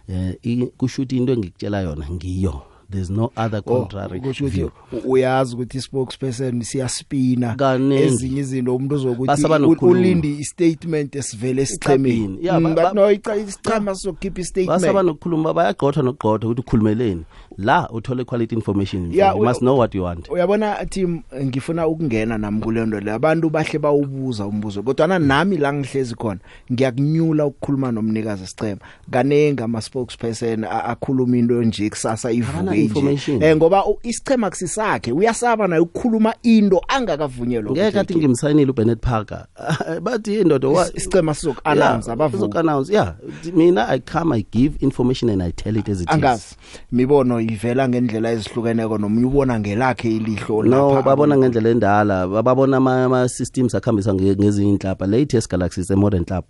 Eh 0.09 0.36
i- 0.43 0.65
kusho 0.77 1.01
ukuthi 1.01 1.17
into 1.17 1.34
engikutshela 1.34 1.81
yona 1.81 2.09
ngiyo. 2.09 2.61
There's 2.91 3.09
no 3.09 3.31
other 3.38 3.61
contrary 3.63 4.19
kusho 4.19 4.45
ukuthi 4.45 4.55
view. 4.57 4.71
u- 4.91 5.11
uyazi 5.11 5.55
ukuthi 5.55 5.77
i-spokesperson 5.77 6.61
siyaspina 6.61 7.55
Kaningi. 7.55 8.03
ezinye 8.03 8.39
izinto 8.39 8.75
umuntu 8.75 8.95
uzokuthi 8.95 9.27
Basaba 9.27 9.55
u- 9.55 9.59
nokukhuluma. 9.59 9.99
ulinde 9.99 10.27
i-statement 10.29 11.15
esivele 11.15 11.61
esichemeni 11.61 12.13
Eclubhini. 12.15 12.45
Yeah, 12.45 12.61
ba- 12.61 12.69
Mm, 12.69 12.75
ba- 12.75 12.84
but 12.86 12.93
no 12.93 13.11
ica- 13.11 13.47
isichema 13.47 13.95
sizokhipha 13.95 14.36
basaba 14.36 14.61
i-statement. 14.75 15.05
Nokukhuluma 15.05 15.53
bayagqotha 15.53 16.01
nokugqotha 16.01 16.47
ukuthi 16.47 16.61
ukhulumeleni. 16.61 17.23
La 17.58 17.89
uthole 17.89 18.24
quality 18.24 18.56
information 18.56 19.12
Yeah, 19.14 19.36
you 19.36 19.43
must 19.43 19.60
know 19.60 19.78
what 19.78 19.95
you 19.95 20.04
want. 20.04 20.30
Uyabona 20.30 20.86
team 20.89 21.22
ngifuna 21.43 21.88
ukungena 21.88 22.38
nami 22.38 22.62
kule 22.62 22.86
nto 22.86 22.99
le. 22.99 23.12
Abantu 23.12 23.49
bahle 23.49 23.80
bawubuza 23.80 24.45
umbuzo 24.45 24.84
kodwa 24.84 25.20
nami 25.20 25.58
la 25.58 25.74
ngihlezi 25.74 26.16
khona 26.16 26.39
ngiyakunyula 26.72 27.45
ukukhuluma 27.45 27.91
nomnikazi 27.91 28.47
sichema 28.47 28.80
kanengi 29.12 29.64
ama-spokesperson 29.64 30.64
a- 30.64 30.84
akhuluma 30.84 31.38
into 31.38 31.64
nje 31.64 31.89
kusasa 31.89 32.32
ivuke 32.32 32.64
nje. 32.64 32.84
information. 32.84 33.43
eh 33.43 33.56
ngoba 33.56 33.86
u- 33.86 33.99
isichema 34.04 34.49
kusisakhe 34.49 35.12
uyasaba 35.12 35.68
naye 35.68 35.82
ukukhuluma 35.82 36.34
into 36.43 36.82
angakavunyelwa 36.88 37.72
ngeke 37.72 37.88
ukuthi 37.88 37.99
athi 37.99 38.16
ngimsayinile 38.16 38.72
ubenet 38.72 38.99
parker. 38.99 39.45
Bathi 40.01 40.39
indoda 40.41 40.68
wa- 40.68 40.86
Is- 40.88 40.95
isicema 40.95 41.34
sizoku-announce, 41.34 42.06
Yeah, 42.06 42.14
abavuki. 42.14 42.38
sizoku-announce. 42.38 42.93
Yeah 42.93 43.14
mina 43.54 43.88
i 43.89 43.99
come 43.99 44.36
i 44.38 44.45
give 44.51 44.76
information 44.80 45.30
and 45.30 45.41
i 45.43 45.51
tell 45.51 45.78
it 45.78 45.89
as 45.89 46.01
it 46.01 46.10
is. 46.10 46.16
Angazi. 46.16 46.56
Mibono 46.91 47.41
ivela 47.43 47.89
ngendlela 47.89 48.31
ezihlukeneko 48.31 48.97
nomunye 48.97 49.25
ubona 49.25 49.59
ngelakhe 49.59 50.15
ilihlo 50.15 50.63
no 50.63 50.89
lapha 50.89 51.01
babona 51.01 51.37
ngendlela 51.37 51.69
endala. 51.69 52.27
Babona 52.27 52.77
ama- 52.77 53.03
ama-systems 53.05 53.75
akhambisa 53.75 54.13
nge- 54.13 54.35
ngezinye 54.35 54.69
inhlapha 54.69 55.05
latest 55.07 55.49
galaxy 55.51 55.81
is 55.81 55.91
a 55.91 55.95
modern 55.95 56.25
club 56.25 56.45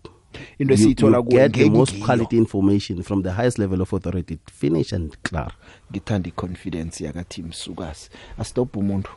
Into 0.59 0.73
You- 0.73 0.79
esiyithola 0.79 1.17
you 1.17 1.23
kuwo 1.23 1.37
get 1.39 1.53
the 1.53 1.59
ngeke 1.59 1.77
most 1.77 1.93
ngiyo. 1.93 2.05
quality 2.05 2.37
information 2.37 3.03
from 3.03 3.23
the 3.23 3.31
highest 3.31 3.59
level 3.59 3.81
of 3.81 3.93
authority. 3.93 4.37
Finish 4.51 4.93
and 4.93 5.11
clar 5.23 5.51
ngithanda 5.91 6.27
i-confidence 6.29 7.03
yakateam 7.03 7.51
sukas 7.51 8.09
astop 8.39 8.75
umuntu. 8.77 9.11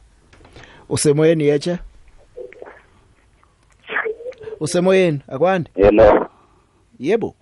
Usemoyeni 0.89 1.45
yeche 1.45 1.79
usemoyeni 4.61 5.21
akwandi 5.29 5.71
hello 5.75 6.27
yebo. 6.99 7.35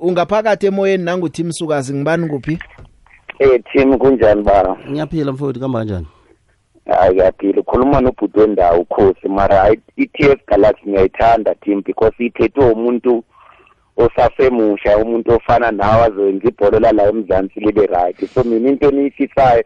Ungaphakathi 0.00 0.66
emoyeni 0.66 1.04
nanguteam 1.04 1.52
sukazi 1.52 1.94
ngibani 1.94 2.28
kuphi 2.28 2.58
eh 3.38 3.62
team 3.72 3.98
kunjani 3.98 4.42
bana 4.42 4.76
ngiyaphila 4.90 5.32
mfowethu 5.32 5.60
kamba 5.60 5.78
kanjani? 5.78 6.06
Hayi 6.86 7.14
ngiyaphila 7.14 7.60
ukhuluma 7.60 8.00
nobhuti 8.00 8.40
wendawo 8.40 8.80
ukhosi. 8.80 9.28
Mara 9.28 9.56
hayi 9.56 9.80
i-ts 9.96 10.46
galaxy 10.48 10.88
ngiyayithanda 10.88 11.54
team 11.54 11.82
because 11.82 12.24
ithethwe 12.24 12.70
umuntu 12.72 13.24
osasemusha 13.96 14.98
umuntu 14.98 15.32
ofana 15.32 15.70
nawe 15.70 16.04
azoyenza 16.04 16.48
ibholo 16.48 16.78
lala 16.80 17.08
emzansi 17.08 17.60
libe 17.60 17.86
right. 17.86 18.26
So 18.34 18.44
mina 18.44 18.68
into 18.68 18.88
eniyifisayo 18.88 19.64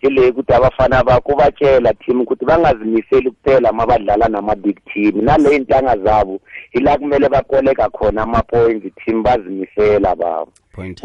ile 0.00 0.30
ukuthi 0.30 0.52
abafana 0.52 1.04
bakho 1.04 1.36
batshela 1.36 1.94
team 1.94 2.20
ukuthi 2.20 2.44
bangazimiseli 2.44 3.30
kuphela 3.30 3.70
uma 3.72 3.86
badlala 3.86 4.28
nama-big 4.28 4.78
team. 4.94 5.24
Nale 5.24 5.58
ntanga 5.58 5.96
zabo 5.98 6.40
ila 6.72 6.98
kumele 6.98 7.28
bakoleka 7.28 7.88
khona 7.90 8.22
ama-points 8.22 8.94
team 9.04 9.22
bazimisela 9.22 10.16
babo. 10.16 10.52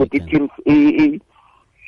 Ukuthi 0.04 0.20
team 0.20 0.50
i- 0.66 0.72
i- 0.74 1.22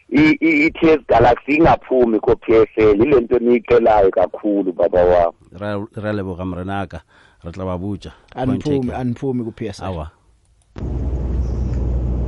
i- 0.10 0.38
i- 0.42 0.66
i-ts 0.68 1.04
galaxy 1.08 1.56
ingaphumi 1.56 2.20
ko-psl 2.20 3.02
ile 3.02 3.20
nto 3.22 3.40
niyicelayo 3.40 4.12
kakhulu 4.12 4.74
baba 4.74 5.04
wami 5.06 5.88
Ra- 6.02 6.14
leboga 6.14 6.46
mrenaka 6.46 7.02
re 7.44 7.52
tla 7.52 7.66
ba 7.66 7.78
butša 7.78 8.12
aniphumi 8.36 8.92
aniphumi 8.92 9.44
ku-ps 9.44 9.84
awa. 9.84 10.12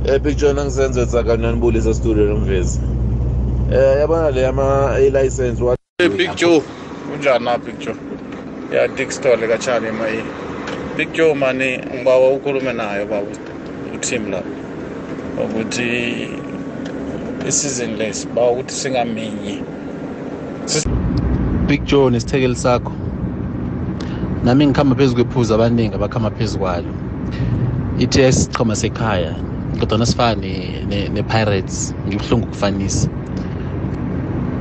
Eh 0.08 0.18
Big 0.20 0.36
John 0.36 0.58
angisenze 0.58 1.06
tsakana 1.06 1.52
nibulisa 1.52 1.94
studio 1.94 2.24
nomvezi. 2.24 2.80
Eh 3.72 4.00
yabona 4.00 4.30
le 4.30 4.46
ama 4.46 4.98
license 4.98 5.62
wa 5.62 5.76
Hey 5.98 6.08
Big 6.08 6.36
Joe, 6.36 6.60
kunjani 7.10 7.44
na 7.44 7.58
Big 7.58 7.78
Joe? 7.78 7.94
Ya 8.72 8.88
Dick 8.88 9.10
Stole 9.12 9.48
kachani 9.48 9.92
mai. 9.92 10.24
Big 10.96 11.12
Joe 11.12 11.34
mani 11.34 11.78
ngibawa 11.94 12.30
ukhulume 12.30 12.72
nayo 12.72 13.06
baba 13.06 13.28
uteam 13.94 14.30
la. 14.30 14.42
Ukuthi 15.44 16.28
isizini 17.48 17.96
lesi 17.96 18.26
bawa 18.26 18.50
ukuthi 18.52 18.74
singaminyi. 18.74 19.62
big 21.70 21.84
joe 21.84 22.10
nesithekeli 22.10 22.56
sakho 22.56 22.92
nami 24.44 24.66
ngikhamba 24.66 24.96
phezu 24.96 25.14
kwephuzu 25.14 25.54
abaningi 25.54 25.94
abakhamba 25.94 26.30
phezu 26.30 26.58
kwalo 26.58 26.88
ithi 27.98 28.20
esichoma 28.20 28.76
sekhaya 28.76 29.34
kodwa 29.80 29.98
nasifana 29.98 30.46
ne-pirates 31.14 31.94
ngibuhlungu 32.08 32.46
ukufanisa 32.46 33.08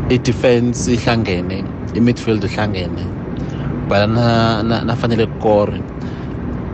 i-defense 0.09 0.93
ihlangene 0.93 1.65
i-midfield 1.93 2.43
ihlangene. 2.43 3.05
Bala 3.89 4.07
na- 4.07 4.63
na- 4.63 4.83
nafanele 4.83 5.25
kukore 5.27 5.81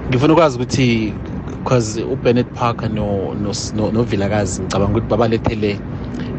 ngifuna 0.09 0.33
ukwazi 0.33 0.57
ukuthi 0.57 1.13
because 1.47 2.03
ubenet 2.03 2.47
parker 2.53 2.89
no- 2.89 3.33
no- 3.35 3.53
no- 3.73 3.91
novilakazi 3.91 4.61
ngicabanga 4.61 4.91
ukuthi 4.99 5.07
babalethele 5.07 5.79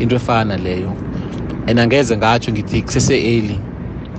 into 0.00 0.16
efana 0.16 0.56
leyo. 0.56 0.96
And 1.68 1.78
angeze 1.80 2.16
ngatsho 2.16 2.52
ngithi 2.52 2.82
kusese-early 2.82 3.60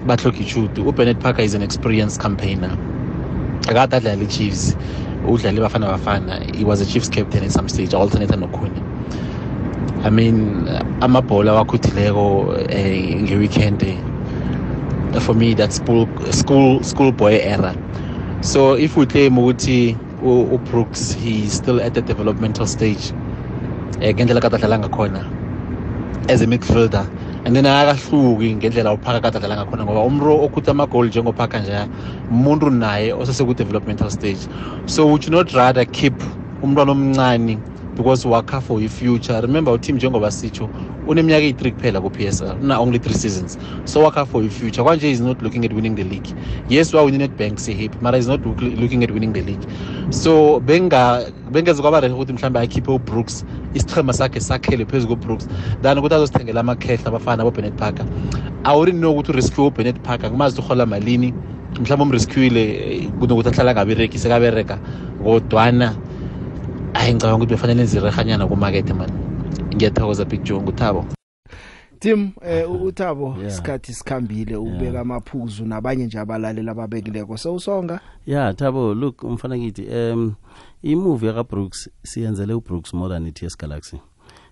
bahlokhe 0.05 0.43
ichudu 0.43 0.87
ubenet 0.89 1.19
parker 1.19 1.45
is 1.45 1.53
an 1.55 1.61
experienced 1.61 2.21
campaigner. 2.21 2.77
Akade 3.67 3.95
adlala 3.97 4.23
i-chiefs 4.23 4.75
udlale 5.25 5.59
bafana 5.61 5.87
bafana. 5.97 6.55
He 6.55 6.63
was 6.63 6.81
a 6.81 6.85
chiefs 6.85 7.09
captain 7.09 7.43
at 7.43 7.51
some 7.51 7.69
stage 7.69 7.93
alternate 7.93 8.29
nokhunye. 8.31 8.86
I 10.03 10.09
mean 10.09 10.67
amabhola 11.01 11.51
awakhudileko 11.51 12.25
um 12.41 13.23
nge-weekend 13.23 13.83
uh, 13.83 15.19
for 15.19 15.35
me 15.35 15.53
that's 15.53 15.75
school 15.77 16.07
school 16.31 16.83
schoolboy 16.83 17.33
era. 17.41 17.75
So 18.41 18.73
if 18.73 18.95
we 18.97 19.05
claim 19.05 19.37
ukuthi 19.37 19.97
ubrooks 20.21 21.13
he's 21.13 21.53
still 21.53 21.81
at 21.81 21.93
the 21.93 22.01
developmental 22.01 22.67
stage 22.67 23.13
eh 24.01 24.13
ngendlela 24.13 24.41
kade 24.41 24.55
adlala 24.57 24.77
ngakhona 24.83 25.21
as 26.29 26.41
a 26.41 26.47
midfielder 26.47 27.05
and 27.45 27.55
then 27.55 27.65
akahluki 27.65 28.55
ngendlela 28.57 28.93
uphaka 28.97 29.21
kade 29.21 29.37
adlala 29.39 29.55
ngakhona 29.65 29.85
ngoba 29.85 30.01
umro 30.05 30.33
okhutha 30.45 30.71
amagoli 30.71 31.09
njengophaka 31.09 31.59
nje 31.59 31.89
umuntu 32.29 32.69
naye 32.69 33.13
oseseku-developmental 33.13 34.09
stage. 34.09 34.47
So 34.85 35.07
would 35.07 35.25
you 35.25 35.31
not 35.31 35.53
rather 35.53 35.85
keep 35.85 36.13
umntwana 36.63 36.91
omncane 36.91 37.57
because 37.97 38.23
wakha 38.27 38.61
for 38.61 38.79
i-future 38.79 39.41
remember 39.41 39.73
uteam 39.73 39.95
njengoba 39.95 40.31
sitsho 40.31 40.69
uneminyaka 41.05 41.43
eyi-three 41.43 41.71
kuphela 41.71 42.01
ku-psl 42.01 42.57
una 42.61 42.79
only 42.79 42.99
three 42.99 43.15
seasons. 43.15 43.57
So 43.85 44.01
wakha 44.01 44.25
for 44.25 44.43
i-future 44.43 44.83
kwanje 44.83 45.11
is 45.11 45.19
not 45.19 45.41
looking 45.41 45.65
at 45.65 45.73
winning 45.73 45.95
the 45.95 46.03
league. 46.03 46.29
Yes 46.69 46.93
wawinning 46.93 47.21
netbank 47.21 47.59
sihappy 47.59 48.01
mara 48.01 48.17
is 48.17 48.27
not 48.27 48.45
look, 48.45 48.61
looking 48.61 49.03
at 49.03 49.11
winning 49.11 49.33
the 49.33 49.41
league. 49.41 49.65
So 50.11 50.59
bengeze 50.59 51.81
kwaba 51.81 52.01
rehe 52.01 52.13
ukuthi 52.13 52.33
mhlawumbe 52.33 52.59
akhiphe 52.59 52.91
ubrooks 52.91 53.45
isichema 53.73 54.13
sakhe 54.13 54.39
sakhele 54.39 54.85
phezu 54.85 55.07
kobrooks. 55.07 55.47
Than 55.81 55.97
ukuthi 55.97 56.15
azosithengela 56.15 56.59
amakhehla 56.59 57.05
abafana 57.05 57.43
bobenet 57.43 57.75
parker. 57.77 58.05
I 58.65 58.75
wouldn't 58.75 58.99
know 58.99 59.13
ukuthi 59.13 59.31
uriskiwe 59.31 59.67
ubenet 59.67 59.99
parker. 60.03 60.29
Kumazi 60.29 60.59
ukuthi 60.59 60.73
urhola 60.73 60.85
malini. 60.85 61.33
Mhlawumbe 61.79 62.03
umriskiwile 62.03 63.11
kunokuthi 63.19 63.49
ahlala 63.49 63.73
ngabereki 63.73 64.19
sekabereka 64.19 64.79
kodwana 65.23 65.97
hayi 66.93 67.13
ngicabanga 67.13 67.35
ukuthi 67.37 67.53
befanele 67.53 67.83
nzirehanyana 67.83 68.47
kumakethe 68.47 68.93
mani 68.93 69.13
ngiyathokoza 69.75 70.25
big 70.25 70.43
joe. 70.43 70.61
Nguthabo. 70.61 71.05
Tim 71.99 72.31
eh 72.41 72.71
u- 72.71 72.83
uThabo 72.83 73.35
Yeah. 73.39 73.47
isikhathi 73.51 73.93
sikhambile 73.93 74.55
ubeka 74.55 74.99
amaphuzu 74.99 75.65
nabanye 75.65 76.05
nje 76.05 76.19
abalaleli 76.19 76.69
ababekileko. 76.69 77.37
Sewusonga? 77.37 77.99
Ya 78.25 78.53
thabo 78.53 78.93
look 78.93 79.23
umfana 79.23 79.57
kithi 79.57 79.87
um 79.89 80.33
imovie 80.83 81.27
yakabrooks 81.27 81.89
siyenzele 82.03 82.53
ubrooks 82.53 82.93
more 82.93 83.13
than 83.13 83.27
i-ts 83.27 83.57
galaxy. 83.57 83.97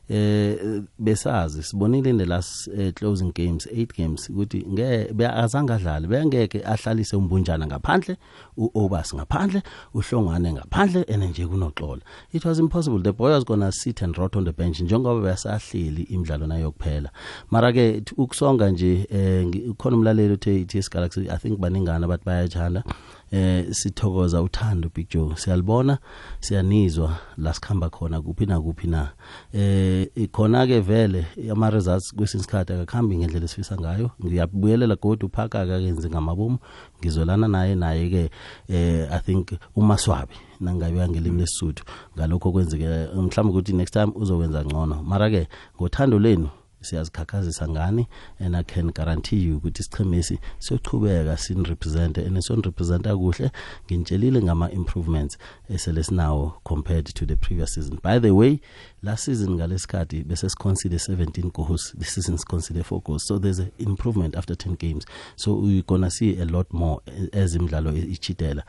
Eh 0.10 0.82
besazi 1.00 1.64
sibonile 1.64 2.10
in 2.10 2.18
the 2.18 2.26
last 2.26 2.68
uh, 2.68 2.92
closing 2.94 3.32
games 3.34 3.68
eight 3.72 3.94
games 3.98 4.30
ukuthi 4.30 4.66
nge 4.70 5.14
be- 5.14 5.28
azange 5.28 5.74
adlale 5.74 6.08
bengeke 6.08 6.62
ahlalise 6.66 7.16
umbunjana 7.16 7.68
ngaphandle 7.68 8.18
uobas 8.58 9.16
ngaphandle 9.16 9.62
uhlongwane 9.94 10.54
ngaphandle 10.54 11.04
and 11.14 11.24
nje 11.24 11.48
kunoxola 11.48 12.02
it 12.34 12.46
was 12.46 12.60
impossible. 12.60 13.00
The 13.00 13.14
boy 13.14 13.32
was 13.32 13.44
gonna 13.46 13.72
sit 13.72 14.02
and 14.02 14.18
rot 14.18 14.36
on 14.36 14.46
the 14.46 14.54
bench 14.54 14.80
njengoba 14.82 15.22
besahleli 15.22 16.04
imidlalo 16.04 16.48
nayo 16.48 16.72
kuphela 16.72 17.10
mara 17.52 17.74
ke 17.74 18.02
t- 18.02 18.16
ukusonga 18.18 18.70
nje 18.70 19.08
eh 19.10 19.46
ngi- 19.46 19.70
ukhona 19.70 19.98
umlaleli 19.98 20.34
uthe 20.34 20.62
i-ts 20.62 20.90
galaxy 20.90 21.30
i 21.30 21.38
think 21.38 21.60
baningana 21.60 22.08
bathi 22.08 22.26
bayajala. 22.26 22.84
Eh 23.32 23.66
sithokoza 23.72 24.42
uthando 24.42 24.90
big 24.96 25.10
joe. 25.10 25.36
Siyalibona 25.36 25.98
siyanizwa 26.40 27.18
la 27.38 27.54
sikhamba 27.54 27.90
khona 27.90 28.22
kuphi 28.22 28.46
na 28.46 28.62
kuphi 28.62 28.88
na. 28.88 29.10
Eh 29.54 30.08
khona 30.32 30.68
ke 30.68 30.80
vele 30.80 31.26
ama 31.52 31.70
results 31.70 32.16
kwesinye 32.16 32.42
isikhathi 32.42 32.74
akakhambi 32.74 33.18
ngendlela 33.18 33.46
esifisa 33.46 33.78
ngayo. 33.78 34.12
Ngiyabuyelela 34.26 34.96
kodwa 34.96 35.28
uphaka 35.28 35.62
akakenzi 35.62 36.10
ngamabomu 36.10 36.58
ngizolana 37.00 37.48
naye 37.48 37.76
naye 37.76 38.10
ke 38.10 38.30
eh 38.70 39.08
i 39.12 39.20
think 39.20 39.52
umaswabi 39.76 40.36
nangabe 40.60 41.10
ngelimi 41.10 41.42
lesisuthu. 41.42 41.84
Ngalokho 42.18 42.52
kwenzeke 42.52 42.88
mhlawumbe 43.16 43.50
ukuthi 43.50 43.74
next 43.74 43.94
time 43.94 44.12
uzokwenza 44.16 44.66
ngcono. 44.66 45.04
Mara 45.04 45.30
ke 45.30 45.48
ngothando 45.78 46.20
lenu 46.20 46.50
siyazikhakhazisa 46.86 47.68
ngani 47.68 48.08
and 48.40 48.56
i 48.56 48.64
can 48.64 48.92
guarantee 48.92 49.44
you 49.44 49.58
ukuthi 49.58 49.82
isichemesi 49.82 50.40
siyochubeka 50.60 51.38
sinrepresente 51.38 52.26
and 52.26 52.42
sonrepresenta 52.42 53.18
kuhle 53.18 53.52
ngintshelile 53.86 54.44
ngama-improvements 54.44 55.38
esele 55.70 56.04
sinawo 56.04 56.54
compared 56.64 57.06
to 57.14 57.26
the 57.26 57.36
previous 57.36 57.74
season. 57.74 58.00
By 58.04 58.20
the 58.20 58.32
way 58.32 58.60
last 59.06 59.26
season 59.26 59.54
ngalesikhathi 59.56 60.24
bese 60.24 60.50
siconsider 60.50 60.98
17 61.00 61.52
goals 61.52 61.94
this 62.00 62.14
season 62.14 62.38
siconsider 62.38 62.84
4 62.84 63.02
goals. 63.04 63.26
So 63.28 63.40
there's 63.40 63.60
an 63.60 63.72
improvement 63.78 64.36
after 64.36 64.56
10 64.56 64.76
games. 64.76 65.06
So 65.36 65.54
we're 65.56 65.84
gonna 65.84 66.10
see 66.10 66.42
a 66.42 66.46
lot 66.46 66.68
more 66.74 67.00
as 67.34 67.56
imidlalo 67.56 67.94
ichitela 67.94 68.64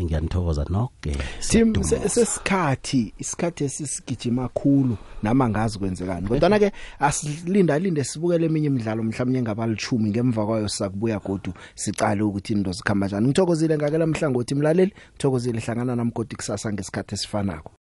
ngiyanithokoza 0.00 0.64
noke 0.70 1.16
Tim 1.48 1.74
se- 1.84 2.08
sesikhathi 2.08 3.14
isikhathi 3.18 3.64
esisigijima 3.64 4.48
kakhulu 4.48 4.96
nama 5.22 5.48
ngazi 5.48 5.78
kwenzekani. 5.78 6.28
Kodwa 6.28 6.58
ke 6.58 6.72
asilinda 6.98 7.78
linde 7.78 8.04
sibukele 8.04 8.46
eminye 8.46 8.66
imidlalo 8.66 9.02
mhlawumnye 9.02 9.38
engabalithumi 9.38 10.10
ngemva 10.10 10.46
kwayo 10.46 10.68
sakubuya 10.68 11.18
godu 11.18 11.52
sicale 11.74 12.22
ukuthi 12.22 12.52
into 12.52 12.72
zikhamba 12.72 13.06
kanjani 13.08 13.26
ngithokozile 13.28 13.76
ngakela 13.76 14.06
mhlangothi 14.06 14.54
mlaleli. 14.54 14.94
Ngithokozile 15.14 15.60
hlangana 15.60 15.96
nami 15.96 16.10
godi 16.14 16.36
kusasa 16.36 16.72
ngesikhathi 16.72 17.14
esifanako. 17.14 17.72